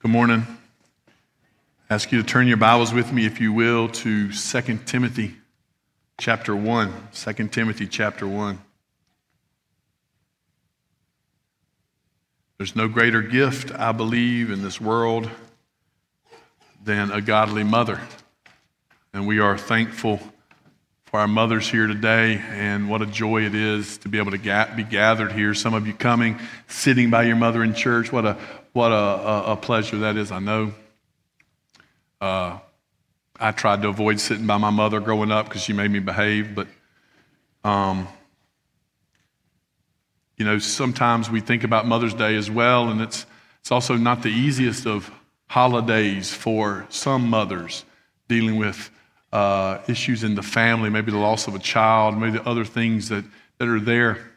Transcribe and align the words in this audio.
Good 0.00 0.12
morning. 0.12 0.46
I 1.90 1.94
ask 1.94 2.12
you 2.12 2.22
to 2.22 2.24
turn 2.24 2.46
your 2.46 2.56
Bibles 2.56 2.94
with 2.94 3.12
me, 3.12 3.26
if 3.26 3.40
you 3.40 3.52
will, 3.52 3.88
to 3.88 4.30
2 4.30 4.78
Timothy 4.86 5.34
chapter 6.20 6.54
1. 6.54 7.08
2 7.12 7.48
Timothy 7.48 7.88
chapter 7.88 8.24
1. 8.24 8.60
There's 12.58 12.76
no 12.76 12.86
greater 12.86 13.22
gift, 13.22 13.72
I 13.72 13.90
believe, 13.90 14.52
in 14.52 14.62
this 14.62 14.80
world 14.80 15.28
than 16.84 17.10
a 17.10 17.20
godly 17.20 17.64
mother. 17.64 18.00
And 19.12 19.26
we 19.26 19.40
are 19.40 19.58
thankful 19.58 20.20
for 21.06 21.18
our 21.18 21.26
mothers 21.26 21.68
here 21.68 21.88
today, 21.88 22.40
and 22.50 22.88
what 22.88 23.02
a 23.02 23.06
joy 23.06 23.42
it 23.42 23.54
is 23.56 23.98
to 23.98 24.08
be 24.08 24.18
able 24.18 24.30
to 24.30 24.68
be 24.76 24.84
gathered 24.84 25.32
here. 25.32 25.54
Some 25.54 25.74
of 25.74 25.88
you 25.88 25.92
coming, 25.92 26.38
sitting 26.68 27.10
by 27.10 27.24
your 27.24 27.34
mother 27.34 27.64
in 27.64 27.74
church. 27.74 28.12
What 28.12 28.26
a 28.26 28.36
what 28.78 28.92
a, 28.92 28.94
a, 28.94 29.52
a 29.54 29.56
pleasure 29.56 29.98
that 29.98 30.16
is. 30.16 30.30
I 30.30 30.38
know. 30.38 30.72
Uh, 32.20 32.58
I 33.40 33.50
tried 33.50 33.82
to 33.82 33.88
avoid 33.88 34.20
sitting 34.20 34.46
by 34.46 34.56
my 34.56 34.70
mother 34.70 35.00
growing 35.00 35.32
up 35.32 35.46
because 35.46 35.62
she 35.62 35.72
made 35.72 35.90
me 35.90 35.98
behave, 35.98 36.54
but 36.54 36.68
um, 37.64 38.06
you 40.36 40.44
know, 40.44 40.60
sometimes 40.60 41.28
we 41.28 41.40
think 41.40 41.64
about 41.64 41.88
Mother's 41.88 42.14
Day 42.14 42.36
as 42.36 42.48
well, 42.48 42.88
and 42.88 43.00
it's 43.00 43.26
it's 43.58 43.72
also 43.72 43.96
not 43.96 44.22
the 44.22 44.28
easiest 44.28 44.86
of 44.86 45.10
holidays 45.48 46.32
for 46.32 46.86
some 46.88 47.28
mothers 47.28 47.84
dealing 48.28 48.58
with 48.58 48.90
uh, 49.32 49.78
issues 49.88 50.22
in 50.22 50.36
the 50.36 50.42
family, 50.42 50.88
maybe 50.88 51.10
the 51.10 51.18
loss 51.18 51.48
of 51.48 51.56
a 51.56 51.58
child, 51.58 52.16
maybe 52.16 52.38
the 52.38 52.48
other 52.48 52.64
things 52.64 53.08
that, 53.08 53.24
that 53.58 53.66
are 53.66 53.80
there. 53.80 54.30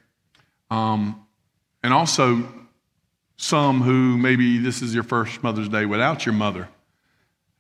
Um, 0.71 1.27
and 1.83 1.93
also, 1.93 2.60
some 3.41 3.81
who 3.81 4.17
maybe 4.17 4.59
this 4.59 4.81
is 4.81 4.93
your 4.93 5.03
first 5.03 5.41
Mother's 5.41 5.69
Day 5.69 5.85
without 5.85 6.25
your 6.25 6.33
mother. 6.33 6.69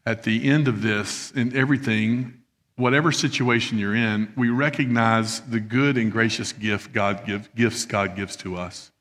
At 0.05 0.23
the 0.23 0.47
end 0.47 0.67
of 0.67 0.81
this, 0.81 1.31
in 1.31 1.55
everything, 1.55 2.41
whatever 2.75 3.11
situation 3.11 3.77
you're 3.77 3.95
in, 3.95 4.31
we 4.37 4.49
recognize 4.49 5.41
the 5.41 5.59
good 5.59 5.97
and 5.97 6.11
gracious 6.11 6.53
gift 6.53 6.93
God 6.93 7.25
give, 7.25 7.53
gifts 7.55 7.85
God 7.85 8.15
gives 8.15 8.35
to 8.37 8.57
us. 8.57 8.91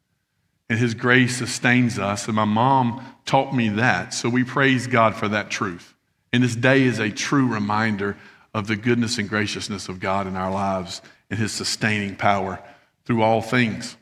And 0.69 0.79
His 0.79 0.95
grace 0.95 1.37
sustains 1.37 1.99
us. 1.99 2.27
And 2.27 2.37
my 2.37 2.45
mom 2.45 3.05
taught 3.27 3.55
me 3.55 3.69
that. 3.71 4.15
So 4.15 4.29
we 4.29 4.45
praise 4.45 4.87
God 4.87 5.15
for 5.15 5.29
that 5.29 5.51
truth. 5.51 5.95
And 6.33 6.43
this 6.43 6.57
day 6.57 6.83
is 6.83 6.99
a 6.99 7.11
true 7.11 7.47
reminder 7.47 8.17
of 8.55 8.69
the 8.69 8.77
goodness 8.77 9.19
and 9.19 9.29
graciousness 9.29 9.89
of 9.89 10.01
God 10.01 10.27
in 10.27 10.37
our 10.37 10.51
lives 10.51 11.03
and 11.29 11.39
His 11.39 11.53
sustaining 11.53 12.17
power 12.17 12.63
through 13.05 13.23
all 13.23 13.43
things. 13.43 13.97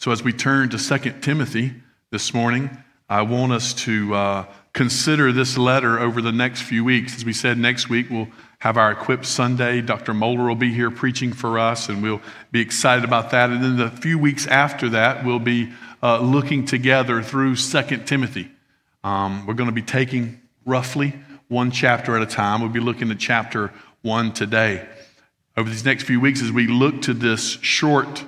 So, 0.00 0.12
as 0.12 0.22
we 0.22 0.32
turn 0.32 0.68
to 0.68 0.78
2 0.78 1.14
Timothy 1.22 1.74
this 2.12 2.32
morning, 2.32 2.70
I 3.08 3.22
want 3.22 3.50
us 3.50 3.74
to 3.74 4.14
uh, 4.14 4.44
consider 4.72 5.32
this 5.32 5.58
letter 5.58 5.98
over 5.98 6.22
the 6.22 6.30
next 6.30 6.62
few 6.62 6.84
weeks. 6.84 7.16
As 7.16 7.24
we 7.24 7.32
said, 7.32 7.58
next 7.58 7.88
week 7.88 8.06
we'll 8.08 8.28
have 8.60 8.76
our 8.76 8.92
Equip 8.92 9.24
Sunday. 9.24 9.80
Dr. 9.80 10.14
Moeller 10.14 10.46
will 10.46 10.54
be 10.54 10.72
here 10.72 10.92
preaching 10.92 11.32
for 11.32 11.58
us, 11.58 11.88
and 11.88 12.00
we'll 12.00 12.20
be 12.52 12.60
excited 12.60 13.04
about 13.04 13.32
that. 13.32 13.50
And 13.50 13.64
then 13.64 13.76
the 13.76 13.90
few 13.90 14.20
weeks 14.20 14.46
after 14.46 14.88
that, 14.90 15.24
we'll 15.24 15.40
be 15.40 15.72
uh, 16.00 16.20
looking 16.20 16.64
together 16.64 17.20
through 17.20 17.56
2 17.56 17.82
Timothy. 18.06 18.52
Um, 19.02 19.46
we're 19.46 19.54
going 19.54 19.68
to 19.68 19.74
be 19.74 19.82
taking 19.82 20.40
roughly 20.64 21.12
one 21.48 21.72
chapter 21.72 22.14
at 22.14 22.22
a 22.22 22.26
time. 22.26 22.60
We'll 22.60 22.70
be 22.70 22.78
looking 22.78 23.10
at 23.10 23.18
chapter 23.18 23.72
1 24.02 24.32
today. 24.32 24.88
Over 25.56 25.68
these 25.68 25.84
next 25.84 26.04
few 26.04 26.20
weeks, 26.20 26.40
as 26.40 26.52
we 26.52 26.68
look 26.68 27.02
to 27.02 27.14
this 27.14 27.58
short 27.62 28.24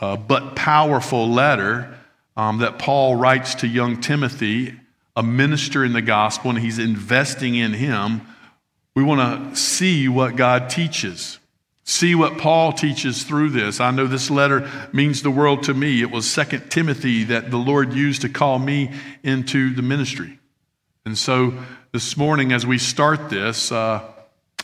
uh, 0.00 0.16
but 0.16 0.56
powerful 0.56 1.28
letter 1.28 1.96
um, 2.36 2.58
that 2.58 2.78
Paul 2.78 3.16
writes 3.16 3.56
to 3.56 3.66
young 3.66 4.00
Timothy, 4.00 4.74
a 5.14 5.22
minister 5.22 5.84
in 5.84 5.92
the 5.92 6.02
gospel, 6.02 6.50
and 6.50 6.58
he's 6.58 6.78
investing 6.78 7.54
in 7.54 7.72
him. 7.72 8.22
We 8.94 9.02
want 9.02 9.54
to 9.54 9.60
see 9.60 10.08
what 10.08 10.36
God 10.36 10.68
teaches, 10.68 11.38
see 11.84 12.14
what 12.14 12.38
Paul 12.38 12.72
teaches 12.72 13.24
through 13.24 13.50
this. 13.50 13.80
I 13.80 13.90
know 13.90 14.06
this 14.06 14.30
letter 14.30 14.70
means 14.92 15.22
the 15.22 15.30
world 15.30 15.62
to 15.64 15.74
me. 15.74 16.02
It 16.02 16.10
was 16.10 16.28
Second 16.28 16.70
Timothy 16.70 17.24
that 17.24 17.50
the 17.50 17.56
Lord 17.56 17.92
used 17.94 18.22
to 18.22 18.28
call 18.28 18.58
me 18.58 18.92
into 19.22 19.74
the 19.74 19.82
ministry. 19.82 20.38
And 21.06 21.16
so 21.16 21.54
this 21.92 22.16
morning, 22.16 22.52
as 22.52 22.66
we 22.66 22.78
start 22.78 23.30
this, 23.30 23.70
uh, 23.70 24.02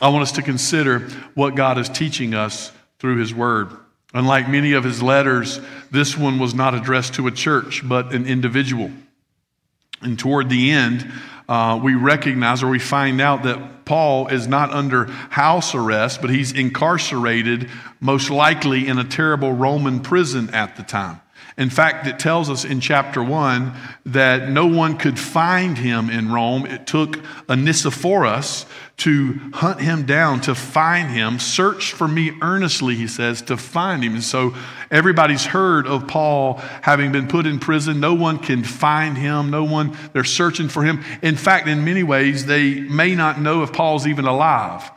I 0.01 0.09
want 0.09 0.23
us 0.23 0.33
to 0.33 0.41
consider 0.41 0.99
what 1.33 1.55
God 1.55 1.77
is 1.77 1.87
teaching 1.89 2.33
us 2.33 2.71
through 2.99 3.17
His 3.17 3.33
Word. 3.33 3.69
Unlike 4.13 4.49
many 4.49 4.73
of 4.73 4.83
his 4.83 5.01
letters, 5.01 5.59
this 5.89 6.17
one 6.17 6.37
was 6.37 6.53
not 6.53 6.75
addressed 6.75 7.15
to 7.15 7.27
a 7.27 7.31
church, 7.31 7.87
but 7.87 8.13
an 8.13 8.25
individual. 8.25 8.91
And 10.01 10.19
toward 10.19 10.49
the 10.49 10.71
end, 10.71 11.11
uh, 11.49 11.79
we 11.81 11.95
recognize 11.95 12.61
or 12.61 12.67
we 12.67 12.79
find 12.79 13.19
out 13.19 13.43
that 13.43 13.85
Paul 13.85 14.27
is 14.27 14.47
not 14.47 14.71
under 14.71 15.05
house 15.05 15.75
arrest, 15.75 16.21
but 16.21 16.29
he's 16.29 16.51
incarcerated, 16.51 17.69
most 17.99 18.29
likely 18.29 18.87
in 18.87 18.97
a 18.97 19.03
terrible 19.03 19.51
Roman 19.51 19.99
prison 19.99 20.49
at 20.51 20.75
the 20.75 20.83
time. 20.83 21.19
In 21.57 21.69
fact, 21.69 22.07
it 22.07 22.17
tells 22.17 22.49
us 22.49 22.65
in 22.65 22.79
chapter 22.79 23.23
1 23.23 23.73
that 24.07 24.49
no 24.49 24.65
one 24.65 24.97
could 24.97 25.19
find 25.19 25.77
him 25.77 26.09
in 26.09 26.31
Rome. 26.31 26.65
It 26.65 26.87
took 26.87 27.19
Onesiphorus 27.47 28.65
to 28.97 29.39
hunt 29.53 29.81
him 29.81 30.05
down, 30.05 30.41
to 30.41 30.55
find 30.55 31.09
him. 31.09 31.39
Search 31.39 31.93
for 31.93 32.07
me 32.07 32.31
earnestly, 32.41 32.95
he 32.95 33.07
says, 33.07 33.41
to 33.43 33.57
find 33.57 34.03
him. 34.03 34.15
And 34.15 34.23
so 34.23 34.55
everybody's 34.89 35.45
heard 35.45 35.85
of 35.85 36.07
Paul 36.07 36.55
having 36.81 37.11
been 37.11 37.27
put 37.27 37.45
in 37.45 37.59
prison. 37.59 37.99
No 37.99 38.13
one 38.15 38.39
can 38.39 38.63
find 38.63 39.17
him. 39.17 39.51
No 39.51 39.63
one, 39.63 39.95
they're 40.13 40.23
searching 40.23 40.69
for 40.69 40.83
him. 40.83 41.03
In 41.21 41.35
fact, 41.35 41.67
in 41.67 41.85
many 41.85 42.03
ways, 42.03 42.45
they 42.45 42.79
may 42.79 43.13
not 43.13 43.39
know 43.39 43.61
if 43.61 43.73
Paul's 43.73 44.07
even 44.07 44.25
alive. 44.25 44.89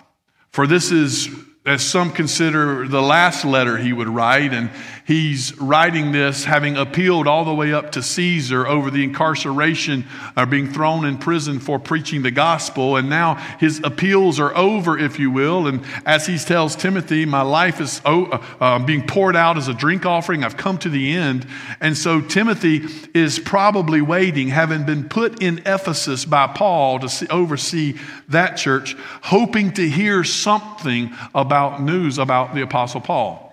For 0.51 0.67
this 0.67 0.91
is 0.91 1.29
as 1.67 1.85
some 1.85 2.13
consider 2.13 2.87
the 2.87 3.03
last 3.03 3.45
letter 3.45 3.77
he 3.77 3.93
would 3.93 4.09
write. 4.09 4.53
And 4.53 4.71
he's 5.07 5.57
writing 5.59 6.13
this 6.13 6.45
having 6.45 6.77
appealed 6.77 7.27
all 7.27 7.45
the 7.45 7.55
way 7.55 7.73
up 7.73 7.93
to 7.93 8.03
Caesar 8.03 8.67
over 8.67 8.91
the 8.91 9.05
incarceration 9.05 10.05
or 10.37 10.47
being 10.47 10.73
thrown 10.73 11.05
in 11.05 11.17
prison 11.17 11.61
for 11.61 11.79
preaching 11.79 12.23
the 12.23 12.31
gospel. 12.31 12.97
And 12.97 13.09
now 13.09 13.35
his 13.59 13.81
appeals 13.85 14.39
are 14.41 14.55
over, 14.57 14.99
if 14.99 15.19
you 15.19 15.31
will. 15.31 15.67
And 15.67 15.85
as 16.05 16.27
he 16.27 16.37
tells 16.37 16.77
Timothy, 16.77 17.25
my 17.25 17.43
life 17.43 17.81
is 17.81 18.01
uh, 18.05 18.45
uh, 18.61 18.79
being 18.81 19.07
poured 19.07 19.37
out 19.37 19.57
as 19.57 19.69
a 19.69 19.75
drink 19.75 20.05
offering. 20.05 20.45
I've 20.45 20.57
come 20.57 20.77
to 20.79 20.89
the 20.89 21.13
end. 21.13 21.47
And 21.81 21.97
so 21.97 22.21
Timothy 22.21 22.85
is 23.15 23.39
probably 23.39 24.03
waiting, 24.03 24.49
having 24.49 24.85
been 24.85 25.09
put 25.09 25.41
in 25.41 25.59
Ephesus 25.61 26.25
by 26.25 26.49
Paul 26.49 26.99
to 26.99 27.09
see, 27.09 27.29
oversee 27.29 27.97
that 28.29 28.57
church, 28.57 28.97
hoping 29.23 29.73
to 29.75 29.89
hear 29.89 30.25
something 30.25 31.15
about 31.35 31.81
news 31.81 32.19
about 32.19 32.55
the 32.55 32.63
Apostle 32.63 33.01
Paul. 33.01 33.46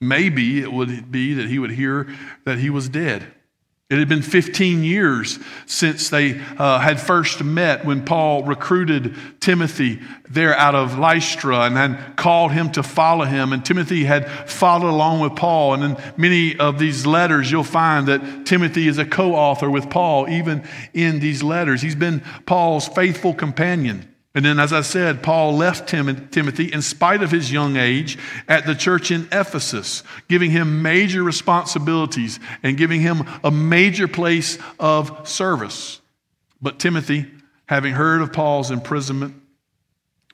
Maybe 0.00 0.60
it 0.60 0.72
would 0.72 1.10
be 1.12 1.34
that 1.34 1.48
he 1.48 1.58
would 1.58 1.72
hear 1.72 2.08
that 2.44 2.58
he 2.58 2.70
was 2.70 2.88
dead. 2.88 3.26
It 3.90 3.98
had 3.98 4.08
been 4.08 4.22
15 4.22 4.84
years 4.84 5.40
since 5.66 6.10
they 6.10 6.40
uh, 6.58 6.78
had 6.78 7.00
first 7.00 7.42
met 7.42 7.84
when 7.84 8.04
Paul 8.04 8.44
recruited 8.44 9.16
Timothy 9.40 10.00
there 10.28 10.56
out 10.56 10.76
of 10.76 10.96
Lystra 10.96 11.62
and 11.62 11.76
had 11.76 12.16
called 12.16 12.52
him 12.52 12.70
to 12.72 12.84
follow 12.84 13.24
him. 13.24 13.52
And 13.52 13.64
Timothy 13.64 14.04
had 14.04 14.30
followed 14.48 14.90
along 14.90 15.18
with 15.20 15.34
Paul. 15.34 15.74
And 15.74 15.82
in 15.82 15.96
many 16.16 16.56
of 16.56 16.78
these 16.78 17.04
letters, 17.04 17.50
you'll 17.50 17.64
find 17.64 18.06
that 18.06 18.46
Timothy 18.46 18.86
is 18.86 18.98
a 18.98 19.04
co 19.04 19.34
author 19.34 19.68
with 19.68 19.90
Paul, 19.90 20.28
even 20.28 20.62
in 20.94 21.18
these 21.18 21.42
letters. 21.42 21.82
He's 21.82 21.96
been 21.96 22.22
Paul's 22.46 22.86
faithful 22.86 23.34
companion. 23.34 24.09
And 24.32 24.44
then, 24.44 24.60
as 24.60 24.72
I 24.72 24.82
said, 24.82 25.24
Paul 25.24 25.56
left 25.56 25.88
Timothy 25.88 26.72
in 26.72 26.82
spite 26.82 27.22
of 27.22 27.32
his 27.32 27.50
young 27.50 27.76
age 27.76 28.16
at 28.46 28.64
the 28.64 28.76
church 28.76 29.10
in 29.10 29.26
Ephesus, 29.32 30.04
giving 30.28 30.52
him 30.52 30.82
major 30.82 31.24
responsibilities 31.24 32.38
and 32.62 32.76
giving 32.76 33.00
him 33.00 33.24
a 33.42 33.50
major 33.50 34.06
place 34.06 34.56
of 34.78 35.28
service. 35.28 36.00
But 36.62 36.78
Timothy, 36.78 37.26
having 37.66 37.94
heard 37.94 38.20
of 38.20 38.32
Paul's 38.32 38.70
imprisonment, 38.70 39.34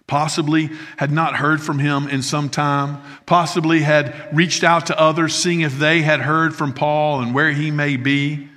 possibly 0.06 0.70
had 0.98 1.10
not 1.10 1.36
heard 1.36 1.62
from 1.62 1.78
him 1.78 2.06
in 2.06 2.20
some 2.20 2.50
time, 2.50 3.00
possibly 3.24 3.80
had 3.80 4.28
reached 4.32 4.62
out 4.62 4.86
to 4.86 5.00
others, 5.00 5.34
seeing 5.34 5.62
if 5.62 5.78
they 5.78 6.02
had 6.02 6.20
heard 6.20 6.54
from 6.54 6.74
Paul 6.74 7.22
and 7.22 7.34
where 7.34 7.50
he 7.50 7.70
may 7.70 7.96
be. 7.96 8.48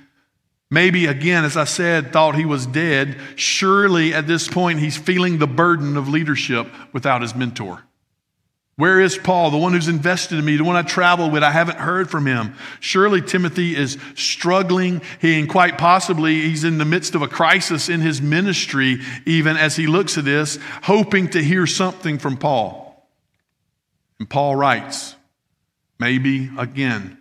Maybe, 0.70 1.06
again, 1.06 1.44
as 1.44 1.56
I 1.56 1.64
said, 1.64 2.12
thought 2.12 2.36
he 2.36 2.44
was 2.44 2.64
dead. 2.64 3.18
Surely 3.34 4.14
at 4.14 4.28
this 4.28 4.46
point, 4.46 4.78
he's 4.78 4.96
feeling 4.96 5.38
the 5.38 5.48
burden 5.48 5.96
of 5.96 6.08
leadership 6.08 6.68
without 6.92 7.22
his 7.22 7.34
mentor. 7.34 7.82
Where 8.76 9.00
is 9.00 9.18
Paul, 9.18 9.50
the 9.50 9.58
one 9.58 9.72
who's 9.72 9.88
invested 9.88 10.38
in 10.38 10.44
me, 10.44 10.56
the 10.56 10.64
one 10.64 10.76
I 10.76 10.82
travel 10.82 11.28
with? 11.28 11.42
I 11.42 11.50
haven't 11.50 11.78
heard 11.78 12.08
from 12.08 12.24
him. 12.24 12.54
Surely 12.78 13.20
Timothy 13.20 13.76
is 13.76 13.98
struggling. 14.14 15.02
He, 15.20 15.38
and 15.38 15.50
quite 15.50 15.76
possibly, 15.76 16.40
he's 16.40 16.64
in 16.64 16.78
the 16.78 16.86
midst 16.86 17.14
of 17.14 17.20
a 17.20 17.28
crisis 17.28 17.90
in 17.90 18.00
his 18.00 18.22
ministry, 18.22 19.00
even 19.26 19.58
as 19.58 19.76
he 19.76 19.86
looks 19.86 20.16
at 20.16 20.24
this, 20.24 20.58
hoping 20.82 21.28
to 21.30 21.42
hear 21.42 21.66
something 21.66 22.16
from 22.16 22.38
Paul. 22.38 23.06
And 24.18 24.30
Paul 24.30 24.56
writes, 24.56 25.14
maybe 25.98 26.50
again, 26.56 27.19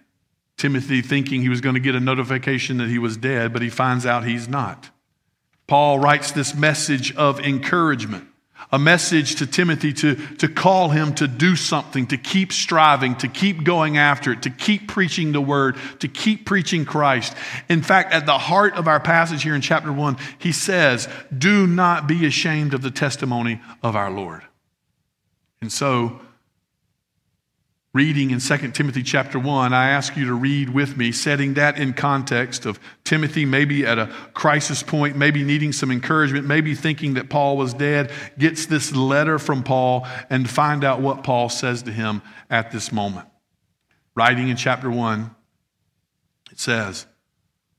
Timothy 0.59 1.01
thinking 1.01 1.41
he 1.41 1.49
was 1.49 1.61
going 1.61 1.75
to 1.75 1.79
get 1.79 1.95
a 1.95 1.99
notification 1.99 2.77
that 2.77 2.89
he 2.89 2.99
was 2.99 3.17
dead, 3.17 3.53
but 3.53 3.61
he 3.61 3.69
finds 3.69 4.05
out 4.05 4.25
he's 4.25 4.47
not. 4.47 4.89
Paul 5.67 5.99
writes 5.99 6.31
this 6.31 6.53
message 6.53 7.15
of 7.15 7.39
encouragement, 7.39 8.27
a 8.71 8.77
message 8.77 9.35
to 9.35 9.47
Timothy 9.47 9.93
to, 9.93 10.15
to 10.37 10.49
call 10.49 10.89
him 10.89 11.15
to 11.15 11.27
do 11.27 11.55
something, 11.55 12.07
to 12.07 12.17
keep 12.17 12.51
striving, 12.51 13.15
to 13.15 13.29
keep 13.29 13.63
going 13.63 13.97
after 13.97 14.33
it, 14.33 14.41
to 14.43 14.49
keep 14.49 14.89
preaching 14.89 15.31
the 15.31 15.39
word, 15.39 15.77
to 15.99 16.09
keep 16.09 16.45
preaching 16.45 16.83
Christ. 16.83 17.35
In 17.69 17.81
fact, 17.81 18.13
at 18.13 18.25
the 18.25 18.37
heart 18.37 18.73
of 18.73 18.87
our 18.87 18.99
passage 18.99 19.43
here 19.43 19.55
in 19.55 19.61
chapter 19.61 19.93
one, 19.93 20.17
he 20.39 20.51
says, 20.51 21.07
Do 21.35 21.67
not 21.67 22.05
be 22.05 22.25
ashamed 22.25 22.73
of 22.73 22.81
the 22.81 22.91
testimony 22.91 23.61
of 23.81 23.95
our 23.95 24.11
Lord. 24.11 24.41
And 25.61 25.71
so, 25.71 26.19
reading 27.91 28.29
in 28.29 28.39
2 28.39 28.71
Timothy 28.71 29.01
chapter 29.01 29.39
1, 29.39 29.73
I 29.73 29.89
ask 29.89 30.15
you 30.15 30.25
to 30.25 30.33
read 30.33 30.69
with 30.69 30.95
me, 30.95 31.11
setting 31.11 31.55
that 31.55 31.79
in 31.79 31.93
context 31.93 32.65
of 32.67 32.79
Timothy 33.03 33.45
maybe 33.45 33.85
at 33.85 33.97
a 33.97 34.13
crisis 34.33 34.83
point, 34.83 35.17
maybe 35.17 35.43
needing 35.43 35.73
some 35.73 35.89
encouragement, 35.89 36.45
maybe 36.45 36.75
thinking 36.75 37.15
that 37.15 37.29
Paul 37.29 37.57
was 37.57 37.73
dead, 37.73 38.11
gets 38.37 38.67
this 38.67 38.95
letter 38.95 39.39
from 39.39 39.63
Paul 39.63 40.07
and 40.29 40.47
find 40.47 40.83
out 40.83 41.01
what 41.01 41.23
Paul 41.23 41.49
says 41.49 41.83
to 41.83 41.91
him 41.91 42.21
at 42.49 42.71
this 42.71 42.91
moment. 42.91 43.27
Writing 44.15 44.49
in 44.49 44.57
chapter 44.57 44.91
1, 44.91 45.35
it 46.51 46.59
says, 46.59 47.07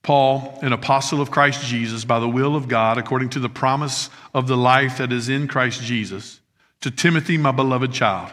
Paul, 0.02 0.58
an 0.62 0.72
apostle 0.72 1.20
of 1.20 1.30
Christ 1.30 1.64
Jesus, 1.66 2.04
by 2.04 2.18
the 2.18 2.28
will 2.28 2.56
of 2.56 2.66
God, 2.66 2.98
according 2.98 3.28
to 3.30 3.38
the 3.38 3.50
promise 3.50 4.10
of 4.34 4.48
the 4.48 4.56
life 4.56 4.98
that 4.98 5.12
is 5.12 5.28
in 5.28 5.46
Christ 5.46 5.82
Jesus, 5.82 6.40
to 6.80 6.90
Timothy, 6.90 7.36
my 7.36 7.52
beloved 7.52 7.92
child 7.92 8.32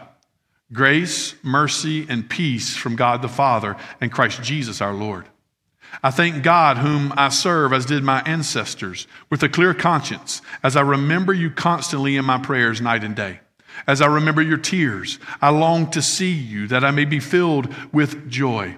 Grace, 0.72 1.34
mercy, 1.42 2.06
and 2.08 2.28
peace 2.28 2.76
from 2.76 2.94
God 2.94 3.22
the 3.22 3.28
Father 3.28 3.76
and 4.00 4.12
Christ 4.12 4.42
Jesus 4.42 4.80
our 4.82 4.92
Lord. 4.92 5.26
I 6.02 6.10
thank 6.10 6.42
God, 6.42 6.76
whom 6.76 7.12
I 7.16 7.30
serve, 7.30 7.72
as 7.72 7.86
did 7.86 8.04
my 8.04 8.20
ancestors, 8.22 9.06
with 9.30 9.42
a 9.42 9.48
clear 9.48 9.72
conscience, 9.72 10.42
as 10.62 10.76
I 10.76 10.82
remember 10.82 11.32
you 11.32 11.50
constantly 11.50 12.16
in 12.16 12.26
my 12.26 12.38
prayers 12.38 12.80
night 12.80 13.02
and 13.02 13.16
day. 13.16 13.40
As 13.86 14.02
I 14.02 14.06
remember 14.06 14.42
your 14.42 14.58
tears, 14.58 15.18
I 15.40 15.48
long 15.48 15.90
to 15.92 16.02
see 16.02 16.32
you, 16.32 16.66
that 16.68 16.84
I 16.84 16.90
may 16.90 17.06
be 17.06 17.20
filled 17.20 17.72
with 17.92 18.28
joy. 18.28 18.76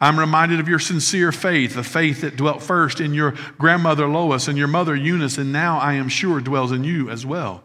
I'm 0.00 0.18
reminded 0.18 0.58
of 0.58 0.68
your 0.68 0.78
sincere 0.78 1.32
faith, 1.32 1.74
the 1.74 1.84
faith 1.84 2.22
that 2.22 2.36
dwelt 2.36 2.62
first 2.62 3.00
in 3.00 3.14
your 3.14 3.34
grandmother 3.58 4.08
Lois 4.08 4.48
and 4.48 4.58
your 4.58 4.68
mother 4.68 4.96
Eunice, 4.96 5.38
and 5.38 5.52
now 5.52 5.78
I 5.78 5.94
am 5.94 6.08
sure 6.08 6.40
dwells 6.40 6.72
in 6.72 6.82
you 6.82 7.08
as 7.08 7.24
well. 7.24 7.64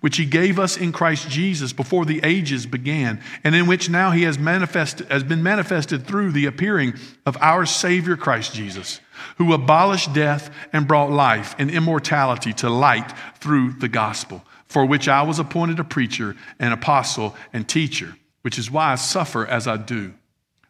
which 0.00 0.16
he 0.16 0.24
gave 0.24 0.58
us 0.58 0.76
in 0.76 0.92
Christ 0.92 1.28
Jesus 1.28 1.72
before 1.72 2.04
the 2.04 2.20
ages 2.22 2.66
began, 2.66 3.20
and 3.42 3.54
in 3.54 3.66
which 3.66 3.90
now 3.90 4.10
he 4.10 4.22
has, 4.22 4.38
manifested, 4.38 5.10
has 5.10 5.24
been 5.24 5.42
manifested 5.42 6.06
through 6.06 6.32
the 6.32 6.46
appearing 6.46 6.94
of 7.26 7.36
our 7.40 7.66
Savior 7.66 8.16
Christ 8.16 8.54
Jesus 8.54 9.00
who 9.36 9.52
abolished 9.52 10.12
death 10.12 10.48
and 10.72 10.86
brought 10.86 11.10
life 11.10 11.56
and 11.58 11.70
immortality 11.70 12.52
to 12.52 12.70
light 12.70 13.12
through 13.40 13.72
the 13.72 13.88
gospel 13.88 14.44
for 14.68 14.84
which 14.84 15.08
I 15.08 15.22
was 15.22 15.38
appointed 15.38 15.80
a 15.80 15.84
preacher, 15.84 16.36
an 16.58 16.72
apostle, 16.72 17.34
and 17.52 17.66
teacher, 17.66 18.16
which 18.42 18.58
is 18.58 18.70
why 18.70 18.92
I 18.92 18.96
suffer 18.96 19.46
as 19.46 19.66
I 19.66 19.76
do. 19.76 20.14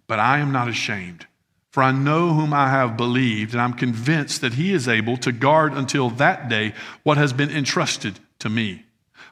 But 0.07 0.21
I 0.21 0.39
am 0.39 0.53
not 0.53 0.69
ashamed, 0.69 1.27
for 1.71 1.83
I 1.83 1.91
know 1.91 2.33
whom 2.33 2.55
I 2.55 2.71
have 2.71 2.97
believed, 2.97 3.53
and 3.53 3.61
I'm 3.61 3.75
convinced 3.75 4.41
that 4.41 4.55
he 4.55 4.73
is 4.73 4.89
able 4.89 5.17
to 5.19 5.33
guard 5.33 5.75
until 5.75 6.11
that 6.11 6.49
day 6.49 6.75
what 7.03 7.19
has 7.19 7.33
been 7.33 7.51
entrusted 7.51 8.21
to 8.39 8.49
me. 8.49 8.85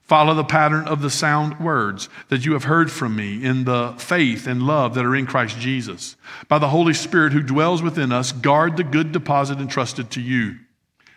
Follow 0.06 0.34
the 0.34 0.44
pattern 0.44 0.86
of 0.86 1.02
the 1.02 1.10
sound 1.10 1.58
words 1.58 2.08
that 2.28 2.46
you 2.46 2.52
have 2.52 2.64
heard 2.64 2.92
from 2.92 3.16
me 3.16 3.44
in 3.44 3.64
the 3.64 3.92
faith 3.98 4.46
and 4.46 4.62
love 4.62 4.94
that 4.94 5.04
are 5.04 5.16
in 5.16 5.26
Christ 5.26 5.58
Jesus. 5.58 6.16
By 6.46 6.58
the 6.58 6.68
Holy 6.68 6.94
Spirit 6.94 7.32
who 7.32 7.42
dwells 7.42 7.82
within 7.82 8.12
us, 8.12 8.30
guard 8.30 8.76
the 8.76 8.84
good 8.84 9.10
deposit 9.10 9.58
entrusted 9.58 10.12
to 10.12 10.20
you. 10.20 10.58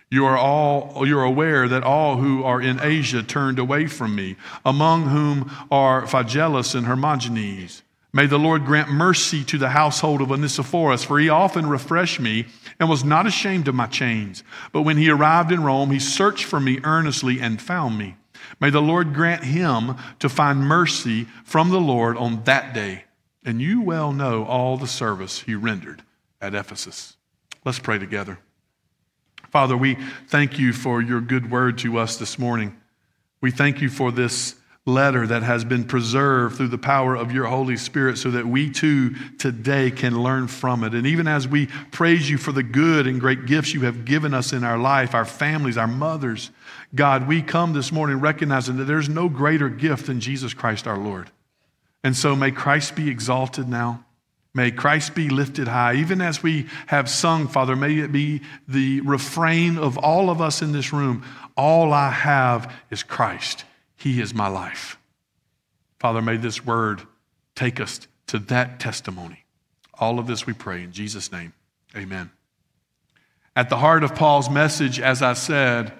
You 0.09 0.25
are 0.25 0.37
all 0.37 1.05
you're 1.05 1.23
aware 1.23 1.67
that 1.67 1.83
all 1.83 2.17
who 2.17 2.43
are 2.43 2.59
in 2.59 2.79
Asia 2.81 3.21
turned 3.21 3.59
away 3.59 3.85
from 3.85 4.15
me, 4.15 4.37
among 4.65 5.09
whom 5.09 5.51
are 5.69 6.07
Phygelus 6.07 6.73
and 6.73 6.87
Hermogenes. 6.87 7.83
May 8.11 8.25
the 8.25 8.39
Lord 8.39 8.65
grant 8.65 8.89
mercy 8.89 9.43
to 9.43 9.59
the 9.59 9.69
household 9.69 10.19
of 10.19 10.31
Onesiphorus, 10.31 11.03
for 11.03 11.19
he 11.19 11.29
often 11.29 11.69
refreshed 11.69 12.19
me 12.19 12.47
and 12.79 12.89
was 12.89 13.03
not 13.03 13.27
ashamed 13.27 13.67
of 13.67 13.75
my 13.75 13.85
chains. 13.85 14.43
But 14.71 14.81
when 14.81 14.97
he 14.97 15.11
arrived 15.11 15.51
in 15.51 15.61
Rome, 15.61 15.91
he 15.91 15.99
searched 15.99 16.45
for 16.45 16.59
me 16.59 16.79
earnestly 16.83 17.39
and 17.39 17.61
found 17.61 17.99
me. 17.99 18.15
May 18.59 18.69
the 18.69 18.81
Lord 18.81 19.13
grant 19.13 19.43
him 19.43 19.95
to 20.19 20.29
find 20.29 20.59
mercy 20.61 21.25
from 21.43 21.69
the 21.69 21.79
Lord 21.79 22.17
on 22.17 22.43
that 22.43 22.73
day. 22.73 23.05
And 23.43 23.61
you 23.61 23.81
well 23.81 24.11
know 24.11 24.45
all 24.45 24.77
the 24.77 24.87
service 24.87 25.41
he 25.41 25.55
rendered 25.55 26.03
at 26.41 26.55
Ephesus. 26.55 27.15
Let's 27.65 27.79
pray 27.79 27.99
together. 27.99 28.39
Father, 29.49 29.75
we 29.75 29.97
thank 30.27 30.59
you 30.59 30.73
for 30.73 31.01
your 31.01 31.21
good 31.21 31.49
word 31.49 31.77
to 31.79 31.97
us 31.97 32.17
this 32.17 32.37
morning. 32.37 32.75
We 33.41 33.51
thank 33.51 33.81
you 33.81 33.89
for 33.89 34.11
this 34.11 34.55
letter 34.85 35.27
that 35.27 35.43
has 35.43 35.63
been 35.63 35.83
preserved 35.83 36.57
through 36.57 36.67
the 36.67 36.77
power 36.77 37.15
of 37.15 37.31
your 37.31 37.45
Holy 37.45 37.77
Spirit 37.77 38.17
so 38.17 38.31
that 38.31 38.47
we 38.47 38.69
too 38.69 39.13
today 39.37 39.91
can 39.91 40.21
learn 40.21 40.47
from 40.47 40.83
it. 40.83 40.93
And 40.93 41.05
even 41.05 41.27
as 41.27 41.47
we 41.47 41.67
praise 41.91 42.29
you 42.29 42.37
for 42.37 42.51
the 42.51 42.63
good 42.63 43.05
and 43.05 43.19
great 43.19 43.45
gifts 43.45 43.73
you 43.73 43.81
have 43.81 44.05
given 44.05 44.33
us 44.33 44.51
in 44.53 44.63
our 44.63 44.77
life, 44.77 45.13
our 45.13 45.25
families, 45.25 45.77
our 45.77 45.87
mothers, 45.87 46.49
God, 46.95 47.27
we 47.27 47.41
come 47.41 47.73
this 47.73 47.91
morning 47.91 48.19
recognizing 48.19 48.77
that 48.77 48.85
there's 48.85 49.09
no 49.09 49.29
greater 49.29 49.69
gift 49.69 50.07
than 50.07 50.19
Jesus 50.19 50.53
Christ 50.53 50.87
our 50.87 50.97
Lord. 50.97 51.29
And 52.03 52.15
so 52.15 52.35
may 52.35 52.51
Christ 52.51 52.95
be 52.95 53.09
exalted 53.09 53.67
now. 53.67 54.05
May 54.53 54.71
Christ 54.71 55.13
be 55.13 55.29
lifted 55.29 55.67
high. 55.67 55.95
Even 55.95 56.21
as 56.21 56.41
we 56.41 56.67
have 56.87 57.07
sung, 57.07 57.47
Father, 57.47 57.75
may 57.75 57.99
it 57.99 58.11
be 58.11 58.41
the 58.67 59.01
refrain 59.01 59.77
of 59.77 59.97
all 59.97 60.29
of 60.31 60.41
us 60.41 60.61
in 60.61 60.71
this 60.71 60.91
room 60.91 61.23
all 61.55 61.91
I 61.91 62.09
have 62.09 62.73
is 62.89 63.03
Christ. 63.03 63.65
He 63.99 64.21
is 64.21 64.33
my 64.33 64.47
life. 64.47 64.97
Father, 65.99 66.21
may 66.21 66.37
this 66.37 66.65
word 66.65 67.01
take 67.53 67.81
us 67.81 68.07
to 68.27 68.39
that 68.39 68.79
testimony. 68.79 69.43
All 69.93 70.19
of 70.19 70.27
this 70.27 70.45
we 70.45 70.53
pray 70.53 70.83
in 70.83 70.93
Jesus' 70.93 71.31
name. 71.31 71.53
Amen. 71.95 72.31
At 73.55 73.69
the 73.69 73.77
heart 73.77 74.03
of 74.05 74.15
Paul's 74.15 74.49
message, 74.49 74.99
as 75.01 75.21
I 75.21 75.33
said, 75.33 75.91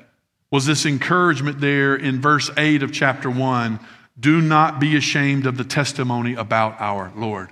was 0.50 0.66
this 0.66 0.86
encouragement 0.86 1.60
there 1.60 1.94
in 1.96 2.22
verse 2.22 2.50
8 2.56 2.84
of 2.84 2.94
chapter 2.94 3.30
1 3.30 3.80
do 4.18 4.42
not 4.42 4.80
be 4.80 4.96
ashamed 4.96 5.46
of 5.46 5.58
the 5.58 5.64
testimony 5.64 6.36
about 6.36 6.80
our 6.80 7.12
Lord. 7.16 7.52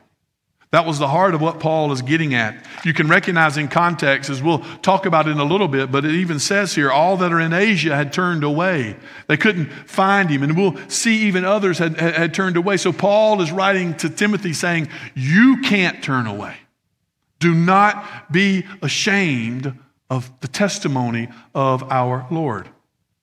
That 0.78 0.86
was 0.86 1.00
the 1.00 1.08
heart 1.08 1.34
of 1.34 1.42
what 1.42 1.60
Paul 1.60 1.92
is 1.92 2.04
getting 2.04 2.36
at. 2.36 2.56
You 2.86 2.94
can 2.94 3.08
recognize 3.08 3.58
in 3.58 3.68
context, 3.68 4.30
as 4.30 4.44
we'll 4.44 4.60
talk 4.84 5.08
about 5.08 5.28
in 5.28 5.40
a 5.40 5.44
little 5.44 5.68
bit, 5.68 5.92
but 5.92 6.06
it 6.06 6.12
even 6.12 6.38
says 6.38 6.76
here, 6.76 6.92
all 6.92 7.18
that 7.18 7.34
are 7.34 7.40
in 7.40 7.52
Asia 7.52 7.96
had 7.96 8.14
turned 8.14 8.44
away. 8.44 8.96
They 9.26 9.38
couldn't 9.38 9.72
find 9.72 10.30
him. 10.30 10.44
And 10.44 10.56
we'll 10.56 10.78
see 10.88 11.24
even 11.24 11.46
others 11.46 11.80
had, 11.80 12.00
had 12.00 12.32
turned 12.36 12.58
away. 12.58 12.78
So 12.78 12.94
Paul 12.94 13.42
is 13.42 13.52
writing 13.52 13.96
to 13.96 14.10
Timothy 14.12 14.54
saying, 14.54 14.90
You 15.16 15.62
can't 15.62 16.04
turn 16.04 16.28
away. 16.28 16.56
Do 17.40 17.56
not 17.56 18.32
be 18.32 18.64
ashamed 18.84 19.76
of 20.12 20.30
the 20.42 20.48
testimony 20.48 21.30
of 21.56 21.92
our 21.92 22.28
Lord. 22.30 22.70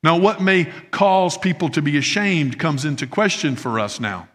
Now, 0.03 0.17
what 0.17 0.43
may 0.43 0.73
cause 0.91 1.39
people 1.39 1.69
to 1.69 1.81
be 1.81 1.99
ashamed 1.99 2.59
comes 2.59 2.85
into 2.85 3.07
question 3.07 3.55
for 3.55 3.79
us 3.79 4.01
now. 4.01 4.29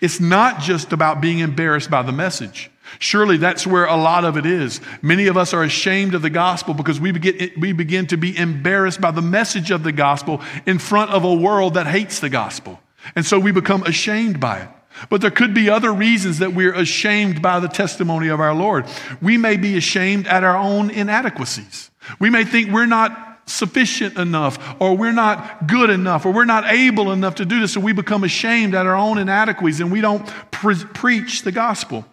It's 0.00 0.20
not 0.20 0.60
just 0.60 0.92
about 0.92 1.20
being 1.20 1.40
embarrassed 1.40 1.90
by 1.90 2.02
the 2.02 2.12
message. 2.12 2.70
Surely 2.98 3.36
that's 3.36 3.66
where 3.66 3.86
a 3.86 3.96
lot 3.96 4.24
of 4.24 4.36
it 4.36 4.46
is. 4.46 4.80
Many 5.00 5.26
of 5.26 5.36
us 5.36 5.54
are 5.54 5.62
ashamed 5.62 6.14
of 6.14 6.22
the 6.22 6.30
gospel 6.30 6.74
because 6.74 7.00
we 7.00 7.12
begin, 7.12 7.50
we 7.58 7.72
begin 7.72 8.06
to 8.08 8.16
be 8.16 8.36
embarrassed 8.36 9.00
by 9.00 9.10
the 9.10 9.22
message 9.22 9.70
of 9.70 9.82
the 9.82 9.92
gospel 9.92 10.40
in 10.66 10.78
front 10.78 11.10
of 11.10 11.24
a 11.24 11.34
world 11.34 11.74
that 11.74 11.86
hates 11.86 12.20
the 12.20 12.28
gospel. 12.28 12.80
And 13.16 13.24
so 13.24 13.38
we 13.38 13.52
become 13.52 13.82
ashamed 13.84 14.40
by 14.40 14.60
it. 14.60 14.68
But 15.08 15.22
there 15.22 15.30
could 15.30 15.54
be 15.54 15.70
other 15.70 15.92
reasons 15.92 16.38
that 16.40 16.52
we're 16.52 16.74
ashamed 16.74 17.40
by 17.40 17.60
the 17.60 17.68
testimony 17.68 18.28
of 18.28 18.40
our 18.40 18.54
Lord. 18.54 18.84
We 19.22 19.38
may 19.38 19.56
be 19.56 19.76
ashamed 19.76 20.26
at 20.26 20.44
our 20.44 20.56
own 20.56 20.90
inadequacies. 20.90 21.90
We 22.18 22.30
may 22.30 22.44
think 22.44 22.70
we're 22.70 22.86
not 22.86 23.31
sufficient 23.46 24.18
enough, 24.18 24.76
or 24.80 24.96
we're 24.96 25.12
not 25.12 25.66
good 25.66 25.90
enough, 25.90 26.24
or 26.24 26.32
we're 26.32 26.44
not 26.44 26.64
able 26.72 27.12
enough 27.12 27.36
to 27.36 27.44
do 27.44 27.60
this, 27.60 27.72
so 27.72 27.80
we 27.80 27.92
become 27.92 28.24
ashamed 28.24 28.74
at 28.74 28.86
our 28.86 28.96
own 28.96 29.18
inadequacies 29.18 29.80
and 29.80 29.90
we 29.90 30.00
don't 30.00 30.26
pre- 30.50 30.74
preach 30.76 31.42
the 31.42 31.52
gospel. 31.52 32.04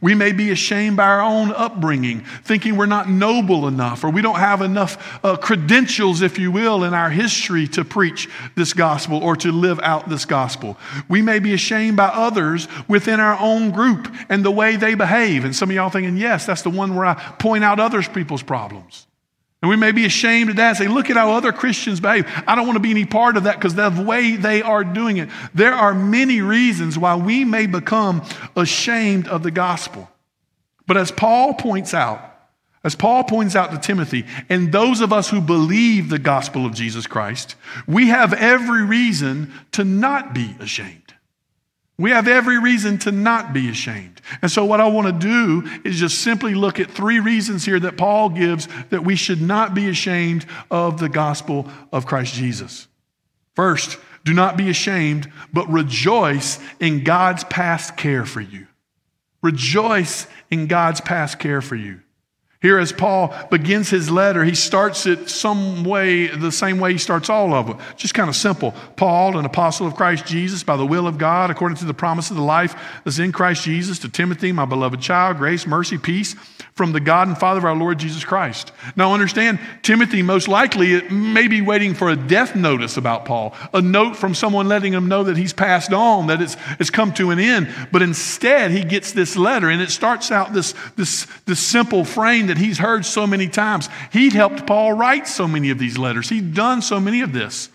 We 0.00 0.14
may 0.14 0.32
be 0.32 0.50
ashamed 0.50 0.96
by 0.96 1.04
our 1.04 1.20
own 1.20 1.52
upbringing, 1.52 2.20
thinking 2.42 2.76
we're 2.76 2.86
not 2.86 3.08
noble 3.08 3.68
enough 3.68 4.02
or 4.02 4.10
we 4.10 4.22
don't 4.22 4.38
have 4.38 4.62
enough 4.62 5.20
uh, 5.22 5.36
credentials, 5.36 6.22
if 6.22 6.38
you 6.38 6.50
will, 6.50 6.84
in 6.84 6.94
our 6.94 7.10
history 7.10 7.68
to 7.68 7.84
preach 7.84 8.28
this 8.54 8.72
gospel 8.72 9.22
or 9.22 9.36
to 9.36 9.52
live 9.52 9.78
out 9.80 10.08
this 10.08 10.24
gospel. 10.24 10.78
We 11.08 11.20
may 11.20 11.38
be 11.38 11.52
ashamed 11.52 11.96
by 11.96 12.06
others 12.06 12.66
within 12.88 13.20
our 13.20 13.38
own 13.38 13.72
group 13.72 14.12
and 14.30 14.44
the 14.44 14.50
way 14.50 14.76
they 14.76 14.94
behave. 14.94 15.44
And 15.44 15.54
some 15.54 15.68
of 15.68 15.76
y'all 15.76 15.90
thinking, 15.90 16.16
yes, 16.16 16.46
that's 16.46 16.62
the 16.62 16.70
one 16.70 16.94
where 16.94 17.06
I 17.06 17.14
point 17.38 17.62
out 17.62 17.78
other 17.78 18.02
people's 18.02 18.42
problems. 18.42 19.06
And 19.64 19.70
we 19.70 19.76
may 19.76 19.92
be 19.92 20.04
ashamed 20.04 20.50
of 20.50 20.56
that 20.56 20.68
and 20.68 20.76
say, 20.76 20.88
look 20.88 21.08
at 21.08 21.16
how 21.16 21.32
other 21.32 21.50
Christians 21.50 21.98
behave. 21.98 22.26
I 22.46 22.54
don't 22.54 22.66
want 22.66 22.76
to 22.76 22.80
be 22.80 22.90
any 22.90 23.06
part 23.06 23.38
of 23.38 23.44
that 23.44 23.56
because 23.56 23.74
the 23.74 24.04
way 24.06 24.36
they 24.36 24.60
are 24.60 24.84
doing 24.84 25.16
it. 25.16 25.30
There 25.54 25.72
are 25.72 25.94
many 25.94 26.42
reasons 26.42 26.98
why 26.98 27.16
we 27.16 27.46
may 27.46 27.64
become 27.64 28.22
ashamed 28.54 29.26
of 29.26 29.42
the 29.42 29.50
gospel. 29.50 30.10
But 30.86 30.98
as 30.98 31.10
Paul 31.10 31.54
points 31.54 31.94
out, 31.94 32.20
as 32.84 32.94
Paul 32.94 33.24
points 33.24 33.56
out 33.56 33.72
to 33.72 33.78
Timothy, 33.78 34.26
and 34.50 34.70
those 34.70 35.00
of 35.00 35.14
us 35.14 35.30
who 35.30 35.40
believe 35.40 36.10
the 36.10 36.18
gospel 36.18 36.66
of 36.66 36.74
Jesus 36.74 37.06
Christ, 37.06 37.56
we 37.86 38.08
have 38.08 38.34
every 38.34 38.84
reason 38.84 39.50
to 39.72 39.82
not 39.82 40.34
be 40.34 40.54
ashamed. 40.60 41.03
We 41.96 42.10
have 42.10 42.26
every 42.26 42.58
reason 42.58 42.98
to 42.98 43.12
not 43.12 43.52
be 43.52 43.68
ashamed. 43.68 44.20
And 44.42 44.50
so, 44.50 44.64
what 44.64 44.80
I 44.80 44.88
want 44.88 45.06
to 45.06 45.12
do 45.12 45.80
is 45.84 45.98
just 45.98 46.22
simply 46.22 46.54
look 46.54 46.80
at 46.80 46.90
three 46.90 47.20
reasons 47.20 47.64
here 47.64 47.78
that 47.80 47.96
Paul 47.96 48.30
gives 48.30 48.66
that 48.90 49.04
we 49.04 49.14
should 49.14 49.40
not 49.40 49.74
be 49.74 49.88
ashamed 49.88 50.44
of 50.70 50.98
the 50.98 51.08
gospel 51.08 51.68
of 51.92 52.06
Christ 52.06 52.34
Jesus. 52.34 52.88
First, 53.54 53.98
do 54.24 54.32
not 54.32 54.56
be 54.56 54.70
ashamed, 54.70 55.30
but 55.52 55.68
rejoice 55.68 56.58
in 56.80 57.04
God's 57.04 57.44
past 57.44 57.96
care 57.96 58.24
for 58.24 58.40
you. 58.40 58.66
Rejoice 59.42 60.26
in 60.50 60.66
God's 60.66 61.00
past 61.00 61.38
care 61.38 61.60
for 61.60 61.76
you. 61.76 62.00
Here, 62.64 62.78
as 62.78 62.92
Paul 62.92 63.34
begins 63.50 63.90
his 63.90 64.10
letter, 64.10 64.42
he 64.42 64.54
starts 64.54 65.04
it 65.04 65.28
some 65.28 65.84
way, 65.84 66.28
the 66.28 66.50
same 66.50 66.80
way 66.80 66.92
he 66.92 66.98
starts 66.98 67.28
all 67.28 67.52
of 67.52 67.66
them. 67.66 67.78
Just 67.98 68.14
kind 68.14 68.30
of 68.30 68.34
simple. 68.34 68.72
Paul, 68.96 69.36
an 69.36 69.44
apostle 69.44 69.86
of 69.86 69.96
Christ 69.96 70.24
Jesus, 70.24 70.62
by 70.62 70.78
the 70.78 70.86
will 70.86 71.06
of 71.06 71.18
God, 71.18 71.50
according 71.50 71.76
to 71.76 71.84
the 71.84 71.92
promise 71.92 72.30
of 72.30 72.36
the 72.36 72.42
life 72.42 72.74
that's 73.04 73.18
in 73.18 73.32
Christ 73.32 73.64
Jesus, 73.64 73.98
to 73.98 74.08
Timothy, 74.08 74.50
my 74.50 74.64
beloved 74.64 75.02
child, 75.02 75.36
grace, 75.36 75.66
mercy, 75.66 75.98
peace 75.98 76.36
from 76.74 76.92
the 76.92 77.00
God 77.00 77.28
and 77.28 77.38
Father 77.38 77.58
of 77.58 77.64
our 77.64 77.76
Lord 77.76 77.98
Jesus 77.98 78.24
Christ. 78.24 78.72
Now, 78.96 79.12
understand, 79.12 79.60
Timothy 79.82 80.22
most 80.22 80.48
likely 80.48 81.02
may 81.08 81.46
be 81.46 81.60
waiting 81.60 81.94
for 81.94 82.08
a 82.08 82.16
death 82.16 82.56
notice 82.56 82.96
about 82.96 83.26
Paul, 83.26 83.54
a 83.72 83.80
note 83.80 84.16
from 84.16 84.34
someone 84.34 84.66
letting 84.66 84.92
him 84.92 85.06
know 85.06 85.22
that 85.24 85.36
he's 85.36 85.52
passed 85.52 85.92
on, 85.92 86.26
that 86.26 86.42
it's, 86.42 86.56
it's 86.80 86.90
come 86.90 87.14
to 87.14 87.30
an 87.30 87.38
end. 87.38 87.72
But 87.92 88.02
instead, 88.02 88.72
he 88.72 88.82
gets 88.82 89.12
this 89.12 89.36
letter, 89.36 89.70
and 89.70 89.80
it 89.80 89.90
starts 89.90 90.32
out 90.32 90.52
this, 90.52 90.74
this, 90.96 91.28
this 91.46 91.60
simple 91.60 92.04
frame 92.04 92.48
that 92.48 92.53
he's 92.58 92.78
heard 92.78 93.04
so 93.04 93.26
many 93.26 93.48
times. 93.48 93.88
He'd 94.12 94.32
helped 94.32 94.66
Paul 94.66 94.92
write 94.92 95.26
so 95.26 95.48
many 95.48 95.70
of 95.70 95.78
these 95.78 95.98
letters, 95.98 96.28
he'd 96.28 96.54
done 96.54 96.82
so 96.82 97.00
many 97.00 97.20
of 97.20 97.32
this. 97.32 97.70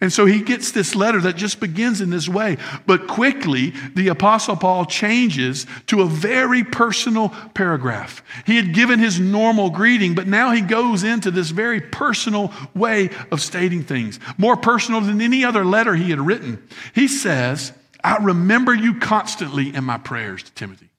And 0.00 0.12
so 0.12 0.26
he 0.26 0.42
gets 0.42 0.72
this 0.72 0.94
letter 0.94 1.20
that 1.22 1.36
just 1.36 1.60
begins 1.60 2.00
in 2.00 2.10
this 2.10 2.28
way. 2.28 2.58
But 2.86 3.06
quickly, 3.06 3.72
the 3.94 4.08
Apostle 4.08 4.56
Paul 4.56 4.84
changes 4.84 5.66
to 5.86 6.02
a 6.02 6.06
very 6.06 6.62
personal 6.62 7.30
paragraph. 7.54 8.22
He 8.44 8.56
had 8.56 8.74
given 8.74 8.98
his 8.98 9.18
normal 9.18 9.70
greeting, 9.70 10.14
but 10.14 10.26
now 10.26 10.50
he 10.50 10.60
goes 10.60 11.04
into 11.04 11.30
this 11.30 11.50
very 11.50 11.80
personal 11.80 12.52
way 12.74 13.10
of 13.30 13.40
stating 13.40 13.82
things, 13.82 14.20
more 14.36 14.56
personal 14.56 15.00
than 15.00 15.20
any 15.20 15.44
other 15.44 15.64
letter 15.64 15.94
he 15.94 16.10
had 16.10 16.20
written. 16.20 16.62
He 16.94 17.08
says, 17.08 17.72
I 18.04 18.16
remember 18.18 18.74
you 18.74 18.98
constantly 18.98 19.74
in 19.74 19.84
my 19.84 19.98
prayers 19.98 20.42
to 20.42 20.52
Timothy. 20.52 20.90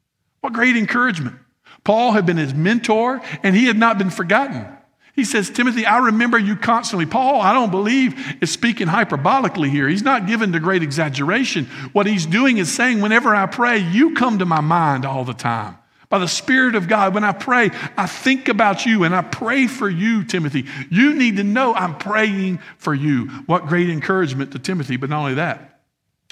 What 0.41 0.53
great 0.53 0.75
encouragement. 0.75 1.35
Paul 1.83 2.11
had 2.11 2.25
been 2.25 2.37
his 2.37 2.53
mentor, 2.53 3.21
and 3.43 3.55
he 3.55 3.65
had 3.65 3.77
not 3.77 3.97
been 3.97 4.09
forgotten. 4.09 4.67
He 5.15 5.25
says, 5.25 5.49
Timothy, 5.49 5.85
I 5.85 5.97
remember 5.97 6.39
you 6.39 6.55
constantly. 6.55 7.05
Paul, 7.05 7.41
I 7.41 7.51
don't 7.53 7.71
believe, 7.71 8.37
is 8.41 8.51
speaking 8.51 8.87
hyperbolically 8.87 9.69
here. 9.69 9.89
He's 9.89 10.03
not 10.03 10.27
given 10.27 10.53
to 10.53 10.59
great 10.59 10.81
exaggeration. 10.81 11.65
What 11.91 12.07
he's 12.07 12.25
doing 12.25 12.57
is 12.57 12.71
saying, 12.71 13.01
whenever 13.01 13.35
I 13.35 13.45
pray, 13.45 13.79
you 13.79 14.13
come 14.13 14.39
to 14.39 14.45
my 14.45 14.61
mind 14.61 15.05
all 15.05 15.25
the 15.25 15.33
time. 15.33 15.77
By 16.07 16.19
the 16.19 16.27
Spirit 16.27 16.75
of 16.75 16.87
God, 16.87 17.13
when 17.13 17.23
I 17.23 17.33
pray, 17.33 17.69
I 17.97 18.07
think 18.07 18.47
about 18.47 18.85
you 18.85 19.03
and 19.03 19.13
I 19.13 19.21
pray 19.21 19.67
for 19.67 19.89
you, 19.89 20.23
Timothy. 20.23 20.65
You 20.89 21.13
need 21.13 21.37
to 21.37 21.43
know 21.43 21.75
I'm 21.75 21.97
praying 21.97 22.59
for 22.77 22.95
you. 22.95 23.27
What 23.45 23.67
great 23.67 23.89
encouragement 23.89 24.53
to 24.53 24.59
Timothy. 24.59 24.97
But 24.97 25.09
not 25.11 25.19
only 25.19 25.35
that, 25.35 25.81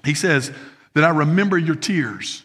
he 0.03 0.15
says 0.15 0.51
that 0.94 1.03
I 1.03 1.10
remember 1.10 1.58
your 1.58 1.75
tears. 1.75 2.44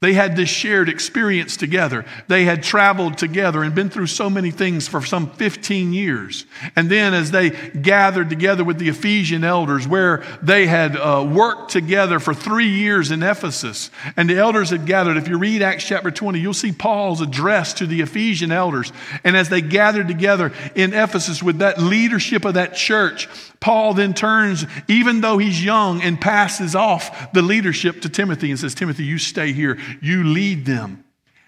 They 0.00 0.12
had 0.12 0.36
this 0.36 0.48
shared 0.48 0.88
experience 0.88 1.56
together. 1.56 2.04
They 2.28 2.44
had 2.44 2.62
traveled 2.62 3.18
together 3.18 3.64
and 3.64 3.74
been 3.74 3.90
through 3.90 4.06
so 4.06 4.30
many 4.30 4.52
things 4.52 4.86
for 4.86 5.04
some 5.04 5.28
15 5.32 5.92
years. 5.92 6.46
And 6.76 6.88
then, 6.88 7.14
as 7.14 7.32
they 7.32 7.50
gathered 7.50 8.30
together 8.30 8.62
with 8.62 8.78
the 8.78 8.90
Ephesian 8.90 9.42
elders, 9.42 9.88
where 9.88 10.22
they 10.40 10.68
had 10.68 10.96
uh, 10.96 11.28
worked 11.28 11.72
together 11.72 12.20
for 12.20 12.32
three 12.32 12.68
years 12.68 13.10
in 13.10 13.24
Ephesus, 13.24 13.90
and 14.16 14.30
the 14.30 14.38
elders 14.38 14.70
had 14.70 14.86
gathered, 14.86 15.16
if 15.16 15.26
you 15.26 15.36
read 15.36 15.62
Acts 15.62 15.82
chapter 15.84 16.12
20, 16.12 16.38
you'll 16.38 16.54
see 16.54 16.70
Paul's 16.70 17.20
address 17.20 17.74
to 17.74 17.86
the 17.86 18.00
Ephesian 18.00 18.52
elders. 18.52 18.92
And 19.24 19.36
as 19.36 19.48
they 19.48 19.60
gathered 19.60 20.06
together 20.06 20.52
in 20.76 20.94
Ephesus 20.94 21.42
with 21.42 21.58
that 21.58 21.82
leadership 21.82 22.44
of 22.44 22.54
that 22.54 22.76
church, 22.76 23.28
Paul 23.60 23.94
then 23.94 24.14
turns, 24.14 24.64
even 24.86 25.20
though 25.20 25.38
he's 25.38 25.64
young, 25.64 26.00
and 26.02 26.20
passes 26.20 26.74
off 26.74 27.32
the 27.32 27.42
leadership 27.42 28.02
to 28.02 28.08
Timothy 28.08 28.50
and 28.50 28.58
says, 28.58 28.74
Timothy, 28.74 29.04
you 29.04 29.18
stay 29.18 29.52
here, 29.52 29.78
you 30.00 30.24
lead 30.24 30.64
them. 30.64 31.04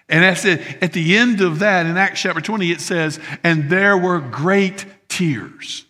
And 0.09 0.25
at 0.25 0.39
the, 0.39 0.83
at 0.83 0.91
the 0.91 1.15
end 1.15 1.39
of 1.39 1.59
that, 1.59 1.85
in 1.85 1.97
Acts 1.97 2.21
chapter 2.21 2.41
20, 2.41 2.69
it 2.69 2.81
says, 2.81 3.19
and 3.43 3.69
there 3.69 3.97
were 3.97 4.19
great 4.19 4.85
tears. 5.07 5.85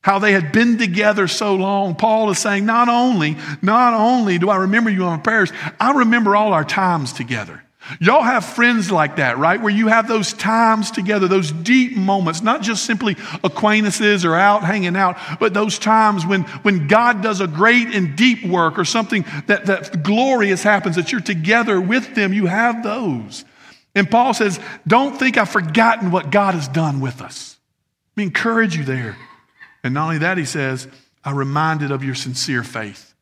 How 0.00 0.18
they 0.18 0.32
had 0.32 0.52
been 0.52 0.78
together 0.78 1.28
so 1.28 1.54
long. 1.54 1.94
Paul 1.94 2.30
is 2.30 2.38
saying, 2.38 2.66
not 2.66 2.88
only, 2.88 3.36
not 3.62 3.94
only 3.94 4.38
do 4.38 4.50
I 4.50 4.56
remember 4.56 4.90
you 4.90 5.04
on 5.04 5.22
prayers, 5.22 5.52
I 5.78 5.92
remember 5.92 6.34
all 6.34 6.52
our 6.52 6.64
times 6.64 7.12
together. 7.12 7.62
Y'all 8.00 8.22
have 8.22 8.44
friends 8.44 8.90
like 8.90 9.16
that, 9.16 9.38
right? 9.38 9.60
Where 9.60 9.72
you 9.72 9.88
have 9.88 10.08
those 10.08 10.32
times 10.32 10.90
together, 10.90 11.28
those 11.28 11.52
deep 11.52 11.96
moments, 11.96 12.42
not 12.42 12.62
just 12.62 12.84
simply 12.84 13.16
acquaintances 13.44 14.24
or 14.24 14.34
out 14.34 14.64
hanging 14.64 14.96
out, 14.96 15.16
but 15.38 15.54
those 15.54 15.78
times 15.78 16.26
when, 16.26 16.42
when 16.62 16.88
God 16.88 17.22
does 17.22 17.40
a 17.40 17.46
great 17.46 17.94
and 17.94 18.16
deep 18.16 18.44
work 18.44 18.78
or 18.78 18.84
something 18.84 19.24
that, 19.46 19.66
that 19.66 20.02
glorious 20.02 20.62
happens, 20.62 20.96
that 20.96 21.12
you're 21.12 21.20
together 21.20 21.80
with 21.80 22.14
them. 22.14 22.32
You 22.32 22.46
have 22.46 22.82
those. 22.82 23.44
And 23.94 24.10
Paul 24.10 24.34
says, 24.34 24.60
Don't 24.86 25.18
think 25.18 25.38
I've 25.38 25.48
forgotten 25.48 26.10
what 26.10 26.30
God 26.30 26.54
has 26.54 26.68
done 26.68 27.00
with 27.00 27.22
us. 27.22 27.56
Me 28.16 28.24
encourage 28.24 28.76
you 28.76 28.84
there. 28.84 29.16
And 29.82 29.94
not 29.94 30.04
only 30.04 30.18
that, 30.18 30.38
he 30.38 30.44
says, 30.44 30.88
I'm 31.24 31.36
reminded 31.36 31.90
of 31.90 32.04
your 32.04 32.14
sincere 32.14 32.62
faith 32.62 33.14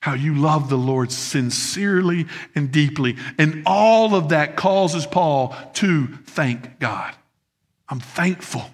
how 0.00 0.14
you 0.14 0.34
love 0.34 0.68
the 0.70 0.78
Lord 0.78 1.12
sincerely 1.12 2.26
and 2.54 2.72
deeply. 2.72 3.16
And 3.38 3.62
all 3.66 4.14
of 4.14 4.30
that 4.30 4.56
causes 4.56 5.06
Paul 5.06 5.54
to 5.74 6.06
thank 6.24 6.78
God. 6.78 7.14
I'm 7.88 8.00
thankful. 8.00 8.64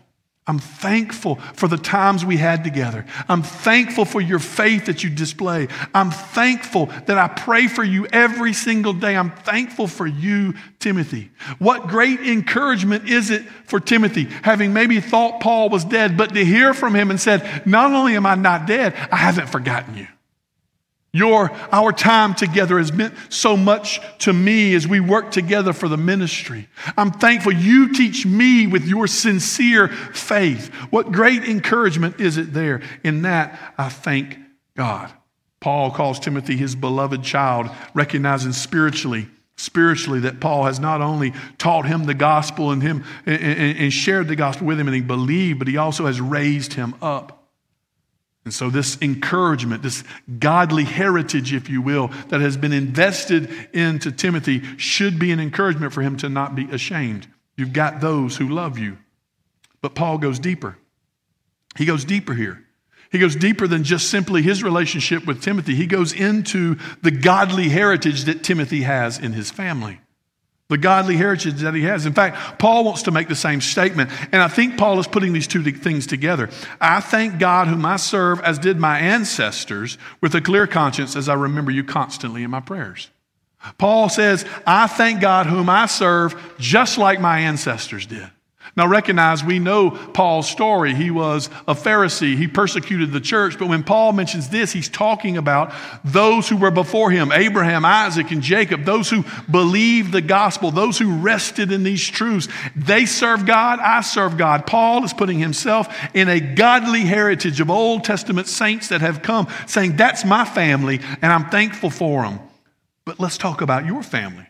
I'm 0.48 0.60
thankful 0.60 1.36
for 1.54 1.66
the 1.66 1.76
times 1.76 2.24
we 2.24 2.36
had 2.36 2.62
together. 2.62 3.04
I'm 3.28 3.42
thankful 3.42 4.04
for 4.04 4.20
your 4.20 4.38
faith 4.38 4.86
that 4.86 5.02
you 5.02 5.10
display. 5.10 5.66
I'm 5.92 6.12
thankful 6.12 6.86
that 7.06 7.18
I 7.18 7.26
pray 7.26 7.66
for 7.66 7.82
you 7.82 8.06
every 8.06 8.52
single 8.52 8.92
day. 8.92 9.16
I'm 9.16 9.32
thankful 9.32 9.88
for 9.88 10.06
you, 10.06 10.54
Timothy. 10.78 11.32
What 11.58 11.88
great 11.88 12.20
encouragement 12.20 13.08
is 13.08 13.30
it 13.30 13.42
for 13.64 13.80
Timothy, 13.80 14.28
having 14.42 14.72
maybe 14.72 15.00
thought 15.00 15.40
Paul 15.40 15.68
was 15.68 15.84
dead, 15.84 16.16
but 16.16 16.32
to 16.34 16.44
hear 16.44 16.72
from 16.74 16.94
him 16.94 17.10
and 17.10 17.20
said, 17.20 17.66
Not 17.66 17.90
only 17.90 18.14
am 18.14 18.26
I 18.26 18.36
not 18.36 18.68
dead, 18.68 18.94
I 19.10 19.16
haven't 19.16 19.48
forgotten 19.48 19.96
you. 19.96 20.06
Your, 21.16 21.50
our 21.72 21.92
time 21.92 22.34
together 22.34 22.76
has 22.76 22.92
meant 22.92 23.14
so 23.30 23.56
much 23.56 24.00
to 24.18 24.32
me 24.32 24.74
as 24.74 24.86
we 24.86 25.00
work 25.00 25.30
together 25.30 25.72
for 25.72 25.88
the 25.88 25.96
ministry. 25.96 26.68
I'm 26.96 27.10
thankful 27.10 27.52
you 27.52 27.94
teach 27.94 28.26
me 28.26 28.66
with 28.66 28.84
your 28.86 29.06
sincere 29.06 29.88
faith. 29.88 30.68
What 30.90 31.12
great 31.12 31.44
encouragement 31.44 32.20
is 32.20 32.36
it 32.36 32.52
there? 32.52 32.82
In 33.02 33.22
that, 33.22 33.58
I 33.78 33.88
thank 33.88 34.36
God. 34.76 35.10
Paul 35.60 35.90
calls 35.90 36.20
Timothy 36.20 36.56
his 36.56 36.74
beloved 36.74 37.22
child, 37.22 37.70
recognizing 37.94 38.52
spiritually 38.52 39.28
spiritually 39.58 40.20
that 40.20 40.38
Paul 40.38 40.64
has 40.64 40.78
not 40.78 41.00
only 41.00 41.32
taught 41.56 41.86
him 41.86 42.04
the 42.04 42.12
gospel 42.12 42.72
and 42.72 42.82
him 42.82 43.04
and, 43.24 43.40
and, 43.40 43.78
and, 43.78 43.90
shared 43.90 44.28
the 44.28 44.36
gospel 44.36 44.66
with 44.66 44.78
him 44.78 44.86
and 44.86 44.94
he 44.94 45.00
believed, 45.00 45.58
but 45.58 45.66
he 45.66 45.78
also 45.78 46.04
has 46.04 46.20
raised 46.20 46.74
him 46.74 46.94
up. 47.00 47.45
And 48.46 48.54
so, 48.54 48.70
this 48.70 48.96
encouragement, 49.02 49.82
this 49.82 50.04
godly 50.38 50.84
heritage, 50.84 51.52
if 51.52 51.68
you 51.68 51.82
will, 51.82 52.12
that 52.28 52.40
has 52.40 52.56
been 52.56 52.72
invested 52.72 53.50
into 53.72 54.12
Timothy 54.12 54.62
should 54.76 55.18
be 55.18 55.32
an 55.32 55.40
encouragement 55.40 55.92
for 55.92 56.00
him 56.00 56.16
to 56.18 56.28
not 56.28 56.54
be 56.54 56.70
ashamed. 56.70 57.26
You've 57.56 57.72
got 57.72 58.00
those 58.00 58.36
who 58.36 58.48
love 58.48 58.78
you. 58.78 58.98
But 59.80 59.96
Paul 59.96 60.18
goes 60.18 60.38
deeper. 60.38 60.78
He 61.76 61.86
goes 61.86 62.04
deeper 62.04 62.34
here. 62.34 62.64
He 63.10 63.18
goes 63.18 63.34
deeper 63.34 63.66
than 63.66 63.82
just 63.82 64.10
simply 64.10 64.42
his 64.42 64.62
relationship 64.62 65.26
with 65.26 65.42
Timothy. 65.42 65.74
He 65.74 65.86
goes 65.86 66.12
into 66.12 66.76
the 67.02 67.10
godly 67.10 67.68
heritage 67.68 68.26
that 68.26 68.44
Timothy 68.44 68.82
has 68.82 69.18
in 69.18 69.32
his 69.32 69.50
family. 69.50 69.98
The 70.68 70.78
godly 70.78 71.16
heritage 71.16 71.60
that 71.60 71.74
he 71.74 71.82
has. 71.82 72.06
In 72.06 72.12
fact, 72.12 72.58
Paul 72.58 72.84
wants 72.84 73.02
to 73.02 73.10
make 73.10 73.28
the 73.28 73.36
same 73.36 73.60
statement, 73.60 74.10
and 74.32 74.42
I 74.42 74.48
think 74.48 74.76
Paul 74.76 74.98
is 74.98 75.06
putting 75.06 75.32
these 75.32 75.46
two 75.46 75.62
things 75.62 76.06
together. 76.06 76.50
I 76.80 77.00
thank 77.00 77.38
God, 77.38 77.68
whom 77.68 77.86
I 77.86 77.96
serve, 77.96 78.40
as 78.40 78.58
did 78.58 78.78
my 78.78 78.98
ancestors, 78.98 79.96
with 80.20 80.34
a 80.34 80.40
clear 80.40 80.66
conscience, 80.66 81.14
as 81.14 81.28
I 81.28 81.34
remember 81.34 81.70
you 81.70 81.84
constantly 81.84 82.42
in 82.42 82.50
my 82.50 82.60
prayers. 82.60 83.10
Paul 83.78 84.08
says, 84.08 84.44
I 84.66 84.86
thank 84.86 85.20
God, 85.20 85.46
whom 85.46 85.68
I 85.68 85.86
serve, 85.86 86.54
just 86.58 86.98
like 86.98 87.20
my 87.20 87.40
ancestors 87.40 88.06
did. 88.06 88.28
Now, 88.76 88.86
recognize 88.86 89.42
we 89.42 89.58
know 89.58 89.90
Paul's 89.90 90.50
story. 90.50 90.94
He 90.94 91.10
was 91.10 91.48
a 91.66 91.74
Pharisee, 91.74 92.36
he 92.36 92.46
persecuted 92.46 93.10
the 93.10 93.22
church. 93.22 93.58
But 93.58 93.68
when 93.68 93.82
Paul 93.82 94.12
mentions 94.12 94.50
this, 94.50 94.70
he's 94.70 94.90
talking 94.90 95.38
about 95.38 95.72
those 96.04 96.46
who 96.46 96.58
were 96.58 96.70
before 96.70 97.10
him 97.10 97.32
Abraham, 97.32 97.86
Isaac, 97.86 98.30
and 98.30 98.42
Jacob, 98.42 98.84
those 98.84 99.08
who 99.08 99.24
believed 99.50 100.12
the 100.12 100.20
gospel, 100.20 100.70
those 100.70 100.98
who 100.98 101.16
rested 101.16 101.72
in 101.72 101.84
these 101.84 102.06
truths. 102.06 102.48
They 102.76 103.06
serve 103.06 103.46
God, 103.46 103.80
I 103.80 104.02
serve 104.02 104.36
God. 104.36 104.66
Paul 104.66 105.04
is 105.04 105.14
putting 105.14 105.38
himself 105.38 105.88
in 106.12 106.28
a 106.28 106.38
godly 106.38 107.00
heritage 107.00 107.60
of 107.60 107.70
Old 107.70 108.04
Testament 108.04 108.46
saints 108.46 108.88
that 108.88 109.00
have 109.00 109.22
come, 109.22 109.48
saying, 109.66 109.96
That's 109.96 110.22
my 110.22 110.44
family, 110.44 111.00
and 111.22 111.32
I'm 111.32 111.48
thankful 111.48 111.88
for 111.88 112.24
them. 112.24 112.40
But 113.06 113.20
let's 113.20 113.38
talk 113.38 113.62
about 113.62 113.86
your 113.86 114.02
family. 114.02 114.46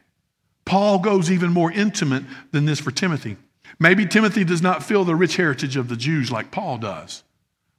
Paul 0.64 0.98
goes 0.98 1.30
even 1.30 1.52
more 1.52 1.70
intimate 1.70 2.24
than 2.50 2.64
this 2.64 2.80
for 2.80 2.90
Timothy. 2.90 3.36
Maybe 3.78 4.06
Timothy 4.06 4.44
does 4.44 4.62
not 4.62 4.82
feel 4.82 5.04
the 5.04 5.14
rich 5.16 5.36
heritage 5.36 5.76
of 5.76 5.88
the 5.88 5.96
Jews 5.96 6.30
like 6.30 6.50
Paul 6.50 6.78
does. 6.78 7.22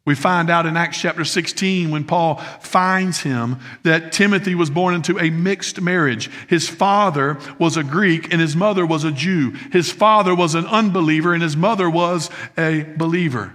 We 0.08 0.16
find 0.16 0.50
out 0.50 0.66
in 0.66 0.78
Acts 0.78 1.02
chapter 1.02 1.26
16 1.26 1.92
when 1.92 2.06
Paul 2.06 2.36
finds 2.62 3.20
him 3.20 3.58
that 3.84 4.14
Timothy 4.14 4.56
was 4.56 4.70
born 4.70 4.96
into 4.96 5.20
a 5.20 5.30
mixed 5.30 5.82
marriage. 5.82 6.30
His 6.48 6.70
father 6.70 7.38
was 7.60 7.76
a 7.76 7.84
Greek 7.84 8.32
and 8.32 8.40
his 8.40 8.56
mother 8.56 8.86
was 8.86 9.04
a 9.04 9.12
Jew. 9.12 9.52
His 9.74 9.92
father 9.92 10.34
was 10.34 10.56
an 10.56 10.66
unbeliever 10.66 11.34
and 11.34 11.44
his 11.44 11.58
mother 11.58 11.90
was 11.90 12.30
a 12.58 12.84
believer. 12.96 13.54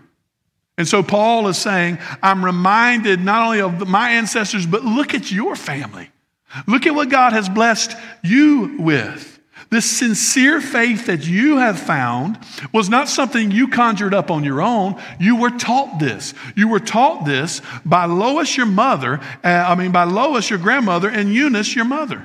And 0.77 0.87
so 0.87 1.03
Paul 1.03 1.49
is 1.49 1.57
saying, 1.57 1.99
I'm 2.23 2.45
reminded 2.45 3.21
not 3.21 3.45
only 3.47 3.63
of 3.63 3.89
my 3.89 4.11
ancestors, 4.11 4.67
but 4.67 4.85
look 4.85 5.15
at 5.15 5.33
your 5.33 5.57
family. 5.57 6.11
Look 6.67 6.87
at 6.87 6.95
what 6.95 7.09
God 7.09 7.33
has 7.33 7.49
blessed 7.49 7.97
you 8.23 8.77
with. 8.79 9.32
This 9.73 9.91
sincere 9.91 10.61
faith 10.61 11.07
that 11.07 11.27
you 11.27 11.57
have 11.57 11.79
found 11.79 12.39
was 12.75 12.91
not 12.91 13.09
something 13.09 13.51
you 13.51 13.69
conjured 13.69 14.13
up 14.13 14.31
on 14.31 14.45
your 14.45 14.61
own. 14.61 15.01
You 15.19 15.37
were 15.37 15.49
taught 15.49 15.99
this. 15.99 16.35
You 16.55 16.69
were 16.69 16.79
taught 16.79 17.25
this 17.25 17.63
by 17.83 18.05
Lois, 18.05 18.55
your 18.55 18.67
mother, 18.67 19.19
uh, 19.43 19.49
I 19.49 19.75
mean, 19.75 19.91
by 19.91 20.05
Lois, 20.05 20.51
your 20.51 20.59
grandmother, 20.59 21.09
and 21.09 21.33
Eunice, 21.33 21.75
your 21.75 21.87
mother. 21.87 22.23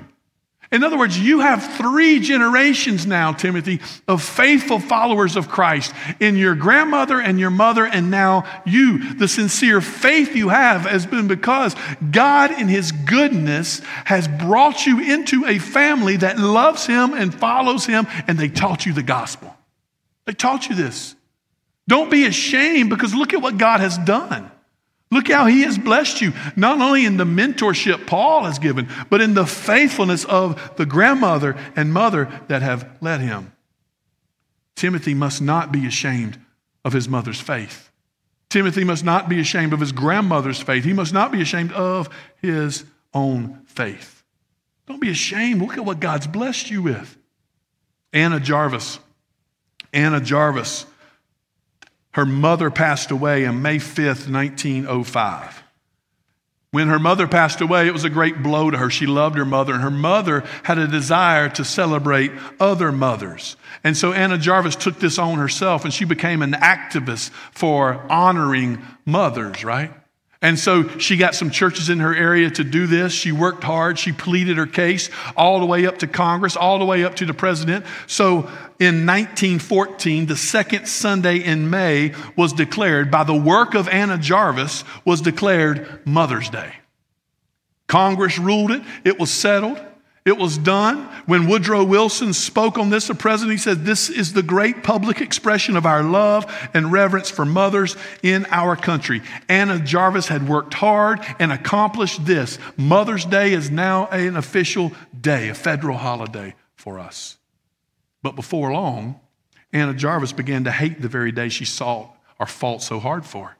In 0.71 0.83
other 0.83 0.97
words, 0.97 1.17
you 1.17 1.39
have 1.39 1.75
three 1.77 2.19
generations 2.19 3.05
now, 3.05 3.31
Timothy, 3.31 3.79
of 4.07 4.21
faithful 4.21 4.79
followers 4.79 5.37
of 5.37 5.47
Christ 5.47 5.93
in 6.19 6.35
your 6.35 6.55
grandmother 6.55 7.21
and 7.21 7.39
your 7.39 7.49
mother, 7.49 7.85
and 7.85 8.11
now 8.11 8.43
you. 8.65 9.13
The 9.13 9.29
sincere 9.29 9.79
faith 9.79 10.35
you 10.35 10.49
have 10.49 10.81
has 10.81 11.05
been 11.05 11.27
because 11.27 11.73
God, 12.11 12.51
in 12.51 12.67
His 12.67 12.91
goodness, 12.91 13.79
has 14.05 14.27
brought 14.27 14.85
you 14.85 14.99
into 14.99 15.45
a 15.45 15.57
family 15.57 16.17
that 16.17 16.37
loves 16.37 16.85
Him 16.85 17.13
and 17.13 17.33
follows 17.33 17.85
Him, 17.85 18.05
and 18.27 18.37
they 18.37 18.49
taught 18.49 18.85
you 18.85 18.91
the 18.91 19.03
gospel. 19.03 19.55
They 20.25 20.33
taught 20.33 20.67
you 20.67 20.75
this. 20.75 21.15
Don't 21.87 22.11
be 22.11 22.25
ashamed 22.25 22.89
because 22.89 23.15
look 23.15 23.33
at 23.33 23.41
what 23.41 23.57
God 23.57 23.79
has 23.79 23.97
done. 23.97 24.51
Look 25.09 25.29
how 25.29 25.45
he 25.45 25.61
has 25.61 25.77
blessed 25.77 26.21
you, 26.21 26.33
not 26.55 26.81
only 26.81 27.05
in 27.05 27.17
the 27.17 27.23
mentorship 27.23 28.07
Paul 28.07 28.43
has 28.43 28.59
given, 28.59 28.89
but 29.09 29.21
in 29.21 29.33
the 29.33 29.45
faithfulness 29.45 30.25
of 30.25 30.75
the 30.75 30.85
grandmother 30.85 31.55
and 31.75 31.93
mother 31.93 32.29
that 32.47 32.61
have 32.61 32.97
led 32.99 33.21
him. 33.21 33.53
Timothy 34.75 35.13
must 35.13 35.41
not 35.41 35.71
be 35.71 35.87
ashamed 35.87 36.39
of 36.83 36.93
his 36.93 37.07
mother's 37.07 37.39
faith. 37.39 37.89
Timothy 38.49 38.83
must 38.83 39.03
not 39.03 39.29
be 39.29 39.39
ashamed 39.39 39.73
of 39.73 39.79
his 39.79 39.91
grandmother's 39.91 40.61
faith. 40.61 40.83
He 40.83 40.93
must 40.93 41.13
not 41.13 41.31
be 41.31 41.41
ashamed 41.41 41.71
of 41.71 42.09
his 42.41 42.85
own 43.13 43.61
faith. 43.65 44.23
Don't 44.87 45.01
be 45.01 45.09
ashamed. 45.09 45.61
Look 45.61 45.77
at 45.77 45.85
what 45.85 45.99
God's 45.99 46.27
blessed 46.27 46.69
you 46.69 46.81
with. 46.81 47.17
Anna 48.13 48.39
Jarvis. 48.39 48.99
Anna 49.93 50.21
Jarvis 50.21 50.85
her 52.17 52.25
mother 52.25 52.71
passed 52.71 53.11
away 53.11 53.45
on 53.45 53.61
May 53.61 53.77
5th, 53.77 54.27
1905. 54.27 55.63
When 56.71 56.87
her 56.87 56.97
mother 56.97 57.27
passed 57.27 57.61
away, 57.61 57.87
it 57.87 57.93
was 57.93 58.05
a 58.05 58.09
great 58.09 58.41
blow 58.41 58.71
to 58.71 58.77
her. 58.79 58.89
She 58.89 59.05
loved 59.05 59.37
her 59.37 59.45
mother, 59.45 59.75
and 59.75 59.83
her 59.83 59.91
mother 59.91 60.43
had 60.63 60.79
a 60.79 60.87
desire 60.87 61.47
to 61.49 61.63
celebrate 61.63 62.31
other 62.59 62.91
mothers. 62.91 63.55
And 63.83 63.95
so 63.95 64.13
Anna 64.13 64.39
Jarvis 64.39 64.75
took 64.75 64.97
this 64.97 65.19
on 65.19 65.37
herself, 65.37 65.85
and 65.85 65.93
she 65.93 66.05
became 66.05 66.41
an 66.41 66.53
activist 66.53 67.29
for 67.51 68.03
honoring 68.09 68.81
mothers, 69.05 69.63
right? 69.63 69.91
And 70.41 70.59
so 70.59 70.87
she 70.99 71.17
got 71.17 71.33
some 71.33 71.49
churches 71.49 71.89
in 71.89 71.99
her 71.99 72.15
area 72.15 72.49
to 72.51 72.63
do 72.63 72.85
this. 72.85 73.11
She 73.11 73.31
worked 73.31 73.63
hard. 73.63 73.97
She 73.97 74.11
pleaded 74.11 74.57
her 74.57 74.67
case 74.67 75.09
all 75.35 75.59
the 75.59 75.65
way 75.65 75.87
up 75.87 75.97
to 75.99 76.07
Congress, 76.07 76.55
all 76.55 76.77
the 76.77 76.85
way 76.85 77.03
up 77.03 77.15
to 77.15 77.25
the 77.25 77.33
president. 77.33 77.85
So 78.05 78.41
in 78.79 79.07
1914, 79.07 80.27
the 80.27 80.37
second 80.37 80.87
Sunday 80.87 81.37
in 81.37 81.71
May 81.71 82.13
was 82.35 82.53
declared, 82.53 83.09
by 83.09 83.23
the 83.23 83.33
work 83.33 83.73
of 83.73 83.89
Anna 83.89 84.19
Jarvis, 84.19 84.83
was 85.05 85.21
declared 85.21 86.05
Mother's 86.05 86.49
Day. 86.49 86.75
Congress 87.87 88.37
ruled 88.37 88.71
it, 88.71 88.83
it 89.03 89.19
was 89.19 89.31
settled. 89.31 89.79
It 90.27 90.37
was 90.37 90.57
done. 90.57 91.05
When 91.25 91.47
Woodrow 91.47 91.85
Wilson 91.85 92.33
spoke 92.33 92.77
on 92.77 92.89
this, 92.89 93.07
the 93.07 93.15
president, 93.15 93.53
he 93.53 93.57
said, 93.57 93.85
This 93.85 94.09
is 94.09 94.33
the 94.33 94.43
great 94.43 94.83
public 94.83 95.21
expression 95.21 95.77
of 95.77 95.85
our 95.85 96.03
love 96.03 96.69
and 96.73 96.91
reverence 96.91 97.29
for 97.29 97.45
mothers 97.45 97.95
in 98.21 98.45
our 98.47 98.75
country. 98.75 99.21
Anna 99.47 99.79
Jarvis 99.79 100.27
had 100.27 100.49
worked 100.49 100.73
hard 100.73 101.21
and 101.39 101.49
accomplished 101.53 102.25
this. 102.25 102.59
Mother's 102.75 103.23
Day 103.23 103.53
is 103.53 103.71
now 103.71 104.07
an 104.07 104.35
official 104.35 104.91
day, 105.17 105.47
a 105.47 105.53
federal 105.53 105.97
holiday 105.97 106.55
for 106.75 106.99
us. 106.99 107.37
But 108.21 108.35
before 108.35 108.73
long, 108.73 109.21
Anna 109.71 109.93
Jarvis 109.93 110.33
began 110.33 110.65
to 110.65 110.71
hate 110.71 111.01
the 111.01 111.07
very 111.07 111.31
day 111.31 111.47
she 111.47 111.63
sought 111.63 112.13
or 112.37 112.47
fought 112.47 112.81
so 112.81 112.99
hard 112.99 113.25
for. 113.25 113.56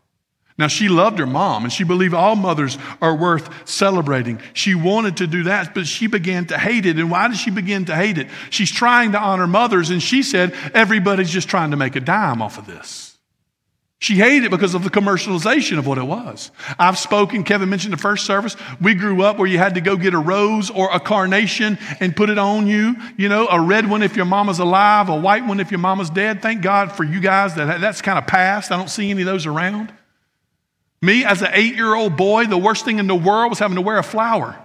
Now, 0.58 0.68
she 0.68 0.90
loved 0.90 1.20
her 1.20 1.28
mom 1.28 1.66
and 1.66 1.72
she 1.72 1.84
believed 1.84 2.16
all 2.16 2.36
mothers 2.36 2.80
are 3.00 3.16
worth 3.16 3.70
celebrating. 3.70 4.42
She 4.54 4.74
wanted 4.74 5.18
to 5.18 5.28
do 5.28 5.44
that, 5.44 5.76
but 5.76 5.86
she 5.86 6.08
began 6.08 6.46
to 6.48 6.58
hate 6.58 6.88
it. 6.88 6.98
And 6.98 7.12
why 7.12 7.28
did 7.28 7.38
she 7.38 7.52
begin 7.52 7.86
to 7.86 7.96
hate 7.96 8.18
it? 8.18 8.28
She's 8.50 8.72
trying 8.72 9.12
to 9.12 9.20
honor 9.20 9.46
mothers, 9.46 9.92
and 9.92 10.02
she 10.02 10.24
said, 10.24 10.56
everybody's 10.74 11.30
just 11.30 11.48
trying 11.48 11.72
to 11.72 11.78
make 11.78 11.96
a 11.96 12.00
dime 12.00 12.42
off 12.42 12.58
of 12.58 12.66
this. 12.66 13.16
She 14.00 14.16
hated 14.16 14.46
it 14.46 14.52
because 14.52 14.76
of 14.76 14.84
the 14.84 14.92
commercialization 14.92 15.80
of 15.80 15.88
what 15.88 15.98
it 15.98 16.04
was. 16.04 16.52
I've 16.78 17.00
spoken, 17.00 17.44
Kevin 17.44 17.70
mentioned 17.70 17.94
the 17.94 17.98
first 17.98 18.28
service. 18.28 18.56
We 18.80 18.94
grew 18.94 19.24
up 19.24 19.40
where 19.40 19.48
you 19.48 19.58
had 19.58 19.74
to 19.74 19.82
go 19.82 19.96
get 19.96 20.14
a 20.14 20.20
rose 20.20 20.70
or 20.70 20.92
a 20.92 21.00
carnation 21.00 21.80
and 22.00 22.16
put 22.16 22.30
it 22.30 22.38
on 22.38 22.68
you. 22.68 22.96
You 23.18 23.28
know, 23.28 23.48
a 23.48 23.60
red 23.60 23.90
one 23.90 24.04
if 24.04 24.16
your 24.16 24.26
mama's 24.26 24.60
alive, 24.60 25.10
a 25.10 25.20
white 25.20 25.48
one 25.48 25.60
if 25.60 25.72
your 25.72 25.80
mama's 25.80 26.12
dead. 26.12 26.44
Thank 26.44 26.62
God 26.62 26.92
for 26.92 27.04
you 27.04 27.20
guys 27.20 27.56
that 27.56 27.82
that's 27.82 28.04
kind 28.04 28.20
of 28.20 28.28
past. 28.28 28.72
I 28.72 28.78
don't 28.78 28.90
see 28.90 29.10
any 29.10 29.24
of 29.24 29.28
those 29.28 29.48
around. 29.48 29.92
Me, 31.02 31.24
as 31.24 31.42
an 31.42 31.50
eight 31.54 31.76
year 31.76 31.94
old 31.94 32.18
boy, 32.18 32.46
the 32.46 32.58
worst 32.58 32.86
thing 32.86 33.00
in 33.00 33.08
the 33.08 33.16
world 33.16 33.52
was 33.52 33.60
having 33.60 33.76
to 33.76 33.82
wear 33.82 33.98
a 33.98 34.04
flower. 34.04 34.58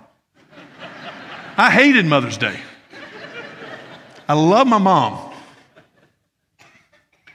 I 1.56 1.70
hated 1.70 2.06
Mother's 2.06 2.38
Day. 2.38 2.58
I 4.28 4.34
love 4.34 4.66
my 4.66 4.78
mom. 4.78 5.32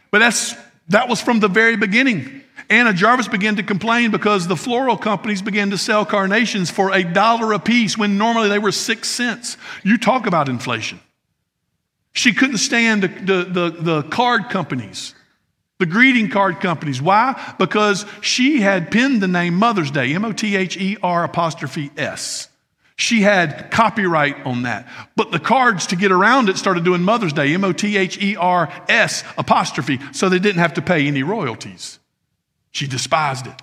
But 0.09 0.19
that's, 0.19 0.55
that 0.89 1.07
was 1.09 1.21
from 1.21 1.39
the 1.39 1.47
very 1.47 1.75
beginning. 1.75 2.41
Anna 2.69 2.93
Jarvis 2.93 3.27
began 3.27 3.55
to 3.57 3.63
complain 3.63 4.09
because 4.09 4.47
the 4.47 4.55
floral 4.55 4.97
companies 4.97 5.41
began 5.41 5.69
to 5.69 5.77
sell 5.77 6.05
carnations 6.05 6.71
for 6.71 6.91
a 6.91 7.03
dollar 7.03 7.53
a 7.53 7.59
piece 7.59 7.97
when 7.97 8.17
normally 8.17 8.49
they 8.49 8.59
were 8.59 8.71
six 8.71 9.09
cents. 9.09 9.57
You 9.83 9.97
talk 9.97 10.25
about 10.25 10.49
inflation. 10.49 10.99
She 12.13 12.33
couldn't 12.33 12.57
stand 12.57 13.03
the, 13.03 13.07
the, 13.07 13.43
the, 13.43 13.69
the 13.69 14.03
card 14.03 14.49
companies 14.49 15.13
the 15.79 15.85
greeting 15.85 16.29
card 16.29 16.59
companies. 16.59 17.01
Why? 17.01 17.55
Because 17.59 18.05
she 18.21 18.61
had 18.61 18.91
pinned 18.91 19.21
the 19.21 19.27
name 19.27 19.55
Mother's 19.55 19.91
Day, 19.91 20.13
M 20.13 20.25
O 20.25 20.31
T 20.31 20.55
H 20.55 20.77
E 20.77 20.97
R 21.01 21.23
apostrophe 21.23 21.91
S. 21.97 22.49
She 22.95 23.21
had 23.21 23.69
copyright 23.69 24.43
on 24.45 24.63
that. 24.63 24.87
But 25.15 25.31
the 25.31 25.39
cards 25.39 25.87
to 25.87 25.95
get 25.95 26.11
around 26.11 26.49
it 26.49 26.57
started 26.57 26.83
doing 26.83 27.03
Mother's 27.03 27.33
Day, 27.33 27.53
M 27.53 27.63
O 27.63 27.71
T 27.73 27.95
H 27.95 28.19
E 28.21 28.35
R 28.35 28.71
S 28.89 29.23
apostrophe, 29.37 29.99
so 30.13 30.29
they 30.29 30.39
didn't 30.39 30.59
have 30.59 30.73
to 30.75 30.81
pay 30.81 31.07
any 31.07 31.21
royalties. 31.21 31.99
She 32.71 32.87
despised 32.87 33.47
it. 33.47 33.61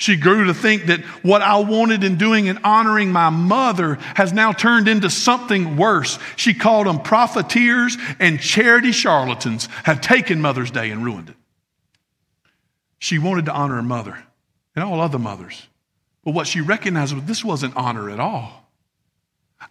She 0.00 0.16
grew 0.16 0.46
to 0.46 0.54
think 0.54 0.86
that 0.86 1.02
what 1.22 1.42
I 1.42 1.58
wanted 1.58 2.04
in 2.04 2.16
doing 2.16 2.48
and 2.48 2.58
honoring 2.64 3.12
my 3.12 3.28
mother 3.28 3.96
has 4.14 4.32
now 4.32 4.50
turned 4.50 4.88
into 4.88 5.10
something 5.10 5.76
worse. 5.76 6.18
She 6.36 6.54
called 6.54 6.86
them 6.86 7.02
profiteers 7.02 7.98
and 8.18 8.40
charity 8.40 8.92
charlatans 8.92 9.66
have 9.84 10.00
taken 10.00 10.40
Mother's 10.40 10.70
Day 10.70 10.90
and 10.90 11.04
ruined 11.04 11.28
it. 11.28 11.36
She 12.98 13.18
wanted 13.18 13.44
to 13.44 13.52
honor 13.52 13.74
her 13.74 13.82
mother 13.82 14.24
and 14.74 14.82
all 14.82 15.02
other 15.02 15.18
mothers. 15.18 15.66
But 16.24 16.32
what 16.32 16.46
she 16.46 16.62
recognized 16.62 17.12
was 17.14 17.24
this 17.24 17.44
wasn't 17.44 17.76
honor 17.76 18.08
at 18.08 18.20
all. 18.20 18.70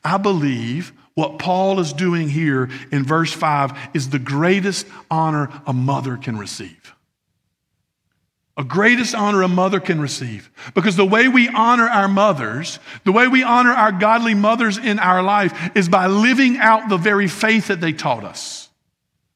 I 0.03 0.17
believe 0.17 0.93
what 1.15 1.39
Paul 1.39 1.79
is 1.79 1.91
doing 1.91 2.29
here 2.29 2.69
in 2.91 3.03
verse 3.03 3.33
5 3.33 3.71
is 3.95 4.11
the 4.11 4.19
greatest 4.19 4.85
honor 5.09 5.49
a 5.65 5.73
mother 5.73 6.17
can 6.17 6.37
receive. 6.37 6.78
A 8.59 8.63
greatest 8.63 9.15
honor 9.15 9.41
a 9.41 9.47
mother 9.47 9.79
can 9.79 10.01
receive. 10.01 10.51
Because 10.75 10.97
the 10.97 11.05
way 11.05 11.29
we 11.29 11.47
honor 11.47 11.87
our 11.87 12.09
mothers, 12.09 12.77
the 13.05 13.13
way 13.13 13.25
we 13.25 13.41
honor 13.41 13.71
our 13.71 13.93
godly 13.93 14.33
mothers 14.33 14.77
in 14.77 14.99
our 14.99 15.23
life 15.23 15.71
is 15.75 15.87
by 15.87 16.07
living 16.07 16.57
out 16.57 16.89
the 16.89 16.97
very 16.97 17.29
faith 17.29 17.67
that 17.67 17.79
they 17.79 17.93
taught 17.93 18.25
us. 18.25 18.68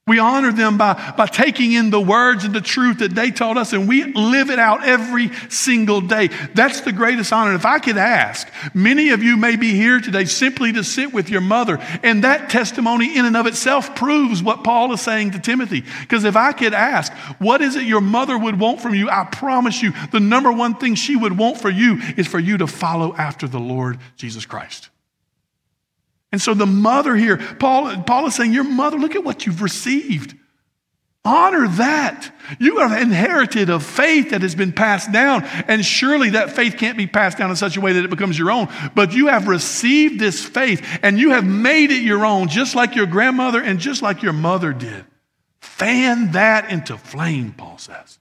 We 0.06 0.20
honor 0.20 0.52
them 0.52 0.78
by, 0.78 1.13
by 1.16 1.28
taking 1.28 1.72
in 1.72 1.89
the 1.89 2.02
words 2.02 2.44
and 2.44 2.54
the 2.54 2.60
truth 2.60 3.00
that 3.00 3.16
they 3.16 3.32
taught 3.32 3.56
us, 3.56 3.72
and 3.72 3.88
we 3.88 4.04
live 4.04 4.50
it 4.50 4.60
out 4.60 4.86
every 4.86 5.32
single 5.48 6.02
day. 6.02 6.28
That's 6.54 6.82
the 6.82 6.92
greatest 6.92 7.32
honor. 7.32 7.56
If 7.56 7.66
I 7.66 7.80
could 7.80 7.96
ask, 7.96 8.52
many 8.74 9.12
of 9.12 9.24
you 9.24 9.38
may 9.38 9.56
be 9.56 9.72
here 9.72 10.02
today 10.02 10.26
simply 10.26 10.74
to 10.74 10.84
sit 10.84 11.13
with 11.13 11.30
your 11.30 11.39
mother, 11.39 11.78
and 12.04 12.26
that 12.26 12.50
testimony 12.50 13.16
in 13.18 13.24
and 13.24 13.38
of 13.38 13.48
itself 13.48 13.96
proves 13.96 14.44
what 14.44 14.66
Paul 14.66 14.92
is 14.92 15.00
saying 15.00 15.32
to 15.32 15.39
Timothy. 15.39 15.86
Because 16.02 16.26
if 16.26 16.36
I 16.36 16.52
could 16.52 16.74
ask, 16.74 17.13
what 17.39 17.62
is 17.62 17.78
it 17.78 17.86
your 17.86 18.02
mother 18.02 18.38
would 18.38 18.60
want 18.60 18.82
from 18.82 18.96
you? 18.96 19.10
I 19.10 19.24
promise 19.32 19.82
you, 19.82 19.94
the 20.12 20.20
number 20.20 20.52
one 20.52 20.76
thing 20.76 20.96
she 20.96 21.16
would 21.16 21.38
want 21.38 21.62
for 21.62 21.70
you 21.70 22.02
is 22.18 22.28
for 22.28 22.39
you 22.39 22.58
to 22.58 22.68
follow 22.68 23.16
after 23.16 23.48
the 23.48 23.60
Lord 23.60 24.00
Jesus 24.18 24.46
Christ. 24.46 24.89
And 26.34 26.41
so 26.41 26.56
the 26.56 26.65
mother 26.65 27.15
here, 27.15 27.38
Paul, 27.38 28.02
Paul 28.04 28.26
is 28.26 28.34
saying, 28.34 28.54
Your 28.54 28.63
mother, 28.63 28.98
look 28.98 29.13
at 29.15 29.24
what 29.24 29.46
you've 29.46 29.62
received. 29.62 30.36
Honor 31.24 31.67
that. 31.67 32.36
You 32.60 32.80
have 32.80 33.00
inherited 33.00 33.69
a 33.69 33.80
faith 33.80 34.32
that 34.32 34.41
has 34.41 34.56
been 34.56 34.74
passed 34.74 35.12
down, 35.12 35.46
and 35.67 35.86
surely 35.86 36.32
that 36.32 36.52
faith 36.52 36.76
can't 36.78 36.98
be 36.98 37.06
passed 37.06 37.38
down 37.38 37.52
in 37.52 37.56
such 37.56 37.78
a 37.78 37.82
way 37.82 37.93
that 37.93 38.04
it 38.04 38.10
becomes 38.10 38.38
your 38.38 38.50
own. 38.50 38.67
But 38.96 39.13
you 39.13 39.28
have 39.28 39.48
received 39.48 40.19
this 40.19 40.43
faith, 40.43 40.84
and 41.04 41.19
you 41.19 41.30
have 41.30 41.46
made 41.46 41.91
it 41.91 42.02
your 42.02 42.26
own, 42.26 42.50
just 42.50 42.74
like 42.74 42.96
your 42.96 43.06
grandmother 43.06 43.62
and 43.62 43.80
just 43.80 44.02
like 44.02 44.24
your 44.24 44.34
mother 44.34 44.74
did. 44.74 45.06
Fan 45.62 46.32
that 46.32 46.72
into 46.72 46.98
flame, 46.98 47.54
Paul 47.54 47.78
says. 47.78 48.17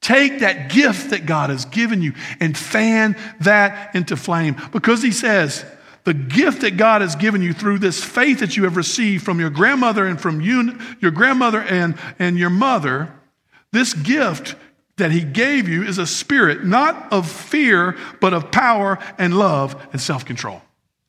Take 0.00 0.38
that 0.38 0.70
gift 0.70 1.10
that 1.10 1.26
God 1.26 1.50
has 1.50 1.64
given 1.64 2.00
you 2.02 2.12
and 2.38 2.56
fan 2.56 3.16
that 3.40 3.96
into 3.96 4.16
flame. 4.16 4.56
Because 4.70 5.02
he 5.02 5.10
says, 5.10 5.64
the 6.06 6.14
gift 6.14 6.60
that 6.60 6.76
God 6.76 7.00
has 7.00 7.16
given 7.16 7.42
you 7.42 7.52
through 7.52 7.80
this 7.80 8.02
faith 8.02 8.38
that 8.38 8.56
you 8.56 8.62
have 8.62 8.76
received 8.76 9.24
from 9.24 9.40
your 9.40 9.50
grandmother 9.50 10.06
and 10.06 10.20
from 10.20 10.40
you, 10.40 10.78
your 11.00 11.10
grandmother 11.10 11.60
and, 11.60 11.98
and 12.20 12.38
your 12.38 12.48
mother, 12.48 13.12
this 13.72 13.92
gift 13.92 14.54
that 14.98 15.10
he 15.10 15.20
gave 15.20 15.68
you 15.68 15.82
is 15.82 15.98
a 15.98 16.06
spirit, 16.06 16.64
not 16.64 17.12
of 17.12 17.28
fear, 17.28 17.96
but 18.20 18.32
of 18.32 18.52
power 18.52 19.00
and 19.18 19.36
love 19.36 19.84
and 19.90 20.00
self 20.00 20.24
control. 20.24 20.62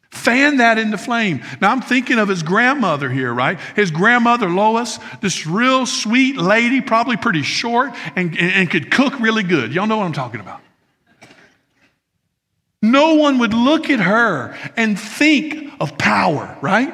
Fan 0.09 0.57
that 0.57 0.79
into 0.79 0.97
flame. 0.97 1.43
Now, 1.61 1.71
I'm 1.71 1.81
thinking 1.81 2.17
of 2.17 2.27
his 2.27 2.41
grandmother 2.41 3.07
here, 3.07 3.31
right? 3.31 3.59
His 3.75 3.91
grandmother, 3.91 4.49
Lois, 4.49 4.97
this 5.21 5.45
real 5.45 5.85
sweet 5.85 6.37
lady, 6.37 6.81
probably 6.81 7.17
pretty 7.17 7.43
short 7.43 7.91
and, 8.15 8.31
and, 8.31 8.51
and 8.51 8.71
could 8.71 8.89
cook 8.89 9.19
really 9.19 9.43
good. 9.43 9.75
Y'all 9.75 9.85
know 9.85 9.97
what 9.97 10.05
I'm 10.05 10.13
talking 10.13 10.41
about. 10.41 10.61
No 12.81 13.15
one 13.15 13.39
would 13.39 13.53
look 13.53 13.89
at 13.89 13.99
her 13.99 14.55
and 14.75 14.99
think 14.99 15.73
of 15.79 15.97
power, 15.97 16.57
right? 16.61 16.93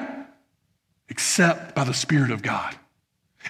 Except 1.09 1.75
by 1.75 1.83
the 1.83 1.93
Spirit 1.93 2.31
of 2.31 2.41
God. 2.41 2.75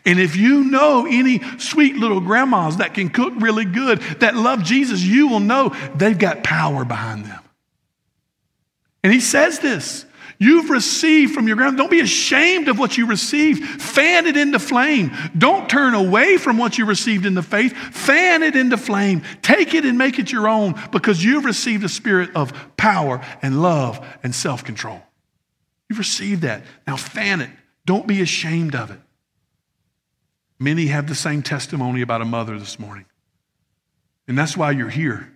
And 0.06 0.20
if 0.20 0.36
you 0.36 0.64
know 0.64 1.06
any 1.06 1.42
sweet 1.60 1.96
little 1.96 2.20
grandmas 2.20 2.78
that 2.78 2.94
can 2.94 3.10
cook 3.10 3.34
really 3.38 3.66
good, 3.66 4.00
that 4.20 4.36
love 4.36 4.64
Jesus, 4.64 5.02
you 5.02 5.28
will 5.28 5.40
know 5.40 5.76
they've 5.96 6.18
got 6.18 6.44
power 6.44 6.84
behind 6.84 7.26
them. 7.26 7.40
And 9.04 9.14
he 9.14 9.20
says 9.20 9.60
this 9.60 10.06
You've 10.44 10.70
received 10.70 11.34
from 11.34 11.48
your 11.48 11.56
ground. 11.56 11.78
Don't 11.78 11.90
be 11.90 12.02
ashamed 12.02 12.68
of 12.68 12.78
what 12.78 12.98
you 12.98 13.06
received. 13.06 13.64
Fan 13.82 14.28
it 14.28 14.36
into 14.36 14.60
flame. 14.60 15.14
Don't 15.38 15.70
turn 15.70 15.94
away 15.94 16.36
from 16.36 16.58
what 16.58 16.78
you 16.78 16.86
received 16.86 17.26
in 17.26 17.34
the 17.34 17.42
faith. 17.42 17.72
Fan 17.72 18.44
it 18.44 18.58
into 18.58 18.76
flame. 18.76 19.22
Take 19.42 19.74
it 19.74 19.86
and 19.86 19.98
make 19.98 20.20
it 20.20 20.34
your 20.34 20.50
own 20.50 20.76
because 20.92 21.24
you've 21.24 21.46
received 21.46 21.86
a 21.86 21.88
spirit 21.88 22.36
of 22.36 22.52
power 22.76 23.22
and 23.42 23.62
love 23.62 24.06
and 24.22 24.36
self 24.36 24.66
control. 24.66 25.02
You've 25.90 26.00
received 26.00 26.42
that. 26.42 26.66
Now 26.86 26.98
fan 26.98 27.40
it. 27.40 27.50
Don't 27.86 28.06
be 28.06 28.22
ashamed 28.22 28.76
of 28.76 28.92
it. 28.92 29.00
Many 30.60 30.88
have 30.88 31.08
the 31.08 31.16
same 31.16 31.42
testimony 31.42 32.02
about 32.02 32.22
a 32.22 32.26
mother 32.26 32.60
this 32.60 32.78
morning. 32.78 33.06
And 34.28 34.38
that's 34.38 34.58
why 34.58 34.72
you're 34.72 34.90
here. 34.90 35.32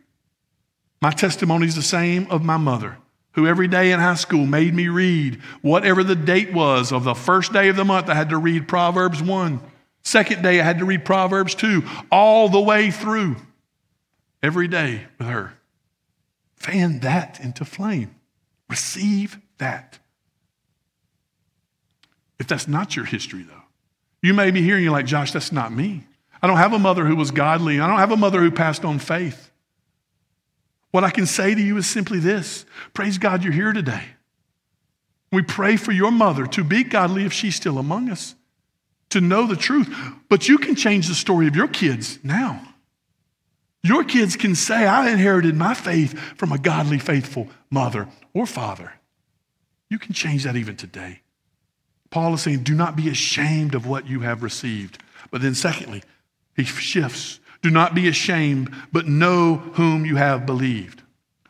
My 1.02 1.12
testimony 1.12 1.66
is 1.66 1.78
the 1.78 1.82
same 1.82 2.28
of 2.30 2.44
my 2.44 2.58
mother 2.58 2.98
who 3.38 3.46
every 3.46 3.68
day 3.68 3.92
in 3.92 4.00
high 4.00 4.16
school 4.16 4.48
made 4.48 4.74
me 4.74 4.88
read 4.88 5.36
whatever 5.62 6.04
the 6.04 6.16
date 6.16 6.52
was 6.52 6.92
of 6.92 7.04
the 7.04 7.14
first 7.14 7.54
day 7.54 7.68
of 7.68 7.76
the 7.76 7.86
month. 7.86 8.10
I 8.10 8.16
had 8.16 8.30
to 8.30 8.38
read 8.38 8.68
Proverbs 8.68 9.22
1. 9.22 9.62
Second 10.02 10.42
day, 10.42 10.60
I 10.60 10.64
had 10.64 10.80
to 10.80 10.86
read 10.86 11.06
Proverbs 11.06 11.54
2, 11.54 11.84
all 12.12 12.50
the 12.50 12.60
way 12.60 12.90
through 12.90 13.36
every 14.42 14.68
day 14.68 15.04
with 15.20 15.28
her. 15.28 15.54
Fan 16.56 17.02
that 17.02 17.40
into 17.40 17.64
flame. 17.64 18.16
Receive 18.72 19.38
that. 19.60 20.00
If 22.40 22.48
that's 22.48 22.68
not 22.68 22.96
your 22.96 23.06
history, 23.06 23.44
though, 23.44 23.66
you 24.24 24.34
may 24.34 24.50
be 24.50 24.64
hearing 24.64 24.84
you're 24.84 24.92
like, 24.92 25.06
Josh, 25.06 25.32
that's 25.32 25.52
not 25.52 25.72
me. 25.72 26.06
I 26.42 26.48
don't 26.48 26.58
have 26.58 26.74
a 26.74 26.80
mother 26.80 27.06
who 27.06 27.16
was 27.16 27.30
godly. 27.30 27.80
I 27.80 27.86
don't 27.86 28.00
have 28.00 28.12
a 28.12 28.18
mother 28.18 28.42
who 28.42 28.50
passed 28.50 28.84
on 28.84 28.98
faith. 28.98 29.52
What 30.92 31.04
I 31.04 31.10
can 31.10 31.26
say 31.26 31.54
to 31.54 31.62
you 31.62 31.78
is 31.78 31.88
simply 31.88 32.20
this 32.20 32.66
Praise 32.94 33.18
God 33.18 33.44
you're 33.44 33.54
here 33.54 33.74
today. 33.74 34.04
We 35.32 35.42
pray 35.42 35.76
for 35.76 35.92
your 35.92 36.12
mother 36.12 36.48
to 36.48 36.64
be 36.64 36.84
godly 36.84 37.26
if 37.26 37.34
she's 37.34 37.56
still 37.56 37.78
among 37.78 38.10
us, 38.10 38.36
to 39.10 39.20
know 39.20 39.46
the 39.46 39.58
truth. 39.58 39.94
But 40.30 40.48
you 40.48 40.58
can 40.58 40.76
change 40.76 41.08
the 41.08 41.16
story 41.16 41.48
of 41.48 41.56
your 41.56 41.68
kids 41.68 42.20
now. 42.24 42.62
Your 43.84 44.04
kids 44.04 44.36
can 44.36 44.56
say, 44.56 44.86
I 44.86 45.10
inherited 45.10 45.56
my 45.56 45.74
faith 45.74 46.18
from 46.38 46.52
a 46.52 46.58
godly, 46.58 47.00
faithful 47.00 47.48
mother 47.70 48.08
or 48.34 48.46
father. 48.46 48.94
You 49.90 50.00
can 50.00 50.14
change 50.14 50.44
that 50.44 50.56
even 50.56 50.76
today. 50.76 51.22
Paul 52.10 52.34
is 52.34 52.42
saying, 52.42 52.64
do 52.64 52.74
not 52.74 52.96
be 52.96 53.10
ashamed 53.10 53.76
of 53.76 53.86
what 53.86 54.08
you 54.08 54.22
have 54.22 54.44
received. 54.44 55.02
But 55.30 55.42
then, 55.42 55.56
secondly, 55.56 56.04
he 56.56 56.64
shifts 56.64 57.40
do 57.62 57.70
not 57.70 57.96
be 57.96 58.08
ashamed, 58.08 58.74
but 58.92 59.08
know 59.08 59.56
whom 59.56 60.06
you 60.06 60.16
have 60.16 60.46
believed. 60.46 61.02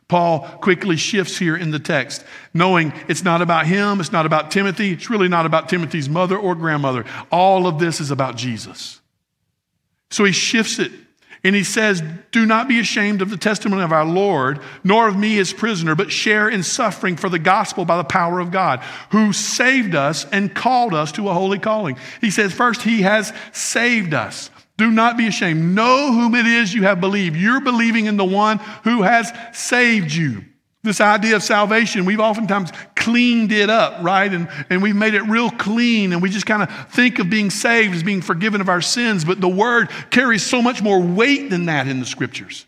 Paul 0.08 0.48
quickly 0.62 0.96
shifts 0.96 1.38
here 1.38 1.58
in 1.58 1.72
the 1.72 1.80
text, 1.80 2.24
knowing 2.54 2.94
it's 3.10 3.24
not 3.24 3.42
about 3.42 3.66
him, 3.66 4.00
it's 4.00 4.12
not 4.12 4.26
about 4.26 4.52
Timothy, 4.52 4.94
it's 4.94 5.10
really 5.10 5.28
not 5.28 5.46
about 5.46 5.68
Timothy's 5.68 6.08
mother 6.08 6.38
or 6.38 6.56
grandmother. 6.56 7.06
All 7.30 7.68
of 7.68 7.78
this 7.78 8.00
is 8.00 8.10
about 8.10 8.38
Jesus. 8.38 9.02
So 10.10 10.24
he 10.24 10.32
shifts 10.32 10.80
it 10.80 10.92
and 11.44 11.56
he 11.56 11.64
says, 11.64 12.02
Do 12.32 12.46
not 12.46 12.68
be 12.68 12.80
ashamed 12.80 13.22
of 13.22 13.30
the 13.30 13.38
testimony 13.38 13.84
of 13.84 13.92
our 13.92 14.06
Lord, 14.06 14.60
nor 14.84 15.08
of 15.08 15.18
me 15.18 15.40
as 15.40 15.54
prisoner, 15.54 15.94
but 15.94 16.12
share 16.12 16.50
in 16.50 16.64
suffering 16.64 17.16
for 17.16 17.30
the 17.30 17.40
gospel 17.40 17.86
by 17.86 17.98
the 17.98 18.04
power 18.04 18.40
of 18.40 18.52
God, 18.52 18.80
who 19.12 19.34
saved 19.34 19.94
us 19.94 20.26
and 20.32 20.56
called 20.56 20.94
us 20.94 21.12
to 21.14 21.30
a 21.30 21.34
holy 21.34 21.60
calling. 21.60 21.98
He 22.22 22.32
says, 22.32 22.54
First, 22.54 22.82
he 22.82 23.02
has 23.04 23.34
saved 23.52 24.14
us. 24.14 24.50
Do 24.78 24.92
not 24.92 25.18
be 25.18 25.28
ashamed. 25.28 25.76
Know 25.76 26.12
whom 26.14 26.36
it 26.36 26.46
is 26.46 26.74
you 26.74 26.84
have 26.84 27.02
believed. 27.02 27.36
You're 27.36 27.62
believing 27.62 28.06
in 28.06 28.16
the 28.16 28.26
one 28.26 28.60
who 28.84 29.02
has 29.02 29.34
saved 29.52 30.14
you. 30.14 30.46
This 30.84 31.02
idea 31.02 31.36
of 31.36 31.44
salvation, 31.44 32.06
we've 32.06 32.20
oftentimes 32.20 32.72
cleaned 32.96 33.52
it 33.52 33.70
up, 33.70 34.04
right? 34.04 34.32
And, 34.32 34.48
and 34.70 34.82
we've 34.82 34.96
made 34.96 35.16
it 35.16 35.24
real 35.24 35.50
clean, 35.50 36.14
and 36.14 36.22
we 36.22 36.30
just 36.30 36.46
kind 36.46 36.62
of 36.62 36.90
think 36.92 37.20
of 37.20 37.30
being 37.30 37.50
saved 37.50 37.96
as 37.96 38.04
being 38.04 38.22
forgiven 38.22 38.62
of 38.62 38.70
our 38.70 38.80
sins. 38.80 39.26
But 39.26 39.42
the 39.42 39.50
word 39.50 39.90
carries 40.12 40.46
so 40.46 40.62
much 40.62 40.82
more 40.82 41.02
weight 41.02 41.50
than 41.50 41.66
that 41.66 41.88
in 41.88 42.00
the 42.00 42.06
scriptures. 42.06 42.66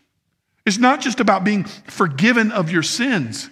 It's 0.66 0.78
not 0.78 1.00
just 1.00 1.20
about 1.20 1.44
being 1.44 1.64
forgiven 1.64 2.52
of 2.52 2.70
your 2.70 2.82
sins, 2.82 3.48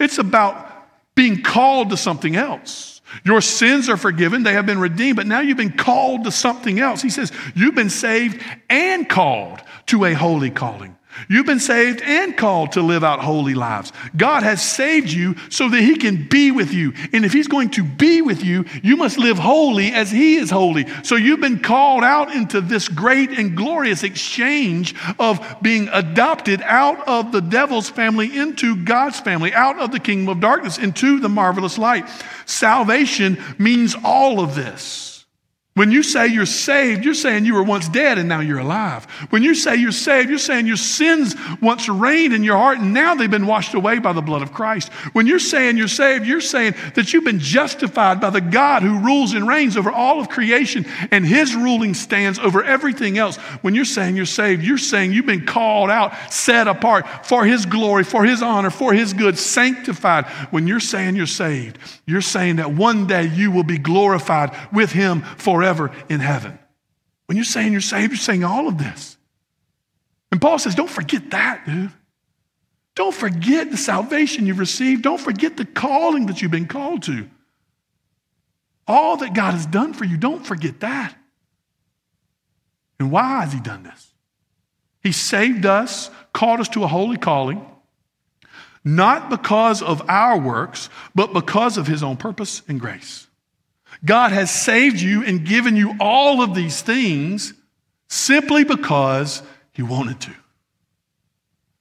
it's 0.00 0.18
about 0.18 0.66
being 1.14 1.42
called 1.42 1.90
to 1.90 1.96
something 1.96 2.36
else. 2.36 2.97
Your 3.24 3.40
sins 3.40 3.88
are 3.88 3.96
forgiven, 3.96 4.42
they 4.42 4.52
have 4.52 4.66
been 4.66 4.78
redeemed, 4.78 5.16
but 5.16 5.26
now 5.26 5.40
you've 5.40 5.56
been 5.56 5.76
called 5.76 6.24
to 6.24 6.30
something 6.30 6.78
else. 6.78 7.00
He 7.00 7.10
says, 7.10 7.32
You've 7.54 7.74
been 7.74 7.90
saved 7.90 8.42
and 8.68 9.08
called 9.08 9.60
to 9.86 10.04
a 10.04 10.12
holy 10.12 10.50
calling. 10.50 10.97
You've 11.28 11.46
been 11.46 11.60
saved 11.60 12.00
and 12.02 12.36
called 12.36 12.72
to 12.72 12.82
live 12.82 13.04
out 13.04 13.20
holy 13.20 13.54
lives. 13.54 13.92
God 14.16 14.42
has 14.42 14.62
saved 14.62 15.10
you 15.10 15.36
so 15.50 15.68
that 15.68 15.80
He 15.80 15.96
can 15.96 16.28
be 16.28 16.50
with 16.50 16.72
you. 16.72 16.92
And 17.12 17.24
if 17.24 17.32
He's 17.32 17.48
going 17.48 17.70
to 17.70 17.82
be 17.82 18.22
with 18.22 18.44
you, 18.44 18.64
you 18.82 18.96
must 18.96 19.18
live 19.18 19.38
holy 19.38 19.92
as 19.92 20.10
He 20.10 20.36
is 20.36 20.50
holy. 20.50 20.86
So 21.02 21.16
you've 21.16 21.40
been 21.40 21.60
called 21.60 22.04
out 22.04 22.34
into 22.34 22.60
this 22.60 22.88
great 22.88 23.30
and 23.30 23.56
glorious 23.56 24.02
exchange 24.02 24.94
of 25.18 25.44
being 25.62 25.88
adopted 25.92 26.62
out 26.62 27.06
of 27.08 27.32
the 27.32 27.40
devil's 27.40 27.90
family 27.90 28.36
into 28.36 28.76
God's 28.84 29.20
family, 29.20 29.52
out 29.52 29.78
of 29.78 29.92
the 29.92 30.00
kingdom 30.00 30.28
of 30.28 30.40
darkness 30.40 30.78
into 30.78 31.20
the 31.20 31.28
marvelous 31.28 31.78
light. 31.78 32.08
Salvation 32.46 33.42
means 33.58 33.94
all 34.04 34.40
of 34.40 34.54
this 34.54 35.17
When 35.78 35.92
you 35.92 36.02
say 36.02 36.26
you're 36.26 36.44
saved, 36.44 37.04
you're 37.04 37.14
saying 37.14 37.44
you 37.44 37.54
were 37.54 37.62
once 37.62 37.88
dead 37.88 38.18
and 38.18 38.28
now 38.28 38.40
you're 38.40 38.58
alive. 38.58 39.04
When 39.30 39.44
you 39.44 39.54
say 39.54 39.76
you're 39.76 39.92
saved, 39.92 40.28
you're 40.28 40.36
saying 40.36 40.66
your 40.66 40.76
sins 40.76 41.36
once 41.62 41.88
reigned 41.88 42.34
in 42.34 42.42
your 42.42 42.56
heart 42.56 42.80
and 42.80 42.92
now 42.92 43.14
they've 43.14 43.30
been 43.30 43.46
washed 43.46 43.74
away 43.74 44.00
by 44.00 44.12
the 44.12 44.20
blood 44.20 44.42
of 44.42 44.52
Christ. 44.52 44.92
When 45.12 45.28
you're 45.28 45.38
saying 45.38 45.76
you're 45.76 45.86
saved, 45.86 46.26
you're 46.26 46.40
saying 46.40 46.74
that 46.96 47.12
you've 47.12 47.22
been 47.22 47.38
justified 47.38 48.20
by 48.20 48.30
the 48.30 48.40
God 48.40 48.82
who 48.82 48.98
rules 48.98 49.34
and 49.34 49.46
reigns 49.46 49.76
over 49.76 49.92
all 49.92 50.18
of 50.18 50.28
creation 50.28 50.84
and 51.12 51.24
his 51.24 51.54
ruling 51.54 51.94
stands 51.94 52.40
over 52.40 52.64
everything 52.64 53.16
else. 53.16 53.36
When 53.62 53.76
you're 53.76 53.84
saying 53.84 54.16
you're 54.16 54.26
saved, 54.26 54.64
you're 54.64 54.78
saying 54.78 55.12
you've 55.12 55.26
been 55.26 55.46
called 55.46 55.90
out, 55.90 56.12
set 56.32 56.66
apart 56.66 57.24
for 57.24 57.44
his 57.44 57.66
glory, 57.66 58.02
for 58.02 58.24
his 58.24 58.42
honor, 58.42 58.70
for 58.70 58.92
his 58.92 59.12
good, 59.12 59.38
sanctified. 59.38 60.26
When 60.50 60.66
you're 60.66 60.80
saying 60.80 61.14
you're 61.14 61.26
saved, 61.26 61.78
you're 62.04 62.20
saying 62.20 62.56
that 62.56 62.72
one 62.72 63.06
day 63.06 63.28
you 63.28 63.52
will 63.52 63.62
be 63.62 63.78
glorified 63.78 64.56
with 64.72 64.90
him 64.90 65.22
forever 65.36 65.67
forever 65.74 65.94
in 66.08 66.20
heaven. 66.20 66.58
When 67.26 67.36
you're 67.36 67.44
saying 67.44 67.72
you're 67.72 67.80
saved, 67.80 68.12
you're 68.12 68.18
saying 68.18 68.44
all 68.44 68.68
of 68.68 68.78
this. 68.78 69.16
And 70.32 70.40
Paul 70.40 70.58
says, 70.58 70.74
don't 70.74 70.90
forget 70.90 71.30
that, 71.30 71.66
dude. 71.66 71.90
Don't 72.94 73.14
forget 73.14 73.70
the 73.70 73.76
salvation 73.76 74.46
you've 74.46 74.58
received. 74.58 75.02
Don't 75.02 75.20
forget 75.20 75.56
the 75.56 75.64
calling 75.64 76.26
that 76.26 76.42
you've 76.42 76.50
been 76.50 76.66
called 76.66 77.02
to. 77.04 77.28
All 78.86 79.18
that 79.18 79.34
God 79.34 79.52
has 79.52 79.66
done 79.66 79.92
for 79.92 80.04
you, 80.04 80.16
don't 80.16 80.44
forget 80.44 80.80
that. 80.80 81.14
And 82.98 83.10
why 83.12 83.42
has 83.42 83.52
He 83.52 83.60
done 83.60 83.84
this? 83.84 84.12
He 85.02 85.12
saved 85.12 85.64
us, 85.64 86.10
called 86.32 86.60
us 86.60 86.68
to 86.70 86.82
a 86.82 86.88
holy 86.88 87.18
calling, 87.18 87.64
not 88.84 89.30
because 89.30 89.82
of 89.82 90.02
our 90.08 90.38
works, 90.38 90.88
but 91.14 91.32
because 91.32 91.76
of 91.76 91.86
His 91.86 92.02
own 92.02 92.16
purpose 92.16 92.62
and 92.68 92.80
grace. 92.80 93.27
God 94.04 94.32
has 94.32 94.50
saved 94.50 95.00
you 95.00 95.24
and 95.24 95.44
given 95.44 95.76
you 95.76 95.94
all 96.00 96.42
of 96.42 96.54
these 96.54 96.82
things 96.82 97.52
simply 98.08 98.64
because 98.64 99.42
He 99.72 99.82
wanted 99.82 100.20
to. 100.22 100.34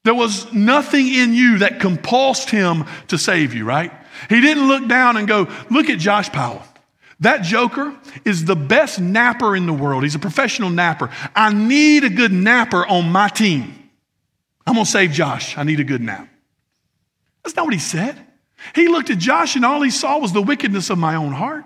There 0.04 0.16
was 0.16 0.52
nothing 0.54 1.08
in 1.08 1.34
you 1.34 1.60
that 1.60 1.80
compulsed 1.80 2.50
Him 2.50 2.86
to 3.10 3.18
save 3.18 3.54
you, 3.54 3.66
right? 3.66 3.92
He 4.30 4.42
didn't 4.42 4.68
look 4.68 4.88
down 4.88 5.18
and 5.18 5.28
go, 5.28 5.48
Look 5.70 5.90
at 5.90 6.00
Josh 6.00 6.30
Powell. 6.30 6.64
That 7.22 7.42
joker 7.42 7.96
is 8.26 8.46
the 8.46 8.56
best 8.56 9.00
napper 9.00 9.56
in 9.56 9.66
the 9.66 9.74
world. 9.74 10.04
He's 10.04 10.16
a 10.16 10.20
professional 10.20 10.70
napper. 10.70 11.10
I 11.36 11.52
need 11.52 12.04
a 12.04 12.10
good 12.10 12.32
napper 12.32 12.86
on 12.86 13.12
my 13.12 13.28
team. 13.28 13.90
I'm 14.68 14.76
going 14.76 14.86
to 14.86 14.92
save 14.92 15.12
Josh. 15.12 15.58
I 15.58 15.64
need 15.64 15.80
a 15.80 15.84
good 15.84 16.02
nap. 16.02 16.28
That's 17.44 17.56
not 17.56 17.66
what 17.66 17.74
he 17.74 17.80
said. 17.80 18.22
He 18.76 18.88
looked 18.88 19.10
at 19.10 19.18
Josh 19.18 19.56
and 19.56 19.66
all 19.66 19.82
he 19.82 19.90
saw 19.90 20.20
was 20.20 20.34
the 20.34 20.42
wickedness 20.42 20.90
of 20.90 20.98
my 20.98 21.16
own 21.16 21.32
heart. 21.32 21.64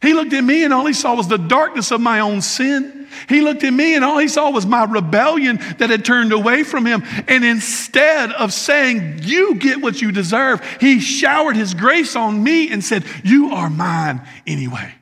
He 0.00 0.14
looked 0.14 0.32
at 0.32 0.42
me 0.42 0.64
and 0.64 0.72
all 0.72 0.86
he 0.86 0.92
saw 0.92 1.14
was 1.14 1.28
the 1.28 1.36
darkness 1.36 1.90
of 1.90 2.00
my 2.00 2.20
own 2.20 2.40
sin. 2.40 3.06
He 3.28 3.40
looked 3.40 3.62
at 3.62 3.72
me 3.72 3.94
and 3.94 4.04
all 4.04 4.18
he 4.18 4.28
saw 4.28 4.50
was 4.50 4.66
my 4.66 4.84
rebellion 4.84 5.58
that 5.78 5.90
had 5.90 6.04
turned 6.04 6.32
away 6.32 6.62
from 6.64 6.86
him. 6.86 7.02
And 7.28 7.44
instead 7.44 8.32
of 8.32 8.52
saying, 8.52 9.20
You 9.22 9.56
get 9.56 9.80
what 9.80 10.00
you 10.00 10.12
deserve, 10.12 10.64
he 10.80 11.00
showered 11.00 11.56
his 11.56 11.74
grace 11.74 12.16
on 12.16 12.42
me 12.42 12.70
and 12.70 12.82
said, 12.82 13.04
You 13.22 13.50
are 13.50 13.68
mine 13.68 14.26
anyway. 14.46 14.94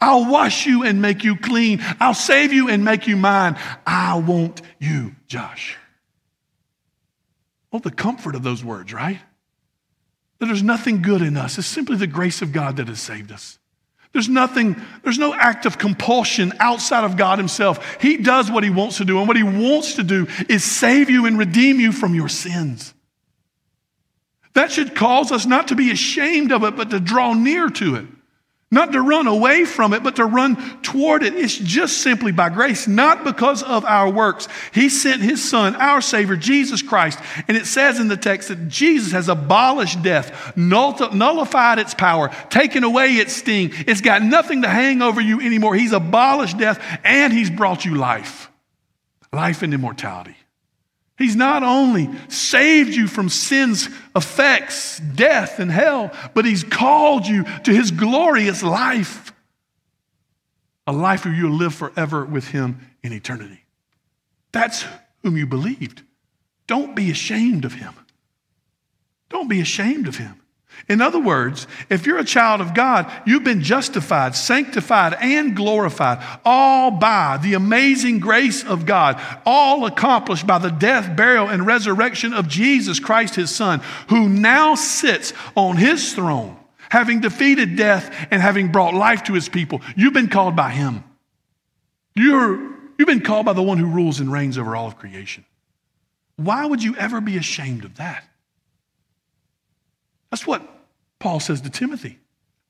I'll 0.00 0.30
wash 0.30 0.66
you 0.66 0.82
and 0.82 1.00
make 1.00 1.24
you 1.24 1.36
clean. 1.36 1.80
I'll 2.00 2.14
save 2.14 2.52
you 2.52 2.68
and 2.68 2.84
make 2.84 3.06
you 3.06 3.16
mine. 3.16 3.56
I 3.86 4.18
want 4.18 4.60
you, 4.78 5.14
Josh. 5.26 5.76
Well, 7.70 7.80
the 7.80 7.90
comfort 7.90 8.34
of 8.34 8.42
those 8.42 8.64
words, 8.64 8.92
right? 8.92 9.18
That 10.38 10.46
there's 10.46 10.62
nothing 10.62 11.02
good 11.02 11.22
in 11.22 11.36
us. 11.36 11.58
It's 11.58 11.66
simply 11.66 11.96
the 11.96 12.06
grace 12.06 12.42
of 12.42 12.52
God 12.52 12.76
that 12.76 12.88
has 12.88 13.00
saved 13.00 13.32
us. 13.32 13.58
There's 14.14 14.28
nothing, 14.28 14.80
there's 15.02 15.18
no 15.18 15.34
act 15.34 15.66
of 15.66 15.76
compulsion 15.76 16.52
outside 16.60 17.02
of 17.02 17.16
God 17.16 17.38
Himself. 17.38 18.00
He 18.00 18.16
does 18.16 18.48
what 18.48 18.62
He 18.62 18.70
wants 18.70 18.98
to 18.98 19.04
do, 19.04 19.18
and 19.18 19.26
what 19.26 19.36
He 19.36 19.42
wants 19.42 19.94
to 19.96 20.04
do 20.04 20.28
is 20.48 20.64
save 20.64 21.10
you 21.10 21.26
and 21.26 21.36
redeem 21.36 21.80
you 21.80 21.90
from 21.90 22.14
your 22.14 22.28
sins. 22.28 22.94
That 24.52 24.70
should 24.70 24.94
cause 24.94 25.32
us 25.32 25.46
not 25.46 25.68
to 25.68 25.74
be 25.74 25.90
ashamed 25.90 26.52
of 26.52 26.62
it, 26.62 26.76
but 26.76 26.90
to 26.90 27.00
draw 27.00 27.34
near 27.34 27.68
to 27.70 27.96
it. 27.96 28.06
Not 28.74 28.90
to 28.92 29.00
run 29.00 29.28
away 29.28 29.64
from 29.64 29.92
it, 29.92 30.02
but 30.02 30.16
to 30.16 30.24
run 30.24 30.56
toward 30.82 31.22
it. 31.22 31.34
It's 31.34 31.56
just 31.56 31.98
simply 31.98 32.32
by 32.32 32.48
grace, 32.48 32.88
not 32.88 33.22
because 33.22 33.62
of 33.62 33.84
our 33.84 34.10
works. 34.10 34.48
He 34.72 34.88
sent 34.88 35.22
His 35.22 35.48
Son, 35.48 35.76
our 35.76 36.00
Savior, 36.00 36.34
Jesus 36.34 36.82
Christ. 36.82 37.20
And 37.46 37.56
it 37.56 37.66
says 37.66 38.00
in 38.00 38.08
the 38.08 38.16
text 38.16 38.48
that 38.48 38.66
Jesus 38.66 39.12
has 39.12 39.28
abolished 39.28 40.02
death, 40.02 40.56
nullified 40.56 41.78
its 41.78 41.94
power, 41.94 42.30
taken 42.50 42.82
away 42.82 43.12
its 43.12 43.34
sting. 43.34 43.70
It's 43.86 44.00
got 44.00 44.22
nothing 44.22 44.62
to 44.62 44.68
hang 44.68 45.02
over 45.02 45.20
you 45.20 45.40
anymore. 45.40 45.76
He's 45.76 45.92
abolished 45.92 46.58
death 46.58 46.82
and 47.04 47.32
He's 47.32 47.50
brought 47.50 47.84
you 47.84 47.94
life 47.94 48.50
life 49.32 49.62
and 49.62 49.74
immortality. 49.74 50.36
He's 51.16 51.36
not 51.36 51.62
only 51.62 52.10
saved 52.28 52.94
you 52.94 53.06
from 53.06 53.28
sin's 53.28 53.88
effects, 54.16 54.98
death 54.98 55.60
and 55.60 55.70
hell, 55.70 56.10
but 56.34 56.44
He's 56.44 56.64
called 56.64 57.26
you 57.26 57.44
to 57.62 57.72
His 57.72 57.90
glorious 57.90 58.62
life. 58.62 59.32
A 60.86 60.92
life 60.92 61.24
where 61.24 61.34
you'll 61.34 61.56
live 61.56 61.74
forever 61.74 62.24
with 62.24 62.48
Him 62.48 62.80
in 63.02 63.12
eternity. 63.12 63.64
That's 64.52 64.84
whom 65.22 65.36
you 65.36 65.46
believed. 65.46 66.02
Don't 66.66 66.94
be 66.96 67.10
ashamed 67.10 67.64
of 67.64 67.74
Him. 67.74 67.94
Don't 69.28 69.48
be 69.48 69.60
ashamed 69.60 70.08
of 70.08 70.16
Him. 70.16 70.40
In 70.88 71.00
other 71.00 71.18
words, 71.18 71.66
if 71.88 72.06
you're 72.06 72.18
a 72.18 72.24
child 72.24 72.60
of 72.60 72.74
God, 72.74 73.10
you've 73.26 73.44
been 73.44 73.62
justified, 73.62 74.36
sanctified, 74.36 75.14
and 75.18 75.56
glorified, 75.56 76.22
all 76.44 76.90
by 76.90 77.38
the 77.42 77.54
amazing 77.54 78.20
grace 78.20 78.62
of 78.62 78.84
God, 78.84 79.20
all 79.46 79.86
accomplished 79.86 80.46
by 80.46 80.58
the 80.58 80.70
death, 80.70 81.16
burial, 81.16 81.48
and 81.48 81.66
resurrection 81.66 82.34
of 82.34 82.48
Jesus 82.48 83.00
Christ, 83.00 83.34
his 83.34 83.54
Son, 83.54 83.80
who 84.08 84.28
now 84.28 84.74
sits 84.74 85.32
on 85.54 85.78
his 85.78 86.12
throne, 86.12 86.56
having 86.90 87.20
defeated 87.20 87.76
death 87.76 88.14
and 88.30 88.42
having 88.42 88.70
brought 88.70 88.92
life 88.92 89.24
to 89.24 89.32
his 89.32 89.48
people. 89.48 89.80
You've 89.96 90.12
been 90.12 90.28
called 90.28 90.54
by 90.54 90.70
him. 90.70 91.02
You're, 92.14 92.58
you've 92.98 93.08
been 93.08 93.22
called 93.22 93.46
by 93.46 93.54
the 93.54 93.62
one 93.62 93.78
who 93.78 93.86
rules 93.86 94.20
and 94.20 94.30
reigns 94.30 94.58
over 94.58 94.76
all 94.76 94.86
of 94.86 94.98
creation. 94.98 95.46
Why 96.36 96.66
would 96.66 96.82
you 96.82 96.94
ever 96.96 97.22
be 97.22 97.38
ashamed 97.38 97.84
of 97.84 97.96
that? 97.96 98.24
That's 100.34 100.48
what 100.48 100.62
Paul 101.20 101.38
says 101.38 101.60
to 101.60 101.70
Timothy. 101.70 102.18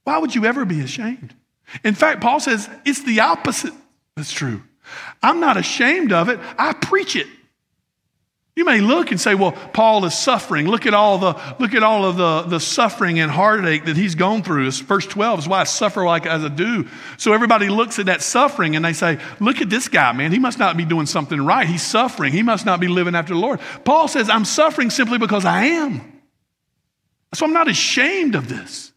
Why 0.02 0.18
would 0.18 0.34
you 0.34 0.44
ever 0.44 0.66
be 0.66 0.82
ashamed? 0.82 1.34
In 1.82 1.94
fact, 1.94 2.20
Paul 2.20 2.38
says 2.38 2.68
it's 2.84 3.04
the 3.04 3.20
opposite 3.20 3.72
that's 4.16 4.30
true. 4.30 4.62
I'm 5.22 5.40
not 5.40 5.56
ashamed 5.56 6.12
of 6.12 6.28
it, 6.28 6.38
I 6.58 6.74
preach 6.74 7.16
it. 7.16 7.26
You 8.54 8.66
may 8.66 8.82
look 8.82 9.12
and 9.12 9.18
say, 9.18 9.34
well, 9.34 9.52
Paul 9.52 10.04
is 10.04 10.12
suffering. 10.12 10.68
Look 10.68 10.84
at 10.84 10.92
all 10.92 11.16
the 11.16 11.40
look 11.58 11.72
at 11.72 11.82
all 11.82 12.04
of 12.04 12.18
the, 12.18 12.42
the 12.42 12.60
suffering 12.60 13.18
and 13.18 13.30
heartache 13.30 13.86
that 13.86 13.96
he's 13.96 14.14
gone 14.14 14.42
through. 14.42 14.66
It's 14.66 14.80
verse 14.80 15.06
12 15.06 15.38
is 15.38 15.48
why 15.48 15.62
I 15.62 15.64
suffer 15.64 16.04
like 16.04 16.26
as 16.26 16.44
I 16.44 16.48
do. 16.48 16.86
So 17.16 17.32
everybody 17.32 17.70
looks 17.70 17.98
at 17.98 18.06
that 18.06 18.20
suffering 18.20 18.76
and 18.76 18.84
they 18.84 18.92
say, 18.92 19.18
look 19.40 19.62
at 19.62 19.70
this 19.70 19.88
guy, 19.88 20.12
man. 20.12 20.32
He 20.32 20.38
must 20.38 20.58
not 20.58 20.76
be 20.76 20.84
doing 20.84 21.06
something 21.06 21.40
right. 21.40 21.66
He's 21.66 21.82
suffering. 21.82 22.34
He 22.34 22.42
must 22.42 22.66
not 22.66 22.78
be 22.78 22.88
living 22.88 23.14
after 23.14 23.32
the 23.32 23.40
Lord. 23.40 23.58
Paul 23.86 24.06
says, 24.06 24.28
I'm 24.28 24.44
suffering 24.44 24.90
simply 24.90 25.16
because 25.16 25.46
I 25.46 25.64
am. 25.64 26.13
So 27.34 27.46
I'm 27.46 27.52
not 27.52 27.68
ashamed 27.68 28.34
of 28.34 28.48
this. 28.48 28.92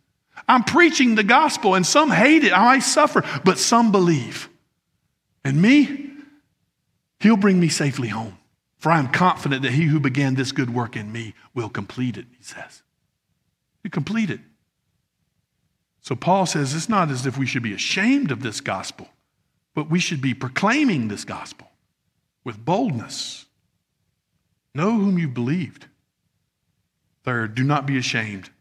I'm 0.48 0.64
preaching 0.64 1.16
the 1.16 1.24
gospel, 1.24 1.76
and 1.76 1.86
some 1.86 2.10
hate 2.10 2.44
it. 2.44 2.54
I 2.54 2.80
suffer, 2.80 3.24
but 3.44 3.58
some 3.58 3.92
believe. 3.92 4.50
And 5.44 5.62
me, 5.62 6.10
he'll 7.20 7.38
bring 7.38 7.60
me 7.60 7.70
safely 7.70 8.08
home. 8.08 8.38
For 8.78 8.92
I 8.92 9.00
am 9.00 9.10
confident 9.10 9.64
that 9.64 9.74
he 9.74 9.84
who 9.84 10.00
began 10.00 10.36
this 10.36 10.52
good 10.52 10.74
work 10.74 10.96
in 10.96 11.12
me 11.12 11.34
will 11.54 11.70
complete 11.70 12.16
it, 12.16 12.28
he 12.38 12.44
says. 12.44 12.84
You 13.84 13.90
complete 13.90 14.30
it. 14.30 14.40
So 16.02 16.16
Paul 16.16 16.46
says 16.46 16.74
it's 16.74 16.88
not 16.88 17.10
as 17.10 17.26
if 17.26 17.38
we 17.38 17.46
should 17.46 17.64
be 17.64 17.74
ashamed 17.74 18.32
of 18.32 18.42
this 18.42 18.62
gospel, 18.62 19.10
but 19.74 19.90
we 19.90 20.00
should 20.00 20.22
be 20.22 20.34
proclaiming 20.34 21.08
this 21.08 21.26
gospel 21.26 21.70
with 22.46 22.64
boldness. 22.64 23.46
Know 24.74 24.92
whom 24.92 25.18
you 25.18 25.28
believed 25.28 25.88
Third, 27.28 27.56
do 27.56 27.64
not 27.66 27.86
be 27.86 27.98
ashamed, 27.98 28.52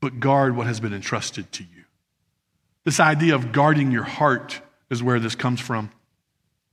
but 0.00 0.18
guard 0.18 0.56
what 0.56 0.66
has 0.66 0.80
been 0.80 0.94
entrusted 0.94 1.52
to 1.52 1.62
you. 1.62 1.84
This 2.84 2.98
idea 2.98 3.34
of 3.34 3.52
guarding 3.52 3.90
your 3.90 4.04
heart 4.04 4.62
is 4.88 5.02
where 5.02 5.20
this 5.20 5.34
comes 5.34 5.60
from. 5.60 5.90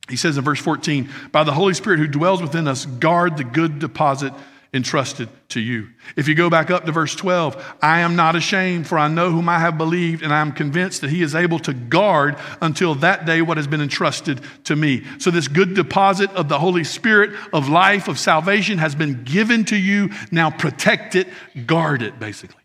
He 0.09 0.15
says 0.15 0.37
in 0.37 0.45
verse 0.45 0.61
14, 0.61 1.09
by 1.33 1.43
the 1.43 1.51
Holy 1.51 1.73
Spirit 1.73 1.99
who 1.99 2.07
dwells 2.07 2.41
within 2.41 2.69
us, 2.69 2.85
guard 2.85 3.35
the 3.35 3.43
good 3.43 3.79
deposit 3.79 4.31
entrusted 4.73 5.27
to 5.49 5.59
you. 5.59 5.89
If 6.15 6.29
you 6.29 6.35
go 6.35 6.49
back 6.49 6.71
up 6.71 6.85
to 6.85 6.93
verse 6.93 7.13
12, 7.15 7.77
I 7.81 7.99
am 8.01 8.15
not 8.15 8.37
ashamed, 8.37 8.87
for 8.87 8.97
I 8.97 9.09
know 9.09 9.29
whom 9.29 9.49
I 9.49 9.59
have 9.59 9.77
believed, 9.77 10.23
and 10.23 10.33
I 10.33 10.39
am 10.39 10.53
convinced 10.53 11.01
that 11.01 11.09
he 11.09 11.21
is 11.21 11.35
able 11.35 11.59
to 11.59 11.73
guard 11.73 12.37
until 12.61 12.95
that 12.95 13.25
day 13.25 13.41
what 13.41 13.57
has 13.57 13.67
been 13.67 13.81
entrusted 13.81 14.39
to 14.65 14.75
me. 14.75 15.03
So, 15.19 15.29
this 15.29 15.49
good 15.49 15.73
deposit 15.73 16.31
of 16.31 16.47
the 16.47 16.57
Holy 16.57 16.85
Spirit, 16.85 17.31
of 17.51 17.67
life, 17.67 18.07
of 18.07 18.17
salvation 18.17 18.77
has 18.77 18.95
been 18.95 19.25
given 19.25 19.65
to 19.65 19.75
you. 19.75 20.09
Now, 20.31 20.49
protect 20.49 21.15
it, 21.15 21.27
guard 21.65 22.01
it, 22.01 22.17
basically. 22.17 22.63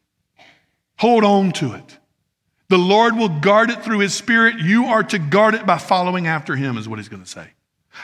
Hold 0.99 1.25
on 1.25 1.53
to 1.53 1.75
it. 1.75 1.99
The 2.69 2.79
Lord 2.79 3.17
will 3.17 3.29
guard 3.29 3.71
it 3.71 3.83
through 3.83 4.01
his 4.01 4.15
spirit. 4.15 4.59
You 4.61 4.87
are 4.87 5.03
to 5.05 5.19
guard 5.19 5.55
it 5.55 5.67
by 5.67 5.79
following 5.79 6.27
after 6.27 6.55
him, 6.57 6.79
is 6.79 6.89
what 6.89 6.99
he's 6.99 7.09
going 7.09 7.23
to 7.23 7.29
say. 7.29 7.49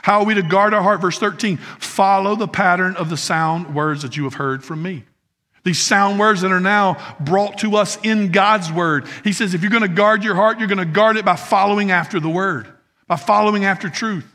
How 0.00 0.20
are 0.20 0.24
we 0.24 0.34
to 0.34 0.42
guard 0.42 0.72
our 0.72 0.82
heart? 0.82 1.00
Verse 1.00 1.18
13 1.18 1.58
follow 1.58 2.34
the 2.34 2.48
pattern 2.48 2.96
of 2.96 3.10
the 3.10 3.16
sound 3.16 3.74
words 3.74 4.02
that 4.02 4.16
you 4.16 4.24
have 4.24 4.34
heard 4.34 4.64
from 4.64 4.82
me. 4.82 5.04
These 5.64 5.80
sound 5.80 6.18
words 6.18 6.40
that 6.40 6.50
are 6.50 6.60
now 6.60 6.98
brought 7.20 7.58
to 7.58 7.76
us 7.76 7.98
in 8.02 8.32
God's 8.32 8.72
word. 8.72 9.06
He 9.22 9.32
says, 9.32 9.54
if 9.54 9.62
you're 9.62 9.70
going 9.70 9.82
to 9.82 9.88
guard 9.88 10.24
your 10.24 10.34
heart, 10.34 10.58
you're 10.58 10.66
going 10.68 10.78
to 10.78 10.84
guard 10.84 11.16
it 11.16 11.24
by 11.24 11.36
following 11.36 11.92
after 11.92 12.18
the 12.18 12.28
word, 12.28 12.66
by 13.06 13.16
following 13.16 13.64
after 13.64 13.88
truth. 13.88 14.26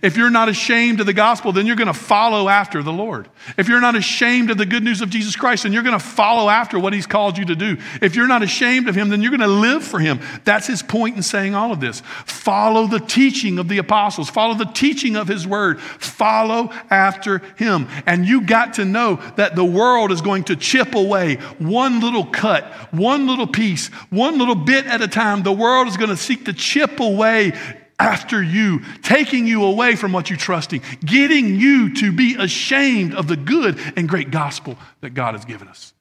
If 0.00 0.16
you're 0.16 0.30
not 0.30 0.48
ashamed 0.48 1.00
of 1.00 1.06
the 1.06 1.12
gospel, 1.12 1.52
then 1.52 1.66
you're 1.66 1.76
going 1.76 1.88
to 1.88 1.92
follow 1.92 2.48
after 2.48 2.82
the 2.82 2.92
Lord. 2.92 3.28
If 3.58 3.68
you're 3.68 3.82
not 3.82 3.94
ashamed 3.94 4.50
of 4.50 4.56
the 4.56 4.64
good 4.64 4.82
news 4.82 5.02
of 5.02 5.10
Jesus 5.10 5.36
Christ, 5.36 5.64
then 5.64 5.74
you're 5.74 5.82
going 5.82 5.98
to 5.98 6.04
follow 6.04 6.48
after 6.48 6.78
what 6.78 6.94
He's 6.94 7.06
called 7.06 7.36
you 7.36 7.44
to 7.44 7.54
do. 7.54 7.76
If 8.00 8.16
you're 8.16 8.26
not 8.26 8.42
ashamed 8.42 8.88
of 8.88 8.94
Him, 8.94 9.10
then 9.10 9.20
you're 9.20 9.30
going 9.30 9.40
to 9.40 9.46
live 9.46 9.84
for 9.84 9.98
Him. 9.98 10.20
That's 10.44 10.66
His 10.66 10.82
point 10.82 11.16
in 11.16 11.22
saying 11.22 11.54
all 11.54 11.70
of 11.70 11.80
this. 11.80 12.00
Follow 12.24 12.86
the 12.86 12.98
teaching 12.98 13.58
of 13.58 13.68
the 13.68 13.76
apostles, 13.76 14.30
follow 14.30 14.54
the 14.54 14.64
teaching 14.64 15.16
of 15.16 15.28
His 15.28 15.46
word, 15.46 15.78
follow 15.80 16.70
after 16.88 17.38
Him. 17.56 17.86
And 18.06 18.24
you 18.24 18.40
got 18.40 18.74
to 18.74 18.86
know 18.86 19.16
that 19.36 19.54
the 19.54 19.64
world 19.66 20.12
is 20.12 20.22
going 20.22 20.44
to 20.44 20.56
chip 20.56 20.94
away 20.94 21.36
one 21.58 22.00
little 22.00 22.24
cut, 22.24 22.64
one 22.90 23.26
little 23.26 23.46
piece, 23.46 23.88
one 24.08 24.38
little 24.38 24.54
bit 24.54 24.86
at 24.86 25.02
a 25.02 25.08
time. 25.08 25.42
The 25.42 25.52
world 25.52 25.88
is 25.88 25.98
going 25.98 26.08
to 26.08 26.16
seek 26.16 26.46
to 26.46 26.54
chip 26.54 27.00
away 27.00 27.52
after 27.98 28.42
you, 28.42 28.80
taking 29.02 29.46
you 29.46 29.64
away 29.64 29.96
from 29.96 30.12
what 30.12 30.30
you're 30.30 30.38
trusting, 30.38 30.82
getting 31.04 31.56
you 31.56 31.94
to 31.94 32.12
be 32.12 32.36
ashamed 32.38 33.14
of 33.14 33.28
the 33.28 33.36
good 33.36 33.78
and 33.96 34.08
great 34.08 34.30
gospel 34.30 34.76
that 35.00 35.10
God 35.10 35.34
has 35.34 35.44
given 35.44 35.68
us. 35.68 35.94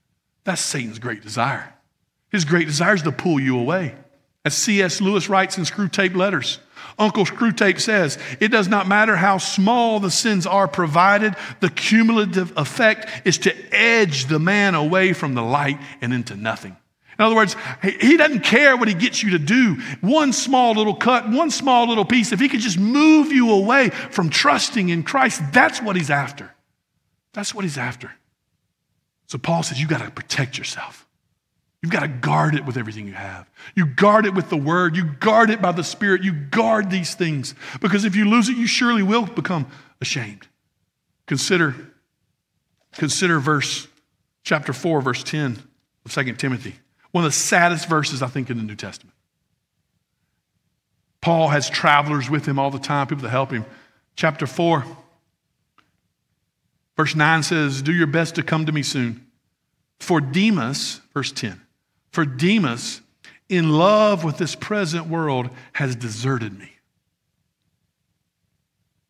That's 0.44 0.62
Satan's 0.62 1.00
great 1.00 1.22
desire. 1.22 1.74
His 2.30 2.46
great 2.46 2.68
desire 2.68 2.96
is 2.96 3.04
to 3.04 3.12
pull 3.12 3.40
you 3.40 3.60
away. 3.60 3.96
As 4.46 4.56
C.S. 4.56 5.00
Lewis 5.00 5.30
writes 5.30 5.58
in 5.58 5.64
Screwtape 5.64 6.16
Letters, 6.16 6.60
Uncle 7.00 7.26
Screwtape 7.26 7.80
says, 7.80 8.18
It 8.40 8.50
does 8.50 8.68
not 8.68 8.88
matter 8.88 9.16
how 9.16 9.38
small 9.38 10.00
the 10.00 10.12
sins 10.12 10.46
are 10.46 10.68
provided, 10.68 11.36
the 11.62 11.70
cumulative 11.70 12.52
effect 12.58 13.10
is 13.26 13.38
to 13.40 13.56
edge 13.74 14.26
the 14.26 14.40
man 14.40 14.76
away 14.76 15.14
from 15.14 15.34
the 15.34 15.42
light 15.42 15.80
and 16.02 16.14
into 16.14 16.36
nothing. 16.36 16.76
In 17.24 17.28
other 17.28 17.36
words, 17.38 17.56
he 17.82 18.18
doesn't 18.18 18.42
care 18.42 18.76
what 18.76 18.90
he 18.90 18.94
gets 18.94 19.24
you 19.24 19.30
to 19.30 19.40
do. 19.40 19.76
One 20.02 20.34
small 20.34 20.74
little 20.74 20.94
cut, 20.94 21.30
one 21.30 21.52
small 21.52 21.88
little 21.88 22.04
piece, 22.04 22.34
if 22.34 22.42
he 22.42 22.50
could 22.50 22.60
just 22.60 22.78
move 22.78 23.32
you 23.32 23.54
away 23.54 23.92
from 23.92 24.30
trusting 24.30 24.90
in 24.90 25.04
Christ, 25.04 25.42
that's 25.54 25.82
what 25.82 25.96
he's 25.96 26.10
after. 26.10 26.54
That's 27.32 27.56
what 27.56 27.64
he's 27.64 27.78
after. 27.78 28.12
So 29.28 29.38
Paul 29.38 29.64
says, 29.64 29.80
you've 29.80 29.90
got 29.90 30.02
to 30.02 30.12
protect 30.12 30.58
yourself. 30.58 31.08
You've 31.82 31.94
got 31.94 32.02
to 32.02 32.10
guard 32.10 32.56
it 32.56 32.66
with 32.66 32.76
everything 32.76 33.08
you 33.08 33.14
have. 33.14 33.50
You 33.74 33.86
guard 33.86 34.26
it 34.26 34.34
with 34.34 34.50
the 34.50 34.58
word. 34.58 34.98
You 34.98 35.06
guard 35.06 35.50
it 35.50 35.62
by 35.62 35.72
the 35.72 35.82
Spirit. 35.86 36.26
You 36.26 36.34
guard 36.34 36.90
these 36.90 37.16
things. 37.16 37.56
Because 37.80 38.04
if 38.04 38.18
you 38.18 38.30
lose 38.30 38.50
it, 38.50 38.58
you 38.58 38.68
surely 38.68 39.02
will 39.02 39.28
become 39.28 39.68
ashamed. 40.02 40.46
Consider, 41.28 41.74
consider 42.92 43.40
verse 43.40 43.88
chapter 44.44 44.74
4, 44.74 45.00
verse 45.00 45.24
10 45.24 45.64
of 46.04 46.14
2 46.14 46.34
Timothy. 46.34 46.76
One 47.14 47.24
of 47.24 47.32
the 47.32 47.38
saddest 47.38 47.88
verses, 47.88 48.24
I 48.24 48.28
think, 48.28 48.50
in 48.50 48.58
the 48.58 48.64
New 48.64 48.76
Testament. 48.76 49.16
Paul 51.22 51.50
has 51.50 51.70
travelers 51.70 52.28
with 52.28 52.46
him 52.46 52.58
all 52.58 52.72
the 52.72 52.80
time, 52.80 53.08
people 53.08 53.24
to 53.24 53.30
help 53.30 53.52
him. 53.52 53.66
Chapter 54.16 54.48
4, 54.48 54.84
verse 56.98 57.16
9 57.16 57.44
says, 57.44 57.84
Do 57.84 57.94
your 57.94 58.08
best 58.08 58.36
to 58.36 58.44
come 58.44 58.66
to 58.66 58.72
me 58.72 58.82
soon. 58.82 59.26
For 60.00 60.20
Demas, 60.20 61.02
verse 61.14 61.32
10, 61.32 61.62
for 62.12 62.26
Demas, 62.26 63.00
in 63.48 63.70
love 63.70 64.24
with 64.24 64.38
this 64.38 64.56
present 64.56 65.06
world, 65.06 65.50
has 65.74 65.96
deserted 65.96 66.58
me. 66.58 66.72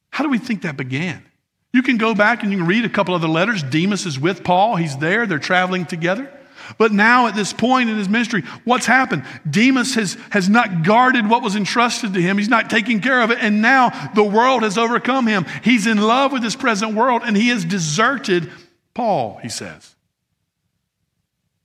How 0.09 0.25
do 0.25 0.29
we 0.29 0.39
think 0.39 0.63
that 0.63 0.75
began? 0.75 1.23
You 1.71 1.81
can 1.81 1.97
go 1.97 2.13
back 2.13 2.43
and 2.43 2.51
you 2.51 2.59
can 2.59 2.67
read 2.67 2.83
a 2.83 2.89
couple 2.89 3.15
other 3.15 3.29
letters. 3.29 3.63
Demas 3.63 4.05
is 4.05 4.19
with 4.19 4.43
Paul, 4.43 4.75
he's 4.75 4.97
there, 4.97 5.25
they're 5.25 5.39
traveling 5.39 5.85
together. 5.85 6.29
But 6.77 6.91
now, 6.91 7.27
at 7.27 7.35
this 7.35 7.53
point 7.53 7.89
in 7.89 7.97
his 7.97 8.09
ministry, 8.09 8.41
what's 8.63 8.85
happened? 8.85 9.25
Demas 9.49 9.95
has, 9.95 10.17
has 10.31 10.49
not 10.49 10.83
guarded 10.83 11.29
what 11.29 11.43
was 11.43 11.55
entrusted 11.55 12.13
to 12.13 12.21
him. 12.21 12.37
He's 12.37 12.49
not 12.49 12.69
taking 12.69 12.99
care 12.99 13.21
of 13.21 13.31
it. 13.31 13.39
And 13.41 13.61
now 13.61 13.89
the 14.15 14.23
world 14.23 14.63
has 14.63 14.77
overcome 14.77 15.27
him. 15.27 15.45
He's 15.63 15.87
in 15.87 15.97
love 15.97 16.31
with 16.31 16.41
this 16.41 16.55
present 16.55 16.93
world 16.95 17.21
and 17.25 17.35
he 17.35 17.49
has 17.49 17.65
deserted 17.65 18.51
Paul, 18.93 19.39
he 19.41 19.49
says. 19.49 19.95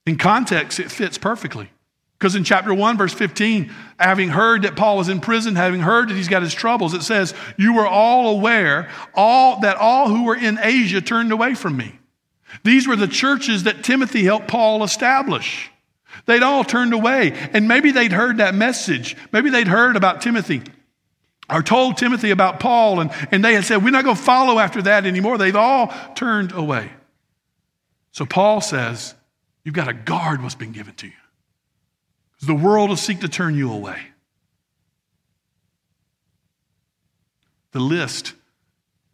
In 0.06 0.16
context, 0.16 0.80
it 0.80 0.90
fits 0.90 1.18
perfectly. 1.18 1.70
Because 2.18 2.34
in 2.34 2.42
chapter 2.42 2.74
1, 2.74 2.96
verse 2.98 3.14
15, 3.14 3.72
having 3.98 4.28
heard 4.28 4.62
that 4.62 4.74
Paul 4.74 4.96
was 4.96 5.08
in 5.08 5.20
prison, 5.20 5.54
having 5.54 5.80
heard 5.80 6.08
that 6.08 6.14
he's 6.14 6.26
got 6.26 6.42
his 6.42 6.52
troubles, 6.52 6.92
it 6.92 7.02
says, 7.02 7.32
You 7.56 7.74
were 7.74 7.86
all 7.86 8.36
aware 8.36 8.90
all, 9.14 9.60
that 9.60 9.76
all 9.76 10.08
who 10.08 10.24
were 10.24 10.34
in 10.34 10.58
Asia 10.60 11.00
turned 11.00 11.30
away 11.30 11.54
from 11.54 11.76
me. 11.76 11.98
These 12.64 12.88
were 12.88 12.96
the 12.96 13.08
churches 13.08 13.64
that 13.64 13.84
Timothy 13.84 14.24
helped 14.24 14.48
Paul 14.48 14.82
establish. 14.82 15.70
They'd 16.26 16.42
all 16.42 16.64
turned 16.64 16.92
away, 16.92 17.32
and 17.52 17.68
maybe 17.68 17.90
they'd 17.90 18.12
heard 18.12 18.38
that 18.38 18.54
message. 18.54 19.16
Maybe 19.32 19.50
they'd 19.50 19.68
heard 19.68 19.96
about 19.96 20.20
Timothy 20.20 20.62
or 21.50 21.62
told 21.62 21.96
Timothy 21.96 22.30
about 22.30 22.60
Paul, 22.60 23.00
and, 23.00 23.10
and 23.30 23.44
they 23.44 23.54
had 23.54 23.64
said, 23.64 23.82
We're 23.82 23.90
not 23.90 24.04
going 24.04 24.16
to 24.16 24.22
follow 24.22 24.58
after 24.58 24.82
that 24.82 25.06
anymore. 25.06 25.38
They've 25.38 25.56
all 25.56 25.92
turned 26.14 26.52
away. 26.52 26.90
So 28.12 28.26
Paul 28.26 28.60
says, 28.60 29.14
You've 29.64 29.74
got 29.74 29.86
to 29.86 29.94
guard 29.94 30.42
what's 30.42 30.54
been 30.54 30.72
given 30.72 30.94
to 30.94 31.06
you. 31.06 31.12
Because 32.34 32.48
the 32.48 32.54
world 32.54 32.88
will 32.88 32.96
seek 32.96 33.20
to 33.20 33.28
turn 33.28 33.54
you 33.54 33.72
away. 33.72 33.98
The 37.72 37.80
list 37.80 38.34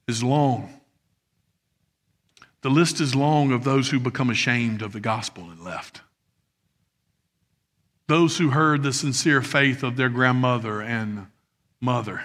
is 0.06 0.22
long. 0.22 0.80
The 2.64 2.70
list 2.70 2.98
is 2.98 3.14
long 3.14 3.52
of 3.52 3.62
those 3.62 3.90
who 3.90 4.00
become 4.00 4.30
ashamed 4.30 4.80
of 4.80 4.94
the 4.94 5.00
gospel 5.00 5.50
and 5.50 5.62
left. 5.62 6.00
Those 8.06 8.38
who 8.38 8.48
heard 8.48 8.82
the 8.82 8.94
sincere 8.94 9.42
faith 9.42 9.82
of 9.82 9.98
their 9.98 10.08
grandmother 10.08 10.80
and 10.80 11.26
mother. 11.78 12.22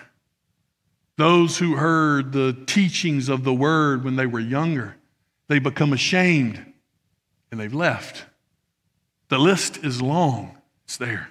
Those 1.17 1.58
who 1.58 1.75
heard 1.75 2.32
the 2.32 2.56
teachings 2.67 3.28
of 3.28 3.43
the 3.43 3.54
word 3.54 4.06
when 4.06 4.15
they 4.15 4.25
were 4.25 4.39
younger. 4.39 4.95
They 5.49 5.60
become 5.60 5.91
ashamed 5.91 6.65
and 7.52 7.60
they've 7.60 7.73
left. 7.73 8.23
The 9.28 9.39
list 9.39 9.84
is 9.84 10.02
long, 10.02 10.58
it's 10.86 10.95
there. 10.95 11.28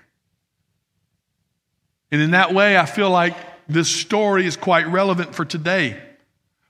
And 2.12 2.20
in 2.20 2.32
that 2.32 2.52
way, 2.52 2.76
I 2.76 2.84
feel 2.84 3.08
like 3.08 3.36
this 3.68 3.88
story 3.88 4.44
is 4.44 4.58
quite 4.58 4.86
relevant 4.86 5.34
for 5.34 5.46
today. 5.46 5.98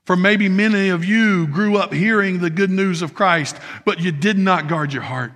For 0.09 0.15
maybe 0.15 0.49
many 0.49 0.89
of 0.89 1.05
you 1.05 1.45
grew 1.45 1.77
up 1.77 1.93
hearing 1.93 2.39
the 2.39 2.49
good 2.49 2.71
news 2.71 3.03
of 3.03 3.13
Christ, 3.13 3.55
but 3.85 3.99
you 3.99 4.11
did 4.11 4.39
not 4.39 4.67
guard 4.67 4.91
your 4.91 5.03
heart. 5.03 5.31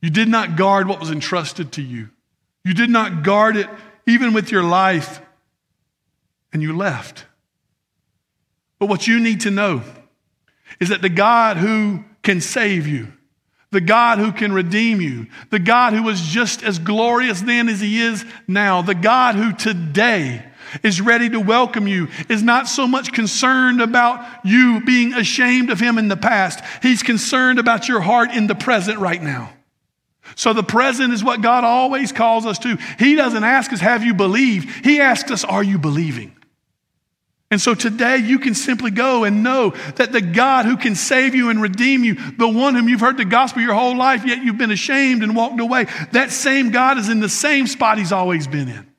You 0.00 0.10
did 0.10 0.26
not 0.26 0.56
guard 0.56 0.88
what 0.88 0.98
was 0.98 1.12
entrusted 1.12 1.70
to 1.74 1.80
you. 1.80 2.08
You 2.64 2.74
did 2.74 2.90
not 2.90 3.22
guard 3.22 3.56
it 3.56 3.68
even 4.04 4.32
with 4.32 4.50
your 4.50 4.64
life, 4.64 5.20
and 6.52 6.60
you 6.60 6.76
left. 6.76 7.24
But 8.80 8.88
what 8.88 9.06
you 9.06 9.20
need 9.20 9.42
to 9.42 9.52
know 9.52 9.84
is 10.80 10.88
that 10.88 11.00
the 11.00 11.08
God 11.08 11.56
who 11.56 12.02
can 12.24 12.40
save 12.40 12.88
you, 12.88 13.12
the 13.70 13.80
God 13.80 14.18
who 14.18 14.32
can 14.32 14.52
redeem 14.52 15.00
you, 15.00 15.28
the 15.50 15.60
God 15.60 15.92
who 15.92 16.02
was 16.02 16.20
just 16.20 16.64
as 16.64 16.80
glorious 16.80 17.40
then 17.40 17.68
as 17.68 17.80
he 17.80 18.00
is 18.00 18.24
now, 18.48 18.82
the 18.82 18.96
God 18.96 19.36
who 19.36 19.52
today 19.52 20.44
is 20.82 21.00
ready 21.00 21.30
to 21.30 21.40
welcome 21.40 21.86
you, 21.86 22.08
is 22.28 22.42
not 22.42 22.68
so 22.68 22.86
much 22.86 23.12
concerned 23.12 23.80
about 23.80 24.44
you 24.44 24.82
being 24.84 25.12
ashamed 25.14 25.70
of 25.70 25.80
him 25.80 25.98
in 25.98 26.08
the 26.08 26.16
past. 26.16 26.62
He's 26.82 27.02
concerned 27.02 27.58
about 27.58 27.88
your 27.88 28.00
heart 28.00 28.32
in 28.32 28.46
the 28.46 28.54
present 28.54 28.98
right 28.98 29.22
now. 29.22 29.52
So 30.34 30.52
the 30.52 30.62
present 30.62 31.12
is 31.12 31.22
what 31.22 31.42
God 31.42 31.64
always 31.64 32.12
calls 32.12 32.46
us 32.46 32.58
to. 32.60 32.78
He 32.98 33.16
doesn't 33.16 33.44
ask 33.44 33.72
us, 33.72 33.80
Have 33.80 34.04
you 34.04 34.14
believed? 34.14 34.84
He 34.84 35.00
asks 35.00 35.30
us, 35.30 35.44
Are 35.44 35.62
you 35.62 35.78
believing? 35.78 36.36
And 37.50 37.60
so 37.60 37.74
today 37.74 38.16
you 38.16 38.38
can 38.38 38.54
simply 38.54 38.90
go 38.90 39.24
and 39.24 39.42
know 39.42 39.74
that 39.96 40.10
the 40.10 40.22
God 40.22 40.64
who 40.64 40.78
can 40.78 40.94
save 40.94 41.34
you 41.34 41.50
and 41.50 41.60
redeem 41.60 42.02
you, 42.02 42.14
the 42.14 42.48
one 42.48 42.74
whom 42.74 42.88
you've 42.88 43.00
heard 43.00 43.18
the 43.18 43.26
gospel 43.26 43.60
your 43.60 43.74
whole 43.74 43.94
life, 43.94 44.24
yet 44.24 44.42
you've 44.42 44.56
been 44.56 44.70
ashamed 44.70 45.22
and 45.22 45.36
walked 45.36 45.60
away, 45.60 45.86
that 46.12 46.30
same 46.30 46.70
God 46.70 46.96
is 46.96 47.10
in 47.10 47.20
the 47.20 47.28
same 47.28 47.66
spot 47.66 47.98
he's 47.98 48.10
always 48.10 48.46
been 48.46 48.68
in. 48.68 48.91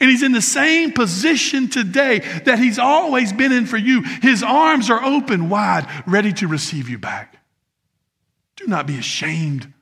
And 0.00 0.10
he's 0.10 0.22
in 0.22 0.32
the 0.32 0.42
same 0.42 0.92
position 0.92 1.68
today 1.68 2.20
that 2.44 2.58
he's 2.58 2.78
always 2.78 3.32
been 3.32 3.52
in 3.52 3.66
for 3.66 3.76
you. 3.76 4.02
His 4.02 4.42
arms 4.42 4.90
are 4.90 5.02
open 5.02 5.48
wide, 5.48 5.86
ready 6.06 6.32
to 6.34 6.48
receive 6.48 6.88
you 6.88 6.98
back. 6.98 7.36
Do 8.56 8.66
not 8.66 8.86
be 8.86 8.98
ashamed 8.98 9.72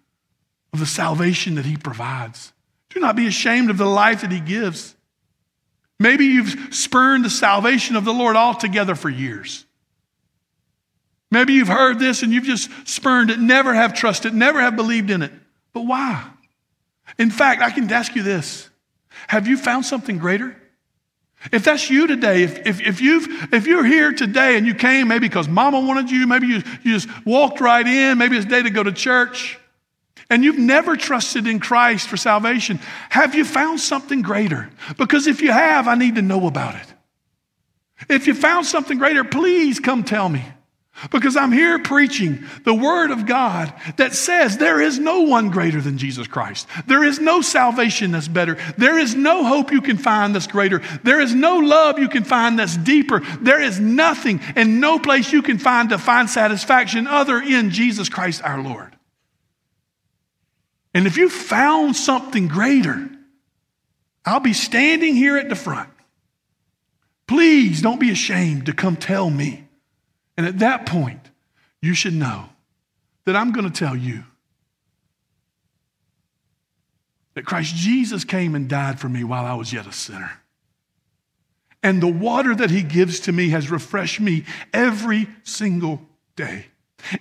of 0.73 0.81
the 0.81 0.87
salvation 0.87 1.57
that 1.57 1.67
he 1.67 1.77
provides. 1.77 2.53
Do 2.91 3.01
not 3.01 3.17
be 3.17 3.27
ashamed 3.27 3.71
of 3.71 3.79
the 3.79 3.87
life 3.87 4.23
that 4.23 4.33
he 4.33 4.41
gives. 4.41 4.97
Maybe 5.99 6.25
you've 6.25 6.75
spurned 6.75 7.25
the 7.25 7.31
salvation 7.31 7.95
of 7.95 8.05
the 8.05 8.15
Lord 8.15 8.37
altogether 8.37 8.95
for 8.95 9.11
years. 9.11 9.67
Maybe 11.31 11.53
you've 11.53 11.69
heard 11.69 11.99
this 11.99 12.23
and 12.23 12.33
you've 12.33 12.45
just 12.45 12.71
spurned 12.89 13.31
it, 13.31 13.39
never 13.39 13.75
have 13.75 13.95
trusted, 13.95 14.35
never 14.35 14.61
have 14.61 14.77
believed 14.77 15.11
in 15.11 15.23
it. 15.23 15.33
But 15.73 15.83
why? 15.83 16.27
In 17.19 17.31
fact, 17.31 17.63
I 17.63 17.71
can 17.71 17.93
ask 17.93 18.17
you 18.17 18.23
this 18.23 18.70
Have 19.29 19.47
you 19.47 19.57
found 19.57 19.85
something 19.85 20.19
greater? 20.19 20.57
If 21.53 21.65
that's 21.65 21.89
you 21.89 22.07
today, 22.07 22.43
if, 22.43 22.67
if, 22.67 22.81
if, 22.81 23.01
you've, 23.01 23.53
if 23.53 23.67
you're 23.67 23.85
here 23.85 24.13
today 24.13 24.59
and 24.59 24.67
you 24.67 24.75
came 24.75 25.09
maybe 25.09 25.27
because 25.27 25.49
mama 25.49 25.81
wanted 25.81 26.11
you, 26.11 26.27
maybe 26.27 26.47
you, 26.49 26.63
you 26.83 26.99
just 26.99 27.09
walked 27.25 27.61
right 27.61 27.87
in, 27.87 28.19
maybe 28.19 28.37
it's 28.37 28.45
day 28.45 28.63
to 28.63 28.71
go 28.71 28.83
to 28.83 28.93
church, 28.93 29.59
and 30.29 30.45
you've 30.45 30.59
never 30.59 30.97
trusted 30.97 31.47
in 31.47 31.59
Christ 31.59 32.09
for 32.09 32.17
salvation, 32.17 32.79
have 33.09 33.35
you 33.35 33.45
found 33.45 33.81
something 33.81 34.21
greater? 34.21 34.71
Because 34.99 35.27
if 35.27 35.41
you 35.41 35.51
have, 35.51 35.89
I 35.89 35.95
need 35.95 36.17
to 36.17 36.23
know 36.23 36.47
about 36.47 36.75
it. 36.75 36.95
If 38.09 38.27
you 38.27 38.35
found 38.35 38.67
something 38.67 38.99
greater, 38.99 39.25
please 39.25 39.81
come 39.81 40.05
tell 40.05 40.29
me. 40.29 40.45
Because 41.11 41.37
I'm 41.37 41.53
here 41.53 41.79
preaching 41.79 42.45
the 42.65 42.75
Word 42.75 43.11
of 43.11 43.27
God 43.27 43.73
that 43.97 44.15
says 44.15 44.59
there 44.59 44.81
is 44.81 44.99
no 44.99 45.23
one 45.23 45.51
greater 45.51 45.81
than 45.81 45.99
Jesus 45.99 46.27
Christ. 46.27 46.67
There 46.87 47.05
is 47.05 47.19
no 47.19 47.41
salvation 47.41 48.13
that's 48.13 48.29
better. 48.29 48.59
There 48.77 48.99
is 48.99 49.15
no 49.15 49.45
hope 49.45 49.73
you 49.73 49.81
can 49.81 49.97
find 49.97 50.35
that's 50.35 50.47
greater. 50.47 50.83
There 51.03 51.21
is 51.21 51.35
no 51.35 51.57
love 51.59 51.99
you 51.99 52.09
can 52.09 52.25
find 52.25 52.59
that's 52.59 52.77
deeper. 52.77 53.21
There 53.41 53.61
is 53.61 53.81
nothing 53.81 54.41
and 54.57 54.81
no 54.81 54.99
place 54.99 55.33
you 55.33 55.43
can 55.43 55.59
find 55.59 55.89
to 55.91 55.99
find 55.99 56.29
satisfaction 56.29 57.07
other 57.07 57.41
in 57.41 57.71
Jesus 57.71 58.09
Christ 58.09 58.43
our 58.43 58.63
Lord. 58.63 58.97
And 60.93 61.07
if 61.07 61.17
you 61.17 61.29
found 61.29 61.97
something 61.97 62.49
greater, 62.49 63.09
I'll 64.25 64.41
be 64.41 64.53
standing 64.53 65.15
here 65.15 65.39
at 65.39 65.49
the 65.49 65.57
front. 65.57 65.89
Please 67.27 67.81
don't 67.81 68.01
be 68.01 68.11
ashamed 68.11 68.67
to 68.67 68.73
come 68.73 68.97
tell 68.97 69.31
me. 69.31 69.60
And 70.41 70.49
at 70.49 70.61
that 70.61 70.87
point, 70.87 71.21
you 71.83 71.93
should 71.93 72.15
know 72.15 72.47
that 73.27 73.37
I'm 73.37 73.53
going 73.53 73.71
to 73.71 73.79
tell 73.79 73.95
you 73.95 74.25
that 77.35 77.45
Christ 77.45 77.75
Jesus 77.75 78.25
came 78.25 78.55
and 78.55 78.67
died 78.67 78.99
for 78.99 79.11
me 79.11 79.23
while 79.23 79.45
I 79.45 79.53
was 79.53 79.71
yet 79.71 79.87
a 79.87 79.93
sinner. 79.93 80.41
And 81.83 82.03
the 82.03 82.11
water 82.11 82.55
that 82.55 82.71
he 82.71 82.83
gives 82.83 83.21
to 83.21 83.33
me 83.33 83.51
has 83.51 83.71
refreshed 83.71 84.19
me 84.19 84.47
every 84.73 85.29
single 85.43 86.01
day. 86.37 86.69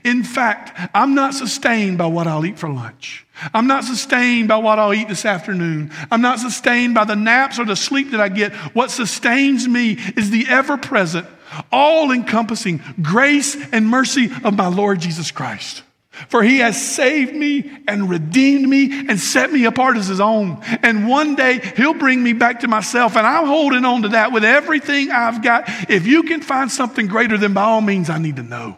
In 0.05 0.23
fact, 0.23 0.89
I'm 0.93 1.13
not 1.13 1.33
sustained 1.33 1.97
by 1.97 2.05
what 2.05 2.25
I'll 2.25 2.45
eat 2.45 2.57
for 2.57 2.69
lunch. 2.69 3.27
I'm 3.53 3.67
not 3.67 3.83
sustained 3.83 4.47
by 4.47 4.55
what 4.55 4.79
I'll 4.79 4.93
eat 4.93 5.09
this 5.09 5.25
afternoon. 5.25 5.91
I'm 6.09 6.21
not 6.21 6.39
sustained 6.39 6.95
by 6.95 7.03
the 7.03 7.17
naps 7.17 7.59
or 7.59 7.65
the 7.65 7.75
sleep 7.75 8.11
that 8.11 8.21
I 8.21 8.29
get. 8.29 8.53
What 8.73 8.91
sustains 8.91 9.67
me 9.67 9.97
is 10.15 10.29
the 10.29 10.45
ever 10.47 10.77
present 10.77 11.27
all 11.71 12.11
encompassing 12.11 12.81
grace 13.01 13.55
and 13.71 13.87
mercy 13.87 14.29
of 14.43 14.55
my 14.55 14.67
Lord 14.67 14.99
Jesus 14.99 15.31
Christ. 15.31 15.83
For 16.27 16.43
he 16.43 16.57
has 16.57 16.81
saved 16.81 17.33
me 17.33 17.71
and 17.87 18.09
redeemed 18.09 18.67
me 18.67 19.07
and 19.07 19.17
set 19.17 19.53
me 19.53 19.65
apart 19.65 19.95
as 19.95 20.07
his 20.07 20.19
own. 20.19 20.61
And 20.83 21.07
one 21.07 21.35
day 21.35 21.61
he'll 21.77 21.93
bring 21.93 22.21
me 22.21 22.33
back 22.33 22.61
to 22.61 22.67
myself. 22.67 23.15
And 23.15 23.25
I'm 23.25 23.45
holding 23.45 23.85
on 23.85 24.01
to 24.01 24.09
that 24.09 24.33
with 24.33 24.43
everything 24.43 25.11
I've 25.11 25.41
got. 25.41 25.63
If 25.89 26.05
you 26.05 26.23
can 26.23 26.41
find 26.41 26.69
something 26.69 27.07
greater, 27.07 27.37
then 27.37 27.53
by 27.53 27.63
all 27.63 27.79
means, 27.79 28.09
I 28.09 28.17
need 28.17 28.35
to 28.35 28.43
know. 28.43 28.77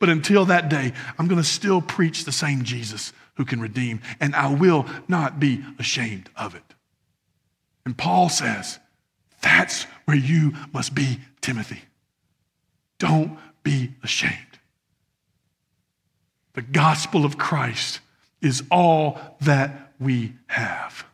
But 0.00 0.08
until 0.08 0.46
that 0.46 0.68
day, 0.68 0.92
I'm 1.16 1.28
going 1.28 1.40
to 1.40 1.48
still 1.48 1.80
preach 1.80 2.24
the 2.24 2.32
same 2.32 2.64
Jesus 2.64 3.12
who 3.36 3.44
can 3.44 3.60
redeem. 3.60 4.00
And 4.18 4.34
I 4.34 4.52
will 4.52 4.86
not 5.06 5.38
be 5.38 5.64
ashamed 5.78 6.28
of 6.36 6.56
it. 6.56 6.62
And 7.86 7.96
Paul 7.96 8.28
says, 8.28 8.80
that's 9.42 9.84
where 10.06 10.16
you 10.16 10.54
must 10.72 10.94
be, 10.94 11.20
Timothy. 11.40 11.82
Don't 13.04 13.36
be 13.62 13.92
ashamed. 14.02 14.32
The 16.54 16.62
gospel 16.62 17.26
of 17.26 17.36
Christ 17.36 18.00
is 18.40 18.62
all 18.70 19.20
that 19.42 19.92
we 20.00 20.32
have. 20.46 21.04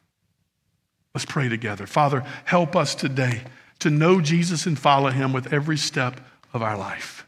Let's 1.17 1.25
pray 1.25 1.49
together. 1.49 1.89
Father, 1.89 2.25
help 2.45 2.77
us 2.77 2.95
today 2.95 3.41
to 3.81 3.91
know 3.91 4.21
Jesus 4.21 4.67
and 4.67 4.79
follow 4.79 5.11
him 5.11 5.33
with 5.33 5.53
every 5.53 5.77
step 5.77 6.21
of 6.55 6.63
our 6.63 6.79
life 6.79 7.27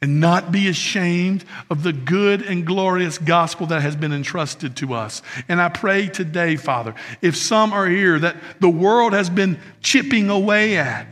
and 0.00 0.20
not 0.20 0.52
be 0.52 0.68
ashamed 0.68 1.44
of 1.68 1.82
the 1.82 1.92
good 1.92 2.42
and 2.42 2.64
glorious 2.64 3.18
gospel 3.18 3.66
that 3.66 3.82
has 3.82 3.96
been 3.96 4.12
entrusted 4.12 4.76
to 4.76 4.94
us. 4.94 5.22
And 5.48 5.60
I 5.60 5.70
pray 5.70 6.06
today, 6.06 6.54
Father, 6.54 6.94
if 7.20 7.36
some 7.36 7.72
are 7.72 7.88
here 7.88 8.16
that 8.20 8.36
the 8.60 8.70
world 8.70 9.12
has 9.12 9.28
been 9.28 9.58
chipping 9.80 10.30
away 10.30 10.76
at, 10.76 11.08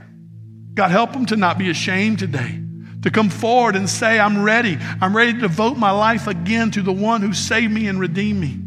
God, 0.74 0.92
help 0.92 1.14
them 1.14 1.26
to 1.26 1.36
not 1.36 1.58
be 1.58 1.68
ashamed 1.68 2.20
today 2.20 2.62
to 3.06 3.12
come 3.12 3.30
forward 3.30 3.76
and 3.76 3.88
say, 3.88 4.18
I'm 4.18 4.42
ready. 4.42 4.76
I'm 5.00 5.16
ready 5.16 5.32
to 5.32 5.38
devote 5.38 5.76
my 5.76 5.92
life 5.92 6.26
again 6.26 6.72
to 6.72 6.82
the 6.82 6.92
one 6.92 7.22
who 7.22 7.32
saved 7.32 7.72
me 7.72 7.86
and 7.86 8.00
redeemed 8.00 8.40
me. 8.40 8.58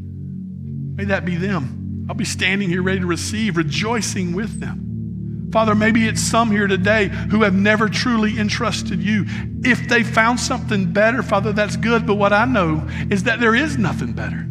May 0.96 1.10
that 1.10 1.26
be 1.26 1.36
them. 1.36 2.06
I'll 2.08 2.16
be 2.16 2.24
standing 2.24 2.70
here 2.70 2.82
ready 2.82 3.02
to 3.02 3.06
receive, 3.06 3.58
rejoicing 3.58 4.32
with 4.32 4.62
them. 4.62 5.50
Father, 5.52 5.76
maybe 5.76 6.08
it's 6.08 6.22
some 6.22 6.52
here 6.52 6.68
today 6.68 7.10
who 7.10 7.44
have 7.44 7.54
never 7.54 7.90
truly 7.90 8.40
entrusted 8.40 9.04
you. 9.04 9.26
If 9.66 9.90
they 9.90 10.04
found 10.04 10.40
something 10.40 10.94
better, 10.94 11.22
Father, 11.22 11.52
that's 11.52 11.76
good. 11.76 12.08
But 12.08 12.16
what 12.16 12.32
I 12.32 12.46
know 12.46 12.88
is 13.12 13.24
that 13.24 13.42
there 13.42 13.56
is 13.56 13.78
nothing 13.78 14.14
better. 14.14 14.48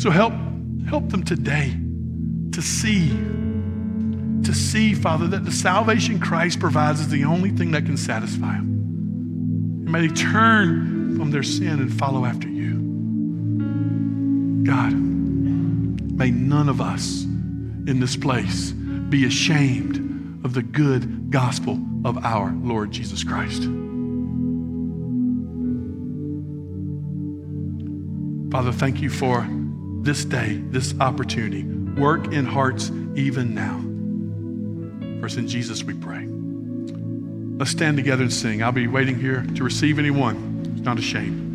So 0.00 0.10
help, 0.10 0.32
help 0.88 1.08
them 1.08 1.24
today 1.24 1.76
to 2.52 2.62
see 2.62 3.10
to 4.44 4.54
see, 4.54 4.94
Father, 4.94 5.26
that 5.26 5.44
the 5.44 5.50
salvation 5.50 6.20
Christ 6.20 6.60
provides 6.60 7.00
is 7.00 7.08
the 7.08 7.24
only 7.24 7.50
thing 7.50 7.72
that 7.72 7.84
can 7.84 7.96
satisfy 7.96 8.54
them. 8.54 8.75
And 9.86 9.92
may 9.92 10.08
they 10.08 10.14
turn 10.14 11.16
from 11.16 11.30
their 11.30 11.44
sin 11.44 11.78
and 11.78 11.92
follow 11.96 12.24
after 12.24 12.48
you. 12.48 12.74
God, 14.64 14.92
may 14.92 16.32
none 16.32 16.68
of 16.68 16.80
us 16.80 17.22
in 17.22 18.00
this 18.00 18.16
place 18.16 18.72
be 18.72 19.26
ashamed 19.26 20.44
of 20.44 20.54
the 20.54 20.62
good 20.62 21.30
gospel 21.30 21.78
of 22.04 22.18
our 22.24 22.52
Lord 22.62 22.90
Jesus 22.90 23.22
Christ. 23.22 23.62
Father, 28.50 28.72
thank 28.72 29.00
you 29.00 29.08
for 29.08 29.46
this 30.02 30.24
day, 30.24 30.56
this 30.70 30.98
opportunity. 30.98 31.62
Work 31.62 32.32
in 32.32 32.44
hearts 32.44 32.90
even 33.14 33.54
now. 33.54 33.80
First, 35.20 35.36
in 35.36 35.46
Jesus 35.46 35.84
we 35.84 35.94
pray. 35.94 36.35
Let's 37.58 37.70
stand 37.70 37.96
together 37.96 38.22
and 38.22 38.32
sing. 38.32 38.62
I'll 38.62 38.70
be 38.70 38.86
waiting 38.86 39.18
here 39.18 39.46
to 39.54 39.64
receive 39.64 39.98
anyone 39.98 40.74
It's 40.76 40.84
not 40.84 40.98
ashamed. 40.98 41.45